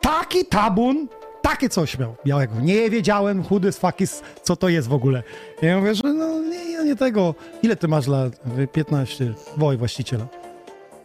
[0.00, 1.08] Taki tabun,
[1.42, 2.16] takie coś miał.
[2.26, 2.54] Białego.
[2.60, 5.22] Nie wiedziałem, chudy z fakis, co to jest w ogóle.
[5.62, 7.34] Ja mówię, że no nie, ja nie tego.
[7.62, 8.46] Ile ty masz lat?
[8.46, 9.34] Mówię, 15.
[9.56, 10.26] Woj właściciela.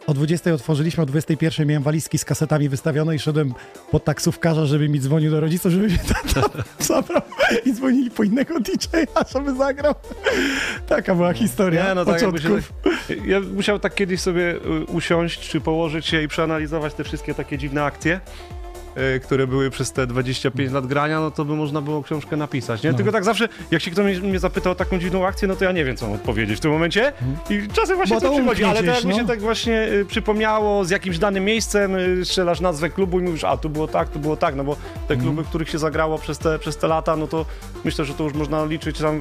[0.06, 3.54] O 20 otworzyliśmy, o 21 miałem walizki z kasetami wystawione i szedłem
[3.90, 6.42] pod taksówkarza, żeby mi dzwonił do rodziców, żeby mnie tam
[6.86, 7.22] zabrał
[7.64, 9.94] i dzwonili po innego DJ-a, żeby zagrał.
[10.88, 12.72] Taka była historia Nie, no tak początków.
[12.84, 17.34] tak, Ja musiał tak kiedyś sobie y, usiąść, czy położyć się i przeanalizować te wszystkie
[17.34, 18.20] takie dziwne akcje,
[19.24, 22.90] które były przez te 25 lat grania, no to by można było książkę napisać, nie?
[22.90, 22.96] No.
[22.96, 25.72] Tylko tak zawsze, jak się ktoś mnie zapytał o taką dziwną akcję, no to ja
[25.72, 27.12] nie wiem, co mam odpowiedzieć w tym momencie
[27.50, 29.28] i czasem właśnie Bo to to przychodzi, ale umknie tak mi gdzieś, się no.
[29.28, 33.56] tak właśnie y, przypomniało z jakimś danym miejscem, y, strzelasz nazwę klubu i mówisz, a
[33.56, 35.20] tu było tak, tu było tak, no bo te Mhm.
[35.20, 37.46] kluby, w których się zagrało przez te, przez te lata, no to
[37.84, 39.20] myślę, że to już można liczyć tam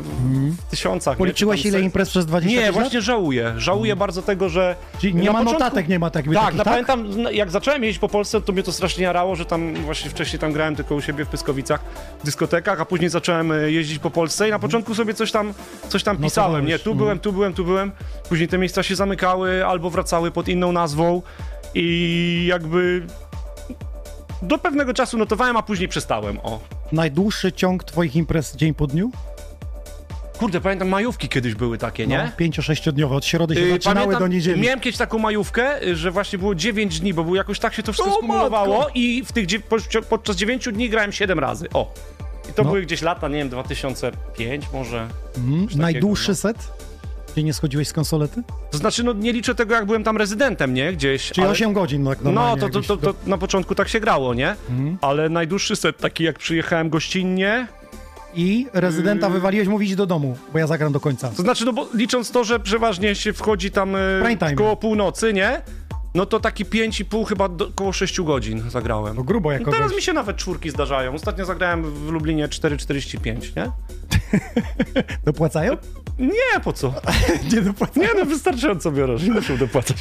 [0.68, 1.14] w tysiącach.
[1.14, 1.16] nie?
[1.16, 2.76] Czy Policzyłeś tam ile set- imprez przez 25 nie, lat?
[2.76, 3.54] właśnie żałuję.
[3.58, 4.76] Żałuję bardzo tego, że.
[5.00, 6.74] Czyli nie ma początku- notatek, nie ma tak, Tak, no tak?
[6.74, 10.10] pamiętam, no, jak zacząłem jeździć po Polsce, to mnie to strasznie jarało, że tam właśnie
[10.10, 11.84] wcześniej tam grałem tylko u siebie w Pyskowicach,
[12.22, 15.54] w dyskotekach, a później zacząłem e, jeździć po Polsce i na początku sobie coś tam,
[15.90, 16.52] coś tam pisałem.
[16.52, 16.98] Notowałeś, Nie, tu mhm.
[16.98, 17.92] byłem, tu byłem, tu byłem.
[18.30, 21.22] Później te miejsca się zamykały albo wracały pod inną nazwą
[21.76, 23.06] i jakby.
[24.42, 26.40] Do pewnego czasu notowałem, a później przestałem.
[26.40, 26.60] O.
[26.92, 29.12] Najdłuższy ciąg twoich imprez dzień po dniu?
[30.38, 32.18] Kurde, pamiętam, majówki kiedyś były takie, nie?
[32.18, 34.62] No, pięcio-sześciodniowe, od środy się Yy, zaczynały pamiętam, do niedzieli.
[34.62, 37.84] Miałem kiedyś taką majówkę, y, że właśnie było 9 dni, bo było jakoś tak się
[37.84, 39.48] to wszystko skumulowało i w tych,
[40.10, 41.68] podczas 9 dni grałem 7 razy.
[41.74, 41.94] O!
[42.50, 42.70] I to No.
[42.70, 45.08] były gdzieś lata, nie wiem, 2005 może.
[45.36, 46.36] Takiego, Najdłuższy no.
[46.36, 46.58] set?
[47.34, 48.44] Gdzie nie schodziłeś z konsolety?
[48.72, 50.94] To znaczy, no nie liczę tego, jak byłem tam rezydentem, nie?
[50.94, 51.32] Gdzieś.
[51.32, 54.34] Czyli 8 godzin, no jak No, to, to, to, to na początku tak się grało,
[54.34, 54.50] nie?
[54.70, 54.98] Mhm.
[55.02, 57.68] Ale najdłuższy set, taki jak przyjechałem gościnnie,
[58.36, 59.34] I rezydenta Yy.
[59.34, 61.30] wywaliłeś, mówić do domu, bo ja zagram do końca.
[61.30, 64.56] To znaczy, no bo licząc to, że przeważnie się wchodzi tam e, Prime time.
[64.56, 65.62] koło północy, nie?
[66.16, 69.16] No to taki 5,5 chyba do, koło 6 godzin zagrałem.
[69.16, 69.96] To grubo jako no teraz gość.
[69.96, 71.14] mi się nawet czwórki zdarzają.
[71.14, 73.72] Ostatnio zagrałem w Lublinie 4,45, nie?
[75.26, 75.78] Dopłacają?
[76.20, 76.94] Nie, po co?
[77.54, 78.08] nie dopłacają.
[78.08, 79.98] Nie, no wystarczająco biorę, że nie muszę dopłacać.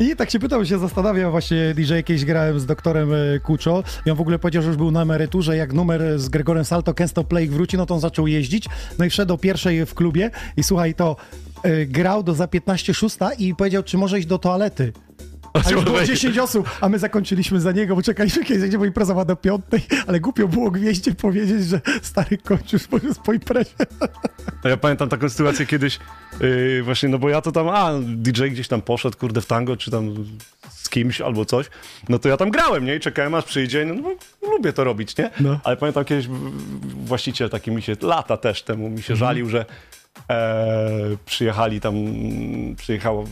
[0.00, 4.10] I tak się pytał, się zastanawiam, właśnie DJ kiedyś grałem z doktorem e, Kuczo i
[4.10, 7.24] on w ogóle powiedział, że już był na emeryturze, jak numer z Gregorem Salto Kensto
[7.24, 8.68] Play wróci, no to on zaczął jeździć,
[8.98, 11.16] no i wszedł do pierwszej w klubie i słuchaj, to
[11.62, 14.92] e, grał do za 15 szósta i powiedział, czy może iść do toalety.
[15.54, 18.84] A już było 10 osób, a my zakończyliśmy za niego, bo czekaliśmy kiedyś, gdzie bo
[18.84, 23.70] impreza była do piątej, ale głupio było gwieździe powiedzieć, że stary kończysz po, po imprezie.
[24.64, 25.98] No ja pamiętam taką sytuację kiedyś,
[26.40, 29.76] yy, właśnie, no bo ja to tam, a DJ gdzieś tam poszedł, kurde, w tango,
[29.76, 30.14] czy tam
[30.70, 31.66] z kimś albo coś,
[32.08, 32.96] no to ja tam grałem, nie?
[32.96, 34.02] I czekałem aż przyjdzie, no,
[34.42, 35.30] bo lubię to robić, nie?
[35.40, 35.60] No.
[35.64, 36.26] Ale pamiętam kiedyś
[37.04, 39.18] właściciel taki mi się, lata też temu mi się Mhm.
[39.18, 39.64] żalił, że
[40.30, 41.94] E, przyjechali tam,
[42.76, 43.24] przyjechało,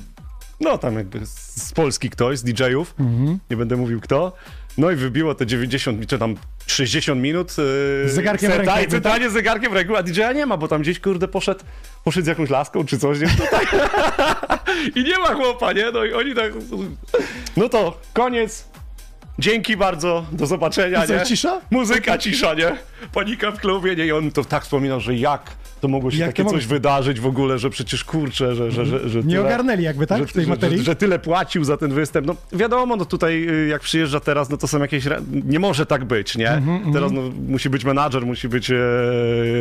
[0.62, 3.38] no tam jakby z Polski ktoś, z DJ-ów, Mhm.
[3.50, 4.32] nie będę mówił kto.
[4.78, 6.36] No i wybiło te 90, czy tam
[6.66, 7.56] 60 minut.
[8.04, 10.68] Yy, zegarkiem w ręku I centralnie z zegarkiem w ręku, a DJ-a nie ma, bo
[10.68, 11.60] tam gdzieś, kurde, poszedł,
[12.04, 13.28] poszedł z jakąś laską czy coś, nie?
[13.28, 13.66] Tutaj.
[14.96, 15.90] I nie ma chłopa, nie?
[15.92, 16.52] No i oni tak...
[17.56, 18.64] No to koniec.
[19.38, 21.22] Dzięki bardzo, do zobaczenia, co, nie?
[21.26, 21.60] cisza?
[21.70, 22.76] Muzyka, cisza, nie?
[23.12, 24.06] Panika w klubie, nie?
[24.06, 25.42] I on to tak wspominał, że jak
[25.82, 29.08] to mogło się Jak takie coś wydarzyć w ogóle, że przecież kurczę, że, że, że,
[29.08, 30.78] że Nie tyle- ogarnęli jakby, tak, że, w tej materii?
[30.78, 32.26] Że, że tyle płacił za ten występ.
[32.26, 35.04] No wiadomo, no tutaj y, jak przyjeżdża teraz, no to są jakieś...
[35.44, 36.50] Nie może tak być, nie?
[36.50, 38.74] Mhm, teraz no, musi być menadżer, musi być e,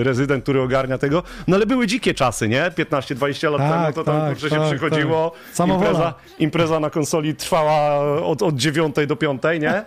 [0.04, 1.24] rezydent, który ogarnia tego.
[1.48, 2.62] No ale były dzikie czasy, nie?
[2.78, 5.34] 15-20 lat Tak, temu to tam tak, kurczę, tak, się przychodziło.
[5.58, 5.68] tak.
[5.68, 9.84] Impreza, impreza na konsoli trwała od, od 9 do 5, nie?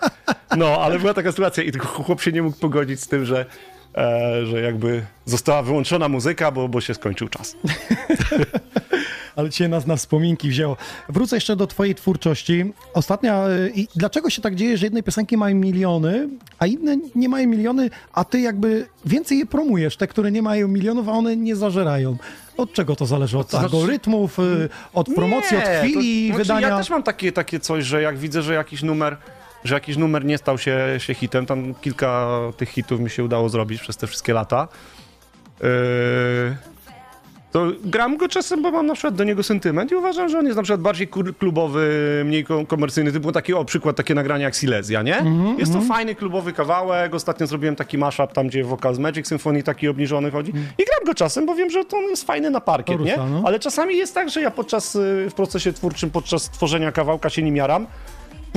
[0.56, 3.46] No, ale była taka sytuacja i tylko chłop się nie mógł pogodzić z tym, że,
[4.44, 7.56] że jakby została wyłączona muzyka, bo, bo się skończył czas.
[9.36, 10.76] Ale cię nas na wspominki wzięło.
[11.08, 12.72] Wrócę jeszcze do twojej twórczości.
[12.94, 17.28] Ostatnia, y, i dlaczego się tak dzieje, że jednej piosenki mają miliony, a inne nie
[17.28, 21.36] mają miliony, a ty jakby więcej je promujesz, te, które nie mają milionów, a one
[21.36, 22.16] nie zażerają.
[22.56, 23.38] Od czego to zależy?
[23.38, 26.68] Od To znaczy- algorytmów, y, od promocji, Nie, od chwili to, znaczy, wydania?
[26.68, 29.16] Ja też mam takie, takie coś, że jak widzę, że jakiś numer
[29.64, 33.48] że jakiś numer nie stał się, się hitem, tam kilka tych hitów mi się udało
[33.48, 34.68] zrobić przez te wszystkie lata.
[35.60, 35.66] Yy,
[37.52, 40.44] to gram go czasem, bo mam na przykład do niego sentyment i uważam, że on
[40.44, 41.08] jest na przykład bardziej
[41.38, 43.12] klubowy, mniej ko- komercyjny.
[43.12, 45.16] Typu taki, o przykład takie nagrania jak Silesia, nie?
[45.18, 47.14] Mhm, jest to fajny klubowy kawałek.
[47.14, 50.50] Ostatnio zrobiłem taki mashup tam, gdzie wokal z Magic Symphony taki obniżony chodzi.
[50.50, 53.16] I gram go czasem, bo wiem, że to on jest fajny na parkiet, To nie?
[53.16, 53.42] no.
[53.44, 57.42] Ale czasami jest tak, że ja podczas, y, w procesie twórczym, podczas tworzenia kawałka się
[57.42, 57.86] nim jaram.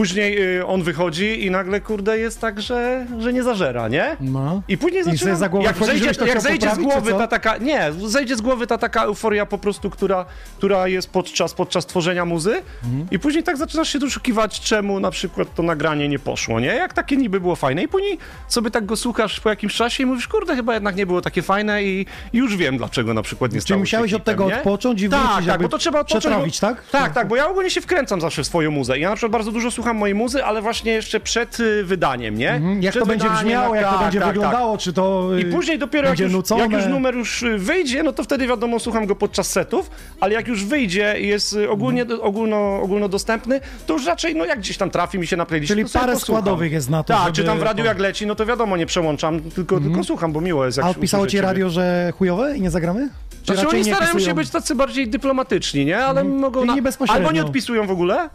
[0.02, 4.18] Później y, on wychodzi i nagle, kurde, jest tak, że, że nie zażera, nie?
[4.19, 4.61] No.
[4.68, 7.02] I później I sobie zaczynam, za głowę jak, wchodzi, zejdzie, jak zejdzie z poprawić, czy
[7.02, 10.26] głowy ta taka, nie, zejdzie z głowy ta taka euforia po prostu, która,
[10.57, 13.07] która jest podczas, podczas tworzenia muzy Mhm.
[13.11, 16.68] i później tak zaczynasz się doszukiwać, czemu na przykład to nagranie nie poszło, nie?
[16.68, 18.18] Jak takie niby było fajne i później
[18.48, 21.41] sobie tak go słuchasz po jakimś czasie i mówisz, kurde, chyba jednak nie było takie
[21.41, 24.48] fajne i i już wiem, dlaczego na przykład nie Czyli stało musiałeś się od tego
[24.49, 24.57] nie?
[24.57, 26.24] odpocząć i tak, wrócić, Tak, jakby bo to trzeba odpocząć.
[26.24, 26.84] przetrawić, bo, tak?
[26.91, 28.99] Tak, tak, bo ja ogólnie się wkręcam zawsze w swoją muzę.
[28.99, 32.51] Ja na przykład bardzo dużo słucham mojej muzy, ale właśnie jeszcze przed y, wydaniem, nie?
[32.51, 35.30] Mhm, Jak Przed to będzie wydaniem, brzmiało, jak to tak, będzie tak, wyglądało, czy to
[35.38, 36.61] y, I później dopiero jak już, nucone?
[36.61, 39.89] jak już numer już y, wyjdzie, no to wtedy wiadomo, słucham go podczas setów,
[40.19, 42.22] ale jak już wyjdzie i jest y, ogólnie, Mhm.
[42.22, 45.85] ogólno, ogólnodostępny, to już raczej, no jak gdzieś tam trafi mi się na playlist, Czyli
[45.85, 46.41] to parę posłucham.
[46.43, 48.85] składowych jest na to, Tak, czy tam w radiu jak leci, no to wiadomo, nie
[48.85, 50.77] przełączam, tylko, tylko słucham, bo miło jest.
[50.77, 53.09] Jak A usłyszy ci radio, że chujowe i nie zagramy?
[53.43, 55.97] Czy Znaczy oni starają się być tacy bardziej dyplomatyczni, nie?
[56.05, 56.59] Ale mogą...
[56.59, 56.91] Czyli Na...
[56.91, 57.11] nie.
[57.11, 58.30] Albo nie odpisują w ogóle, y,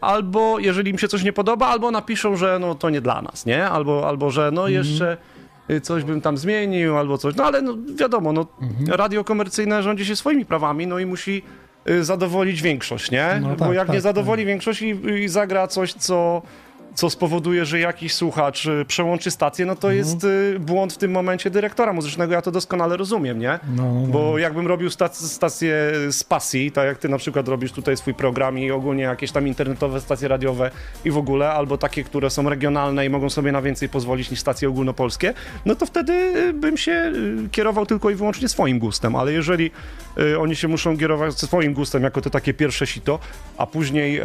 [0.00, 3.46] albo jeżeli im się coś nie podoba, albo napiszą, że no to nie dla nas,
[3.46, 3.66] nie?
[3.68, 4.74] Albo, albo że no Mhm.
[4.74, 5.16] jeszcze
[5.70, 7.34] y, coś bym tam zmienił, albo coś.
[7.36, 8.86] No ale no, wiadomo, no, Mhm.
[8.98, 11.42] radio komercyjne rządzi się swoimi prawami, no i musi
[11.90, 13.38] y, zadowolić większość, nie?
[13.42, 14.88] No Bo tak, jak tak, nie zadowoli większość i,
[15.24, 16.42] i zagra coś, co
[16.94, 19.98] co spowoduje, że jakiś słuchacz y, przełączy stację, no to Mhm.
[19.98, 23.58] jest y, błąd w tym momencie dyrektora muzycznego, ja to doskonale rozumiem, nie?
[23.76, 24.06] No, no, no.
[24.06, 25.74] Bo jakbym robił stac- stację
[26.10, 29.46] z pasji, tak jak ty na przykład robisz tutaj swój program i ogólnie jakieś tam
[29.48, 30.70] internetowe stacje radiowe
[31.04, 34.40] i w ogóle, albo takie, które są regionalne i mogą sobie na więcej pozwolić niż
[34.40, 35.34] stacje ogólnopolskie,
[35.66, 37.12] no to wtedy y, bym się
[37.46, 39.70] y, kierował tylko i wyłącznie swoim gustem, ale jeżeli
[40.18, 43.18] y, oni się muszą kierować swoim gustem jako to takie pierwsze sito,
[43.58, 44.24] a później e,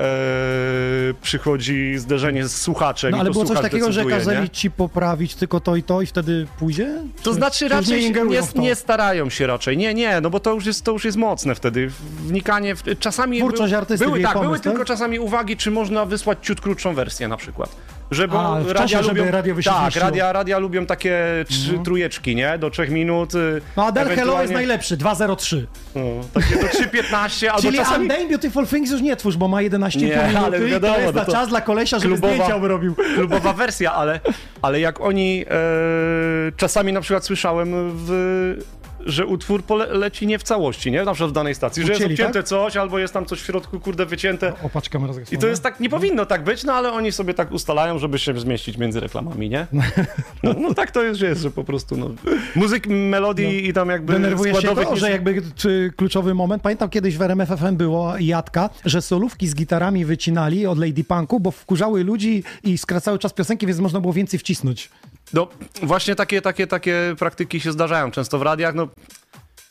[1.22, 4.49] przychodzi zderzenie z słuchaczem No ale było coś takiego, że decyduje, kazali nie?
[4.49, 7.02] ci poprawić tylko to i to i wtedy pójdzie?
[7.23, 8.61] To Czy- znaczy raczej nie, to?
[8.61, 9.77] nie starają się raczej.
[9.77, 11.91] Nie, nie, no bo to już jest, to już jest mocne wtedy.
[12.27, 14.88] Wnikanie w, czasami Twórczość artysty, były, tak, były pomysł, tylko tak?
[14.88, 17.76] czasami uwagi, czy można wysłać ciut krótszą wersję na przykład.
[18.11, 21.18] Żeby A, w radia czasie, żeby lubią, radio by się Tak, radia, radia lubią takie
[21.48, 22.57] trzy, trujeczki, nie?
[22.57, 23.36] Do trzech minut.
[23.36, 25.68] y, No Adel Hello jest ewentualnie- najlepszy, 203.
[25.95, 26.02] No,
[26.34, 28.03] takie do 3.15 albo Czyli czasami...
[28.07, 31.02] Undying Beautiful Things już nie twórz, bo ma 11,5 Nie, minuty ale i wiadomo, to
[31.02, 32.95] jest no na to czas dla kolesia, żeby klubowa- zdjęcia by robił.
[33.15, 34.19] klubowa wersja, ale,
[34.61, 35.53] ale jak oni e,
[36.57, 38.56] czasami na przykład słyszałem, w,
[39.05, 41.03] że utwór pole, leci nie w całości, nie?
[41.03, 42.45] Na przykład w danej stacji, że jest obcięte tak?
[42.45, 44.53] coś, albo jest tam coś w środku, kurde, wycięte.
[44.63, 47.51] Opatrz kamerę I to jest tak, nie powinno tak być, no ale oni sobie tak
[47.51, 49.67] ustalają, żeby się zmieścić między reklamami, nie?
[50.43, 52.09] No, no tak to jest, że jest, że po prostu, no,
[52.55, 57.17] muzyk, melodii i tam jakby Denerwuje się to, że jakby czy kluczowy moment, pamiętam kiedyś
[57.17, 62.03] w RMF FM było Jadka, że solówki z gitarami wycinali od Lady Punku, bo wkurzały
[62.03, 64.89] ludzi i skracały czas piosenki, więc można było więcej wcisnąć.
[65.34, 65.47] No
[65.84, 68.88] właśnie takie, takie, takie praktyki się zdarzają często w radiach, no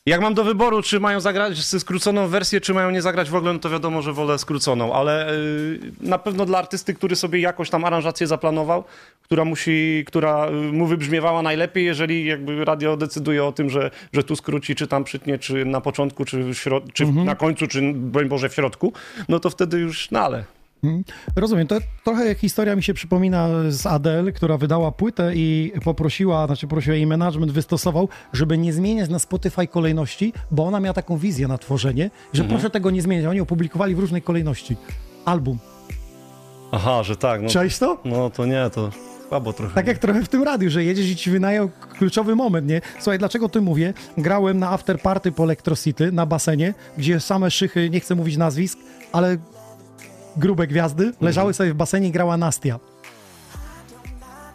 [0.07, 3.35] Jak mam do wyboru, czy mają zagrać ze skróconą wersję, czy mają nie zagrać w
[3.35, 7.41] ogóle, no to wiadomo, że wolę skróconą, ale y, na pewno dla artysty, który sobie
[7.41, 8.85] jakoś tam aranżację zaplanował,
[9.23, 14.23] która musi, która y, mu wybrzmiewała najlepiej, jeżeli jakby radio decyduje o tym, że, że
[14.25, 17.27] tu skróci, czy tam przytnie, czy na początku, czy, środ- czy Mhm.
[17.27, 18.93] na końcu, czy broń Boże w środku,
[19.29, 20.45] no to wtedy już, no ale...
[20.85, 21.05] Mm,
[21.37, 21.67] Rozumiem.
[21.67, 26.97] To trochę historia mi się przypomina z Adele, która wydała płytę i poprosiła, znaczy prosiła
[26.97, 31.59] jej management, wystosował, żeby nie zmieniać na Spotify kolejności, bo ona miała taką wizję na
[31.59, 32.61] tworzenie, że Mhm.
[32.61, 33.27] proszę tego nie zmieniać.
[33.27, 34.77] Oni opublikowali w różnej kolejności.
[35.25, 35.59] Album.
[36.73, 37.43] Aha, że tak.
[37.43, 37.99] No, Cześć to?
[38.05, 38.91] No to nie, to
[39.29, 39.75] słabo trochę.
[39.75, 41.69] Tak jak trochę w tym radiu, że jedziesz i ci wynają
[41.99, 42.81] kluczowy moment, nie?
[42.99, 43.95] Słuchaj, dlaczego o tym mówię?
[44.19, 48.37] Grałem na after party po Electro City na basenie, gdzie same szychy, nie chcę mówić
[48.37, 48.79] nazwisk,
[49.13, 49.37] ale
[50.39, 52.79] grube gwiazdy leżały sobie w basenie i grała Nastia.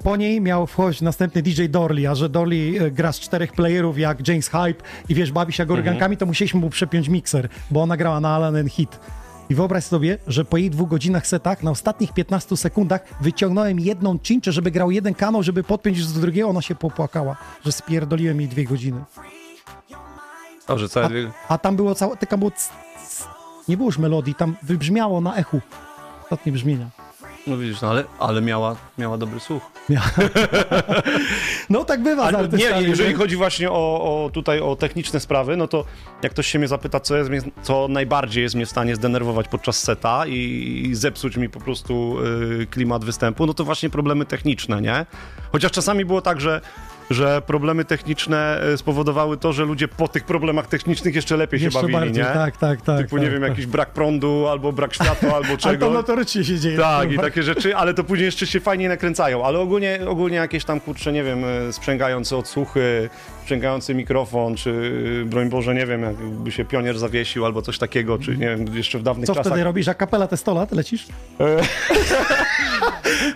[0.04, 4.28] Po niej miał wchodzić następny DJ Dorley, a że Dorley gra z czterech playerów jak
[4.28, 8.20] James Hype i wiesz, bawi się organkami, to musieliśmy mu przepiąć mikser, bo ona grała
[8.20, 9.00] na Alan Hit.
[9.50, 14.20] I wyobraź sobie, że po jej dwóch godzinach setach, na ostatnich 15 sekundach wyciągnąłem jedną
[14.20, 17.36] cinczę, żeby grał jeden kanał, żeby podpiąć z drugiego, ona się popłakała,
[17.66, 19.04] że spierdoliłem jej dwie godziny.
[20.68, 21.10] Dobrze, co ja...
[21.50, 22.52] A tam było całe, tylko było
[23.68, 25.62] nie było już melodii, tam wybrzmiało na echu
[26.24, 26.90] ostatnie brzmienia.
[27.48, 29.64] No widzisz, no ale, ale miała, miała dobry słuch.
[31.70, 33.16] No tak bywa z Ale nie, artystami, jeżeli nie?
[33.16, 33.76] chodzi właśnie o,
[34.26, 35.86] o tutaj o techniczne sprawy, no to
[36.24, 37.30] jak ktoś się mnie zapyta, co, jest,
[37.62, 40.34] co najbardziej jest mnie w stanie zdenerwować podczas seta i,
[40.90, 42.16] i zepsuć mi po prostu
[42.62, 45.06] y, klimat występu, no to właśnie problemy techniczne, nie?
[45.52, 46.62] Chociaż czasami było tak, że
[47.10, 51.80] że problemy techniczne y, spowodowały to, że ludzie po tych problemach technicznych jeszcze lepiej Jeszcze
[51.80, 52.30] się bawili, bardziej, nie?
[52.30, 52.98] tak, tak, tak.
[52.98, 53.50] Typu, tak, nie wiem, tak.
[53.50, 55.88] jakiś brak prądu, albo brak światła, albo Ale czego.
[55.88, 56.78] to notorycznie się dzieje.
[56.78, 59.46] Tak, i takie rzeczy, ale to później jeszcze się fajnie nakręcają.
[59.46, 63.10] Ale ogólnie, ogólnie jakieś tam, kurczę, nie wiem, e, sprzęgające odsłuchy,
[63.48, 64.92] sprzęgający mikrofon, czy
[65.22, 68.76] e, broń Boże, nie wiem, jakby się pionier zawiesił albo coś takiego, czy nie wiem,
[68.76, 69.52] jeszcze w dawnych Co czasach.
[69.54, 69.88] wtedy robisz?
[69.88, 71.08] A kapela te 100 lat lecisz?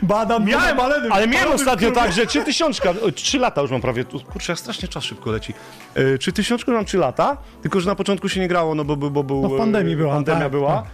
[0.02, 3.82] Badam, Miałem, baleny, ale miałem ostatnio tak, że trzy tysiączka, o, trzy lata już mam
[3.82, 5.54] prawie, kurczę, jak strasznie czas szybko leci.
[5.96, 8.96] E, Trzy tysiączka mam trzy lata, tylko że na początku się nie grało, no bo,
[8.96, 9.42] bo, bo był...
[9.42, 10.86] No w pandemii e, była, Pandemia tak, była, tak.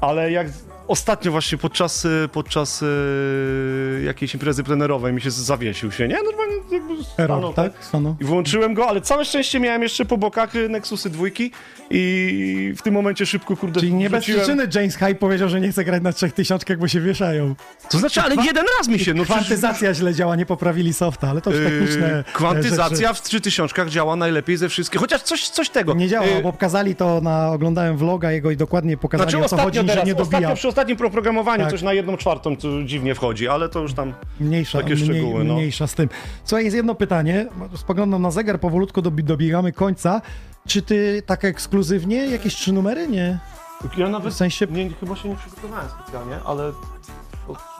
[0.00, 0.46] ale jak
[0.88, 2.86] ostatnio właśnie podczas, e, podczas e,
[4.04, 6.16] jakiejś imprezy plenerowej mi się zawiesił się, nie?
[6.22, 7.72] Normalnie jakby Error, stanął, tak?
[7.80, 8.16] Stanął.
[8.20, 11.50] I włączyłem go, ale całe szczęście miałem jeszcze po bokach e, Nexusy dwójki
[11.90, 15.60] i w tym momencie szybko, kurde, Czyli nie bez wrzuciłem- przyczyny James Hype powiedział, że
[15.60, 17.54] nie chce grać na trzech tysiączkach, bo się wieszają.
[17.90, 21.28] To znaczy, ale jeden raz mi się, no przecież- Kwantyzacja źle działa, nie poprawili softa,
[21.30, 23.20] ale to już techniczne Yy, Kwantyzacja rzeczy.
[23.20, 25.94] w 3000 działa najlepiej ze wszystkich, chociaż coś, coś tego.
[25.94, 29.48] Nie działa, Yy, bo pokazali to na, oglądałem vloga jego i dokładnie pokazali Znaczy o
[29.48, 30.38] co chodzi, że teraz, nie dobija.
[30.38, 31.70] ostatnio ostatnim programowaniu Tak.
[31.70, 35.44] coś na jedną czwartą to dziwnie wchodzi, ale to już tam Mniejsza, takie mniej, szczegóły,
[35.44, 35.54] no.
[35.54, 36.08] mniejsza z tym.
[36.44, 37.46] Słuchaj, jest jedno pytanie,
[37.76, 40.20] spoglądam na zegar, powolutku dobi- dobiegamy końca.
[40.68, 43.08] Czy ty tak ekskluzywnie, jakieś trzy numery?
[43.08, 43.38] Nie.
[43.96, 44.66] Ja nawet W sensie...
[44.70, 46.72] nie, chyba się nie przygotowałem specjalnie, ale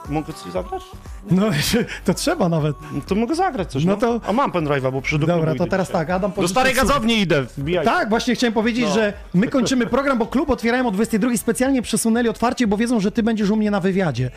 [0.09, 0.83] mogę coś zagrać?
[1.31, 1.45] No,
[2.05, 2.75] to trzeba nawet.
[2.93, 3.97] No to mogę zagrać coś, No no.
[4.19, 6.01] to- A mam pendrive'a, bo przy do Dobra, to teraz dzisiaj.
[6.01, 7.85] tak, Adam Do starej słuch- gazowni idę, wbijaj.
[7.85, 8.93] Tak, właśnie chciałem powiedzieć, No.
[8.93, 13.11] że my kończymy program, bo klub otwierają o 22 specjalnie przesunęli otwarcie, bo wiedzą, że
[13.11, 14.31] ty będziesz u mnie na wywiadzie.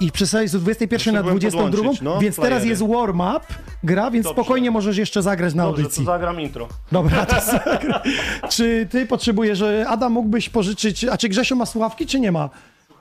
[0.00, 3.40] I przesunęli z 21 na byłem 22, podłączyć, no, więc teraz jest warm-up,
[3.84, 4.34] gra, więc Dobrze.
[4.42, 6.04] spokojnie możesz jeszcze zagrać na Dobrze, to audycji.
[6.04, 6.68] zagram intro.
[6.92, 8.02] Dobra, to zagra.
[8.50, 12.50] Czy ty potrzebujesz, że Adam mógłbyś pożyczyć, a czy Grzesio ma słuchawki, czy nie ma?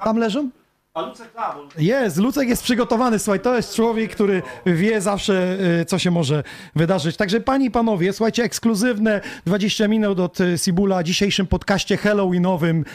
[0.03, 0.49] Tam leżą?
[0.94, 1.82] A Lucek da, bo...
[1.82, 6.44] Jest, Lucek jest przygotowany, słuchaj, to jest człowiek, który wie zawsze, y, co się może
[6.76, 7.18] wydarzyć.
[7.18, 12.86] Także panie i panowie, słuchajcie, ekskluzywne 20 minut od y, Sibula w dzisiejszym podcaście halloweenowym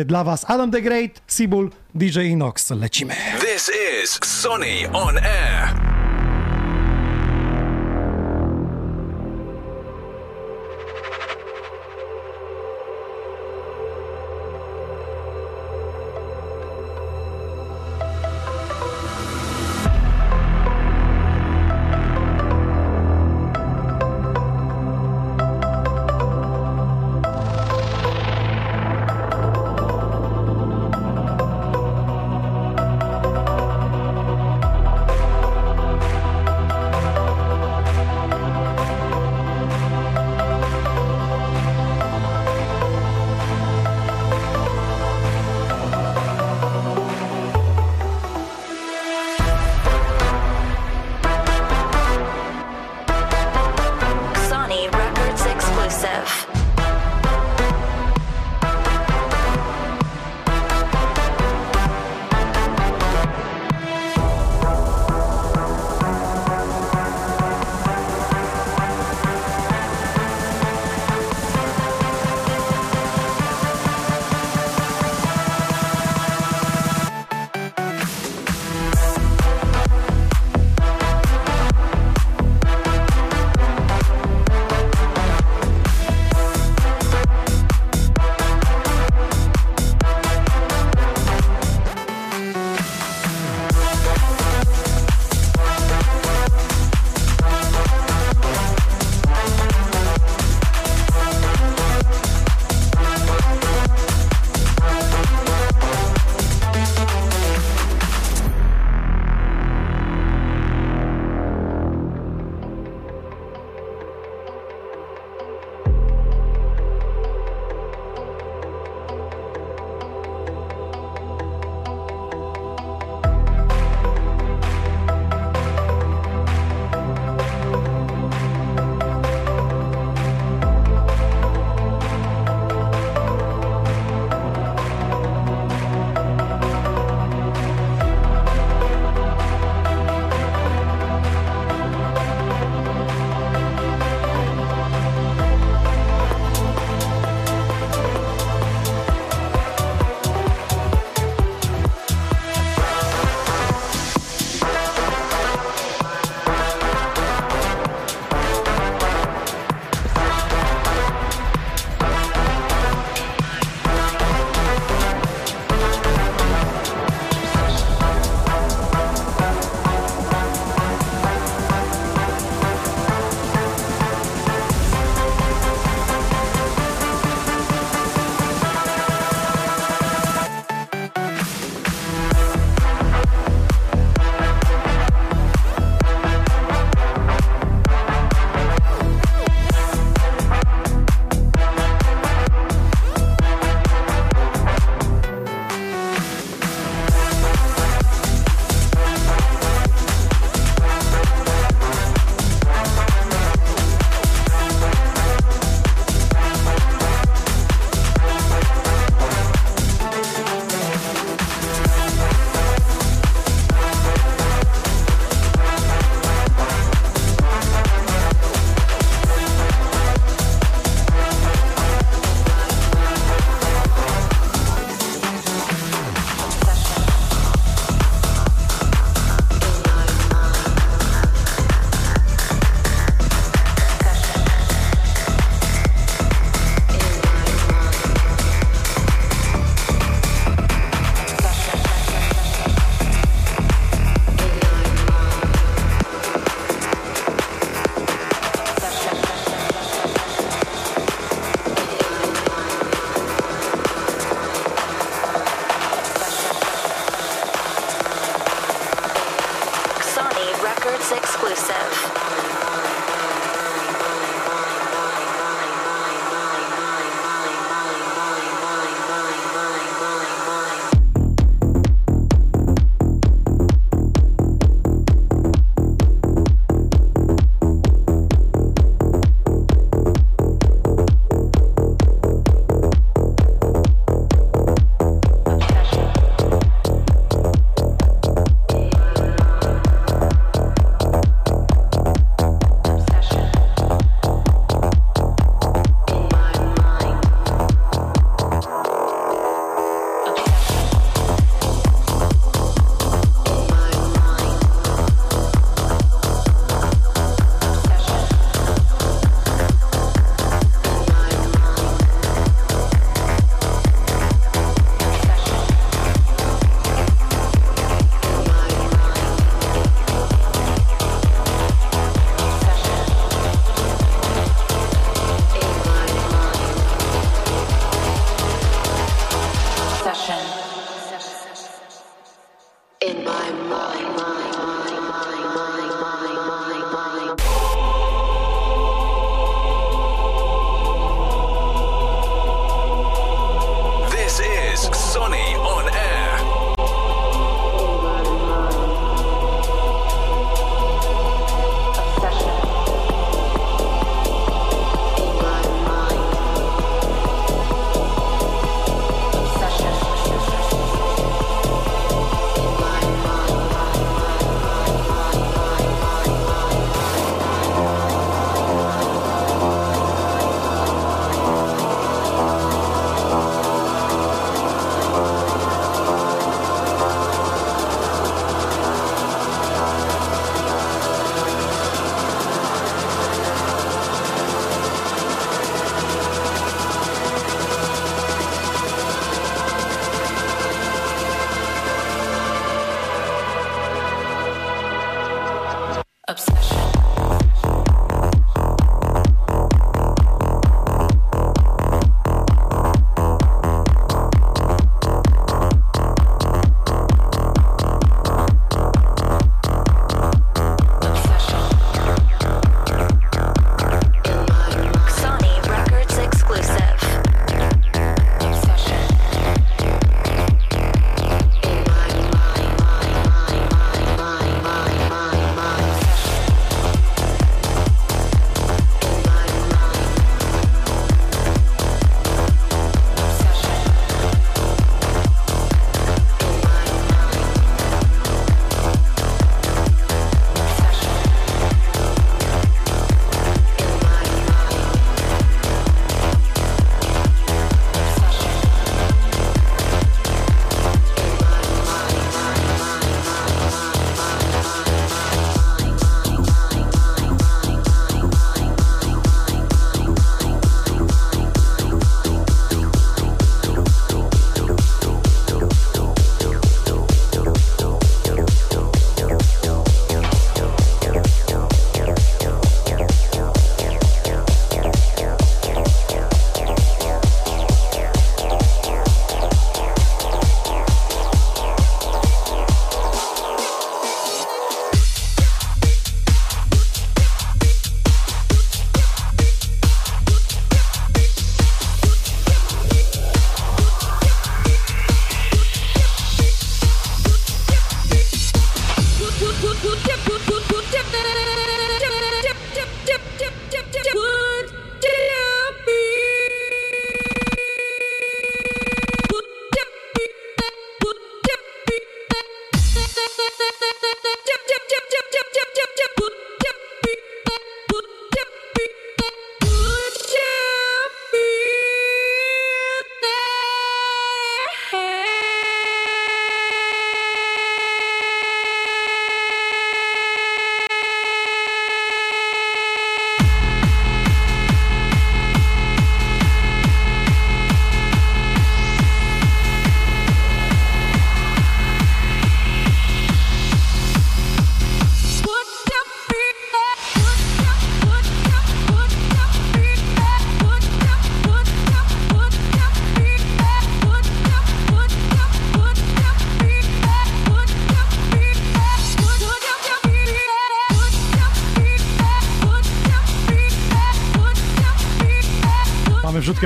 [0.00, 0.44] y, dla was.
[0.50, 2.70] Adam the Great, Sibul, DJ Inox.
[2.70, 3.14] Lecimy.
[3.40, 3.70] This
[4.02, 5.93] is Sonny on air.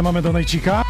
[0.03, 0.85] Mamy do Najcika.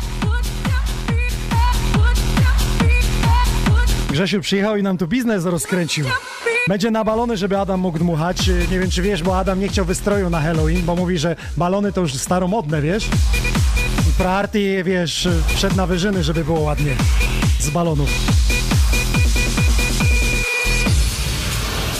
[4.10, 6.06] Grzesiu przyjechał i nam tu biznes rozkręcił.
[6.68, 8.46] Będzie na balony, żeby Adam mógł dmuchać.
[8.70, 11.92] Nie wiem, czy wiesz, bo Adam nie chciał wystroju na Halloween, bo mówi, że balony
[11.92, 13.08] to już staromodne, wiesz?
[14.10, 16.96] I Praarty, wiesz, wszedł na wyżyny, żeby było ładnie
[17.60, 18.10] z balonów.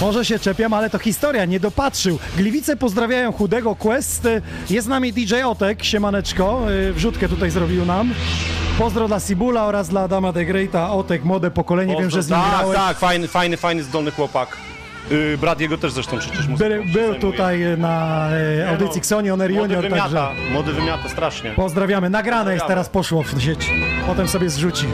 [0.00, 2.18] Może się czepiam, ale to historia, nie dopatrzył.
[2.36, 4.24] Gliwice pozdrawiają chudego Quest.
[4.26, 6.62] Y, Jest z nami DJ Otek, siemaneczko.
[6.88, 8.14] y, Wrzutkę tutaj zrobił nam.
[8.78, 10.90] Pozdro dla Sibula oraz dla Adama de Greata.
[10.90, 12.76] Otek, młode pokolenie, wiem, że z nim tak, grałeś.
[12.78, 14.56] tak, fajny, fajny, fajny, zdolny chłopak.
[15.10, 18.28] Yy, brat jego też zresztą przecież muzyką Był, się był tutaj na
[18.60, 21.50] e, audycji Xoni Honor Młody Junior, wymiata, także młody wymiata, strasznie.
[21.50, 22.10] pozdrawiamy.
[22.10, 22.68] Nagrane jest, Pozdrawiamy.
[22.68, 23.70] teraz poszło w sieć.
[24.06, 24.86] Potem sobie zrzuci.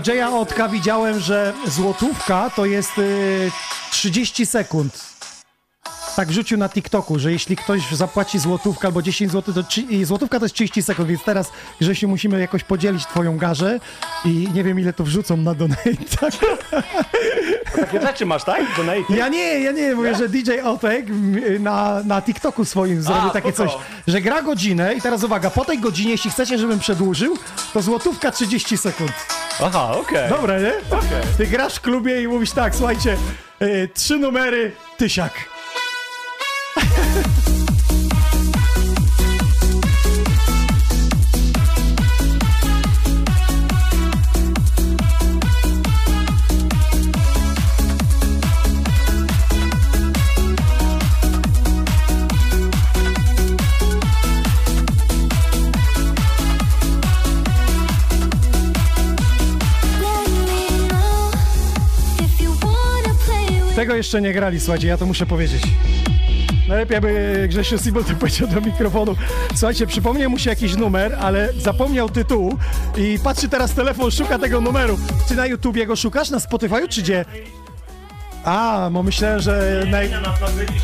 [0.00, 3.50] DJ-a Otka widziałem, że złotówka to jest y,
[3.90, 5.16] 30 sekund.
[6.16, 9.62] Tak wrzucił na TikToku, że jeśli ktoś zapłaci złotówkę albo 10 zł, to
[10.04, 11.50] złotówka to jest 30 sekund, więc teraz
[11.80, 13.80] Grzesiu musimy jakoś podzielić twoją garzę
[14.24, 15.90] i nie wiem ile to wrzucą na donate.
[17.76, 18.62] Takie rzeczy masz, tak?
[18.76, 19.16] Donate?
[19.16, 21.06] Ja nie, ja nie, mówię, że DJ Otek
[21.60, 23.70] na, na TikToku swoim zrobił takie spoko.
[23.70, 27.38] coś, że gra godzinę i teraz uwaga, po tej godzinie, jeśli chcecie, żebym przedłużył,
[27.72, 29.12] to złotówka 30 sekund.
[29.62, 30.28] Aha, okej.
[30.30, 30.72] Dobra, nie?
[31.36, 33.16] Ty grasz w klubie i mówisz tak, słuchajcie,
[33.62, 35.32] y, trzy numery, tysiak.
[63.96, 65.62] Jeszcze nie grali, słuchajcie, ja to muszę powiedzieć.
[66.68, 69.16] Najlepiej by Grzesiu Sibol to powiedział do mikrofonu.
[69.54, 72.58] Słuchajcie, przypomniał mu się jakiś numer, ale zapomniał tytułu
[72.96, 74.98] i patrzy teraz telefon, szuka tego numeru.
[75.28, 76.30] Ty na YouTubie go szukasz?
[76.30, 77.24] Na Spotify czy gdzie?
[78.44, 79.98] A, bo myślałem, że na,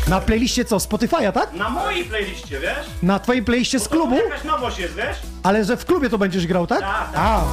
[0.07, 0.77] na playliście co?
[0.77, 1.53] Spotify'a, tak?
[1.53, 2.87] Na mojej playliście, wiesz?
[3.03, 4.15] Na twojej playliście z klubu?
[4.15, 5.17] Jakaś nowość jest, wiesz?
[5.43, 6.79] Ale że w klubie to będziesz grał, tak?
[6.79, 7.15] Tak, tak.
[7.15, 7.43] A,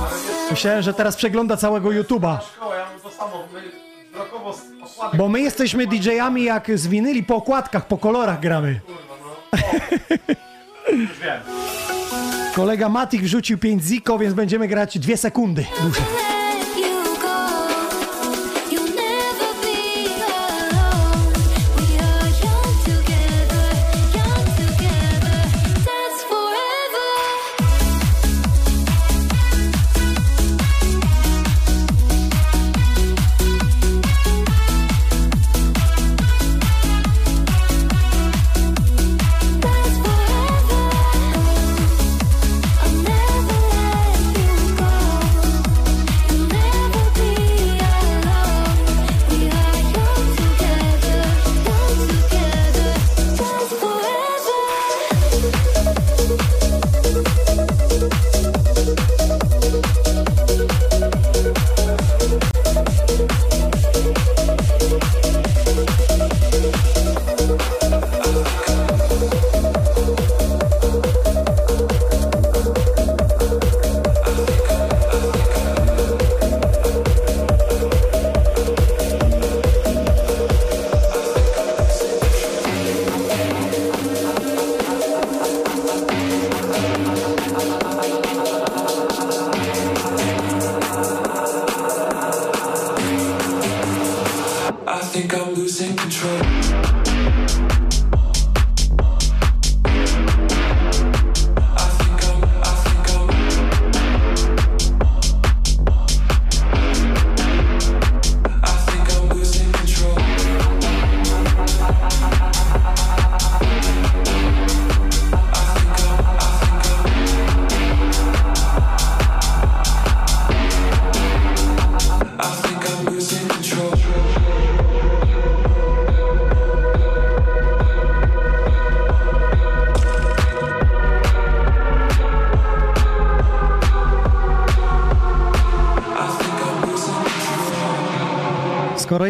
[0.51, 2.39] myślałem, że teraz przegląda całego YouTube'a.
[2.57, 3.49] Szkoła, ja mam to samo,
[4.53, 5.19] z okładek.
[5.19, 8.81] Bo my jesteśmy DJ-ami jak z winyli, po okładkach, po kolorach gramy.
[10.93, 11.41] Już wiem.
[12.55, 15.65] Kolega Matik wrzucił 5 ziko, więc będziemy grać 2 sekundy.
[15.85, 16.30] Muszę.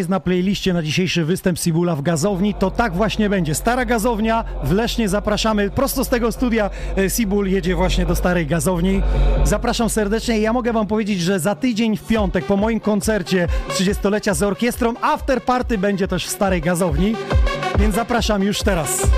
[0.01, 3.55] Jest na playliście na dzisiejszy występ Sibula w gazowni, to tak właśnie będzie.
[3.55, 6.71] Stara gazownia w Lesznie zapraszamy prosto z tego studia.
[6.99, 9.03] e, Sibul jedzie właśnie do starej gazowni.
[9.45, 10.39] Zapraszam serdecznie.
[10.39, 14.95] Ja mogę wam powiedzieć, że za tydzień w piątek po moim koncercie 30-lecia z orkiestrą
[15.01, 17.15] after party będzie też w starej gazowni.
[17.79, 19.10] Więc zapraszam już teraz.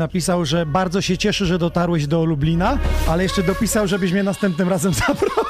[0.00, 4.68] Napisał, że bardzo się cieszy, że dotarłeś do Lublina, ale jeszcze dopisał, żebyś mnie następnym
[4.68, 5.44] razem zabrał.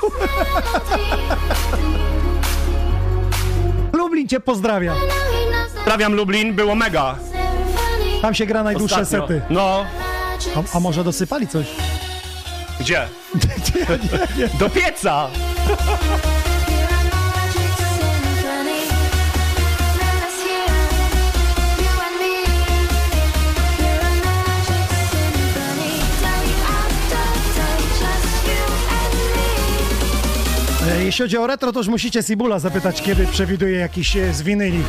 [3.92, 4.94] Lublin cię pozdrawia.
[5.74, 7.14] Pozdrawiam Lublin, było mega.
[8.22, 9.28] Tam się gra najdłuższe Ostatnio.
[9.28, 9.42] sety.
[9.50, 9.84] No.
[10.56, 11.66] A, a może dosypali coś?
[12.80, 13.08] Gdzie?
[14.60, 15.26] Do pieca!
[30.98, 34.82] Jeśli chodzi o retro, to już musicie Sibula zapytać, kiedy przewiduje jakiś e, z winyli.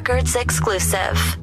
[0.00, 1.39] Records exclusive.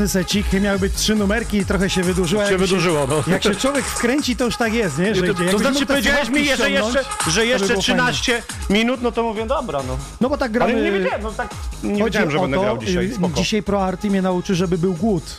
[0.00, 2.44] Piękny secik, miały być trzy numerki i trochę się wydłużyło.
[2.44, 3.32] Się Jak wydłużyło, no.
[3.32, 5.14] Jak się człowiek wkręci, to już tak jest, nie?
[5.14, 9.02] To, jakbyś to znaczy powiedziałeś mi, że jeszcze, że to jeszcze by było 13 minut,
[9.02, 9.98] no to mówię, dobra, no.
[10.20, 10.72] No bo tak gramy...
[10.72, 11.48] Ale nie wiedziałem, no tak,
[11.82, 13.34] nie wiedziałem, że będę to, grał dzisiaj, y, spoko.
[13.36, 15.36] Dzisiaj Pro Arty mnie nauczy, żeby był głód.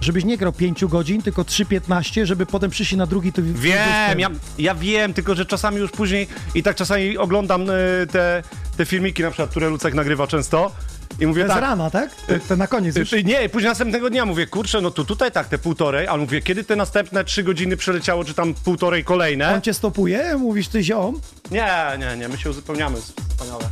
[0.00, 3.32] żebyś nie grał 5 godzin, tylko 3.15, żeby potem przyjść na drugi...
[3.32, 8.06] To Wiem, ja, ja wiem, tylko że czasami już później i tak czasami oglądam y,
[8.12, 8.42] te,
[8.76, 10.72] te filmiki na przykład, które Lucek nagrywa często
[11.20, 11.62] i mówię To jest tak...
[11.62, 12.14] rana, tak?
[12.14, 13.12] To, to na koniec już.
[13.24, 16.64] Nie, później następnego dnia mówię, kurczę, no to tutaj tak, te półtorej, ale mówię, kiedy
[16.64, 19.54] te następne trzy godziny przeleciało, czy tam półtorej kolejne?
[19.54, 20.36] On cię stopuje?
[20.38, 21.20] Mówisz ty ziom?
[21.50, 23.64] Nie, nie, nie, my się uzupełniamy, wspaniale.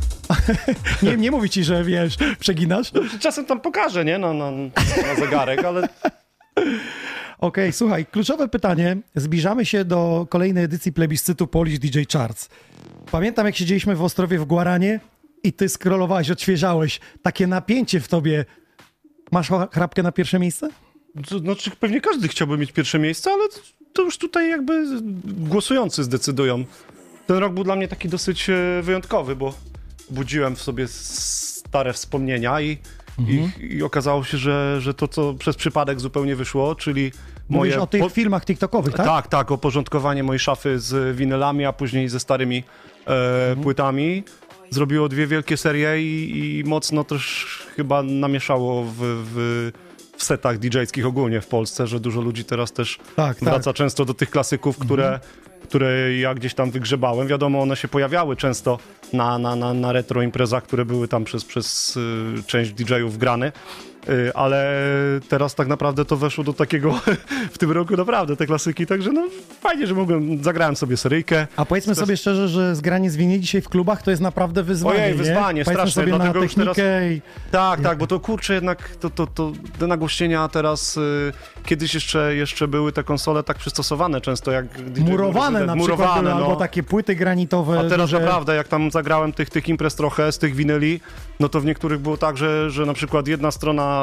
[1.03, 2.91] Nie, nie mówi ci, że wiesz, przeginasz?
[3.19, 5.87] Czasem tam pokażę, nie, na, na, na zegarek, ale...
[7.39, 8.97] Okej, słuchaj, kluczowe pytanie.
[9.15, 12.49] Zbliżamy się do kolejnej edycji plebiscytu Polish DJ Charts.
[13.11, 14.99] Pamiętam, jak siedzieliśmy w Ostrowie w Guaranie
[15.43, 16.99] i ty scrollowałeś, odświeżałeś.
[17.21, 18.45] Takie napięcie w tobie.
[19.31, 20.69] Masz chrapkę na pierwsze miejsce?
[21.41, 23.43] Znaczy, pewnie każdy chciałby mieć pierwsze miejsce, ale
[23.93, 24.83] to już tutaj jakby
[25.25, 26.65] głosujący zdecydują.
[27.27, 29.53] Ten rok był dla mnie taki dosyć e, wyjątkowy, bo
[30.09, 32.77] budziłem w sobie stare wspomnienia i,
[33.19, 33.51] Mhm.
[33.61, 37.11] i, i okazało się, że, że to, co przez przypadek zupełnie wyszło, czyli
[37.49, 37.81] Mówisz moje...
[37.81, 39.05] o tych po- filmach TikTokowych, tak?
[39.05, 42.59] tak, tak, oporządkowanie mojej szafy z winylami, a później ze starymi e,
[43.49, 43.63] Mhm.
[43.63, 44.23] płytami.
[44.69, 49.71] Zrobiło dwie wielkie serie i, i mocno też chyba namieszało w, w,
[50.17, 53.75] w setach DJ-skich ogólnie w Polsce, że dużo ludzi teraz też Tak, wraca tak.
[53.75, 55.19] często do tych klasyków, które,
[55.63, 57.27] które ja gdzieś tam wygrzebałem.
[57.27, 58.79] Wiadomo, one się pojawiały często
[59.13, 63.51] na, na, na, na retro imprezach, które były tam przez, przez y, część DJ-ów grane.
[64.09, 64.73] Y, Ale
[65.29, 66.99] teraz tak naprawdę to weszło do takiego
[67.53, 69.27] w tym roku naprawdę te klasyki, także no
[69.61, 71.47] fajnie, że mogłem, zagrałem sobie seryjkę.
[71.55, 74.99] A powiedzmy Też- sobie szczerze, że zgranie z dzisiaj w klubach to jest naprawdę wyzwanie.
[74.99, 75.17] Ojej, nie?
[75.17, 77.21] wyzwanie, Powiedzmy straszne, sobie na dlatego już teraz- i...
[77.51, 81.33] Tak, tak, bo to kurczę jednak, to, to, to te nagłośnienia teraz, y,
[81.65, 84.81] kiedyś jeszcze, jeszcze były te konsole tak przystosowane często jak...
[84.81, 86.45] DJ Murowane na przykład murowane, były, no.
[86.45, 87.79] albo takie płyty granitowe.
[87.79, 88.19] A teraz duże.
[88.19, 90.99] naprawdę, jak tam zagrałem tych, tych imprez trochę z tych winyli,
[91.39, 93.96] no to w niektórych było tak, że, że na przykład jedna strona,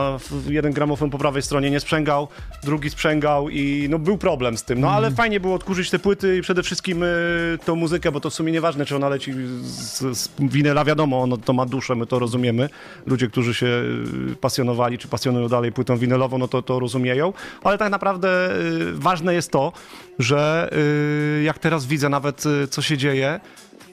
[0.49, 2.29] jeden gramofon po prawej stronie nie sprzęgał,
[2.63, 4.81] drugi sprzęgał i no był problem z tym.
[4.81, 8.31] No ale fajnie było odkurzyć te płyty i przede wszystkim y, tą muzykę, bo to
[8.31, 9.33] w sumie nieważne, czy ona leci
[9.63, 12.69] z, z winyla, wiadomo, ono to ma duszę, my to rozumiemy.
[13.07, 17.33] Ludzie, którzy się y, pasjonowali, czy pasjonują dalej płytą winylową, no to to rozumieją,
[17.63, 19.73] ale tak naprawdę y, ważne jest to,
[20.19, 20.71] że
[21.39, 23.41] y, jak teraz widzę nawet, y, co się dzieje,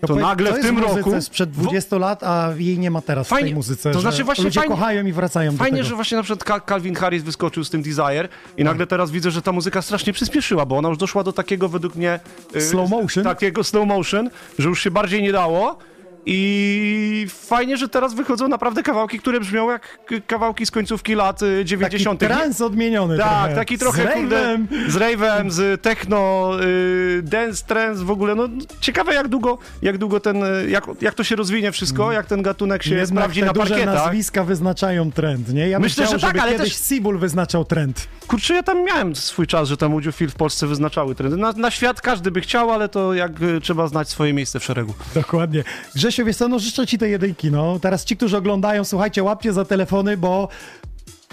[0.08, 1.22] to nagle w tym roku...
[1.22, 3.92] sprzed 20 lat, a jej nie ma teraz w tej muzyce.
[3.92, 6.96] To znaczy właśnie ludzie fajnie, kochają i wracają Fajnie, że właśnie na przykład Cal- Calvin
[6.96, 10.78] Harris wyskoczył z tym Desire i nagle teraz widzę, że ta muzyka strasznie przyspieszyła, bo
[10.78, 12.20] ona już doszła do takiego według mnie...
[12.56, 13.24] y, Slow motion?
[13.24, 15.78] Takiego slow motion, że już się bardziej nie dało.
[16.26, 21.66] I fajnie, że teraz wychodzą naprawdę kawałki, które brzmią jak kawałki z końcówki lat y,
[21.66, 22.20] 90.
[22.20, 23.56] Taki trans odmieniony Tak, trochę.
[23.56, 24.66] taki trochę Z rave'em.
[24.88, 28.36] z rave'em, z techno, y, dance, trance w ogóle.
[28.36, 32.26] No ciekawe jak długo, jak długo ten, y, jak, jak to się rozwinie wszystko, jak
[32.26, 33.96] ten gatunek się Jednak sprawdzi te na duże parkietach.
[33.96, 35.70] nazwiska wyznaczają trend, nie?
[35.70, 38.08] Ja Myślę, chciał, że tak, żeby ale kiedyś też- Sibul wyznaczał trend.
[38.32, 41.38] Kurczę, ja tam miałem swój czas, że tam Udziofil w Polsce wyznaczały trendy.
[41.38, 44.64] Na, na świat każdy by chciał, ale to jak y, trzeba znać swoje miejsce w
[44.64, 44.94] szeregu.
[45.16, 45.64] Dokładnie.
[45.96, 47.80] Grzesiu, wiesz co, no życzę ci tej jedynki, no.
[47.80, 50.48] Teraz ci, którzy oglądają, słuchajcie, łapcie za telefony, bo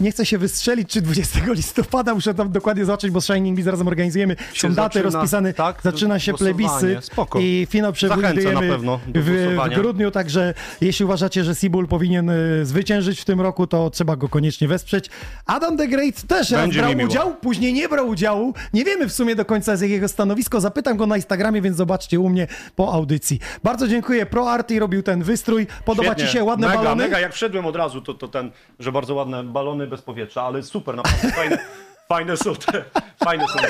[0.01, 3.67] nie chcę się wystrzelić, czy 20 listopada, muszę tam dokładnie zobaczyć, bo z Shining Bees
[3.67, 4.37] razem organizujemy.
[4.55, 7.39] Są daty rozpisane, tak, zaczyna się plebisy Spoko.
[7.39, 8.79] i finał przewidujemy
[9.15, 13.91] w, w grudniu, także jeśli uważacie, że Sibul powinien y, zwyciężyć w tym roku, to
[13.91, 15.11] trzeba go koniecznie wesprzeć.
[15.47, 18.55] Adam the Great też Będzie brał udział, później nie brał udziału.
[18.73, 20.61] Nie wiemy w sumie do końca z jakiego stanowisko.
[20.61, 22.47] Zapytam go na Instagramie, więc zobaczcie u mnie
[22.77, 23.41] po audycji.
[23.63, 24.27] Bardzo dziękuję.
[24.27, 25.67] Pro Arty robił ten wystrój.
[25.85, 26.27] Podoba Świetnie.
[26.27, 27.03] ci się ładne mega, balony?
[27.03, 30.63] Mega, jak wszedłem od razu, to, to ten, że bardzo ładne balony bez powietrza, ale
[30.63, 31.59] super, naprawdę fajne,
[32.09, 32.85] fajne są te,
[33.25, 33.69] fajne są te.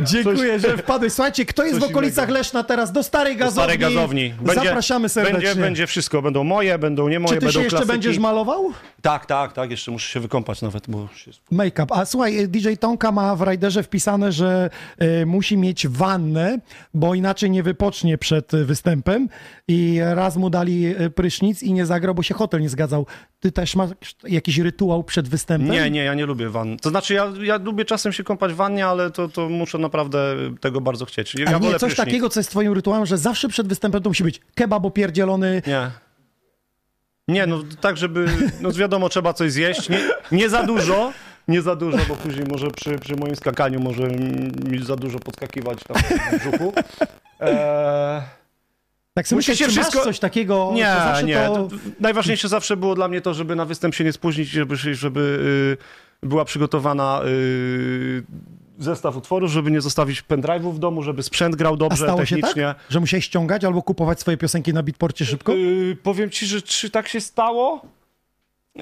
[0.00, 1.12] Dziękuję, że wpadłeś.
[1.12, 2.38] Słuchajcie, kto jest w okolicach innego.
[2.38, 2.92] Leszna teraz?
[2.92, 3.62] Do starej Do gazowni.
[3.62, 4.34] starej gazowni.
[4.54, 5.40] Zapraszamy serdecznie.
[5.40, 7.92] Będzie, będzie wszystko, będą moje, będą nie moje, Czy ty będą się jeszcze klasyki.
[7.92, 8.72] będziesz malował?
[9.02, 11.40] Tak, tak, tak, jeszcze muszę się wykąpać nawet, bo już jest...
[11.52, 11.94] Make-up.
[11.94, 16.58] A słuchaj, DJ Tonka ma w Riderze wpisane, że e, musi mieć wannę,
[16.94, 19.28] bo inaczej nie wypocznie przed e, występem
[19.68, 23.06] i raz mu dali e, prysznic i nie zagrał, bo się hotel nie zgadzał.
[23.40, 23.90] Ty też masz
[24.24, 25.70] jakiś rytuał przed występem?
[25.70, 26.76] Nie, nie, ja nie lubię wann.
[26.76, 30.36] To znaczy, ja, ja lubię czasem się kąpać w wannie, ale to, to muszę naprawdę
[30.60, 31.34] tego bardzo chcieć.
[31.34, 31.96] Ja Ale nie, coś prysznic.
[31.96, 35.62] takiego, co jest twoim rytuałem, że zawsze przed występem to musi być kebab opierdzielony.
[35.66, 35.90] Nie.
[37.28, 38.26] Nie, no tak, żeby,
[38.60, 40.00] no wiadomo, trzeba coś zjeść, nie,
[40.32, 41.12] nie za dużo,
[41.48, 44.02] nie za dużo, bo później może przy, przy moim skakaniu może
[44.68, 46.72] mi za dużo podskakiwać tam w brzuchu.
[47.40, 48.22] Eee,
[49.14, 51.34] Tak sobie Musi się wszystko- coś takiego, nie, to nie.
[51.36, 51.68] to...
[52.00, 55.76] Najważniejsze zawsze było dla mnie to, żeby na występ się nie spóźnić, żeby, żeby
[56.22, 58.22] y, była przygotowana y,
[58.78, 62.36] zestaw utworów, żeby nie zostawić pendrive'ów w domu, żeby sprzęt grał A dobrze, stało się
[62.36, 62.62] technicznie.
[62.62, 65.52] tak, że musiałeś ściągać albo kupować swoje piosenki na Beatporcie szybko?
[65.54, 67.82] Yy, powiem ci, że czy tak się stało?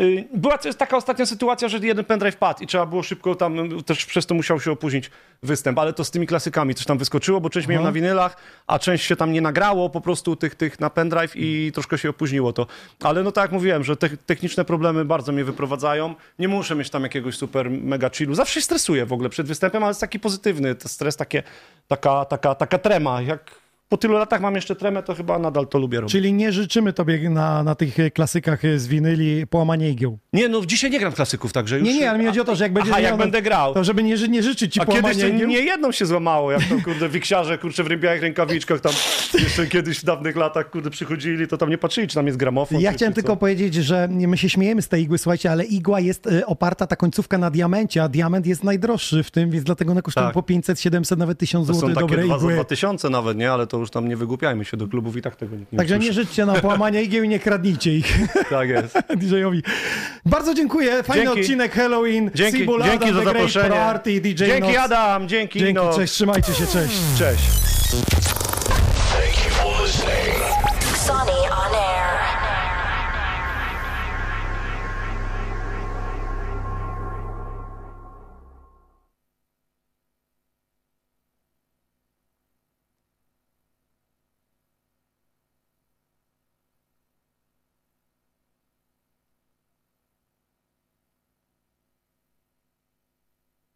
[0.01, 3.83] Y, Była też taka ostatnia sytuacja, że jeden pendrive padł i trzeba było szybko tam,
[3.83, 5.11] też przez to musiał się opóźnić
[5.43, 7.89] występ, ale to z tymi klasykami coś tam wyskoczyło, bo część miałem Aha.
[7.89, 11.73] na winylach, a część się tam nie nagrało po prostu tych, tych na pendrive i
[11.75, 12.67] troszkę się opóźniło to.
[13.03, 16.15] Ale no tak jak mówiłem, że te, techniczne problemy bardzo mnie wyprowadzają.
[16.39, 18.35] Nie muszę mieć tam jakiegoś super mega chillu.
[18.35, 21.43] Zawsze się stresuję w ogóle przed występem, ale jest taki pozytywny, to stres takie,
[21.89, 23.23] taka, taka, taka trema.
[23.23, 26.13] Jak po tylu latach mam jeszcze tremę, to chyba nadal to lubię robić.
[26.13, 30.19] Czyli nie życzymy tobie na, na tych e, klasykach e, z winyli połamania igieł.
[30.33, 31.89] Nie, no dzisiaj nie gram klasyków, także już...
[31.89, 33.75] Nie, nie, ale mi chodzi o to, że jak będziesz Aha, jak miał, będę grał.
[33.75, 35.49] To żeby nie, nie życzyć ci A kiedyś to igieł.
[35.49, 38.93] nie jedną się złamało, jak to kurde wiksiarze, kurczę, w rębiałych rękawiczkach tam
[39.35, 42.81] jeszcze kiedyś w dawnych latach, kurde, przychodzili, to tam nie patrzyli, czy tam jest gramofon.
[42.81, 45.65] Ja czy, chciałem czy tylko powiedzieć, że my się śmiejemy z tej igły, słuchajcie, ale
[45.65, 49.65] igła jest e, oparta, ta końcówka na diamencie, a diament jest najdroższy w tym, więc
[49.65, 50.35] dlatego one kosztują Tak.
[50.35, 52.55] po 500, 700, nawet 1000 To zł są takie dobre dwa za igły.
[52.55, 53.53] 2000 nawet, nie?
[53.53, 55.95] Ale to już tam nie wygłupiajmy się do klubów i tak tego nikt nie Także
[55.95, 56.09] usłyszy.
[56.09, 58.19] nie życzcie na połamania igieł i nie kradnijcie ich
[58.51, 58.95] Tak jest.
[59.21, 59.63] DJ-owi.
[60.27, 61.41] Bardzo dziękuję, fajny Dzięki.
[61.41, 62.31] odcinek Halloween.
[62.35, 63.69] Dzięki, Sibul dzięki Adam, za zaproszenie.
[63.71, 64.79] Party, DJ Dzięki Nox.
[64.79, 65.97] Adam, dzięki Dzięki, Nox.
[65.97, 66.95] cześć, trzymajcie się, cześć.
[67.19, 68.36] Cześć.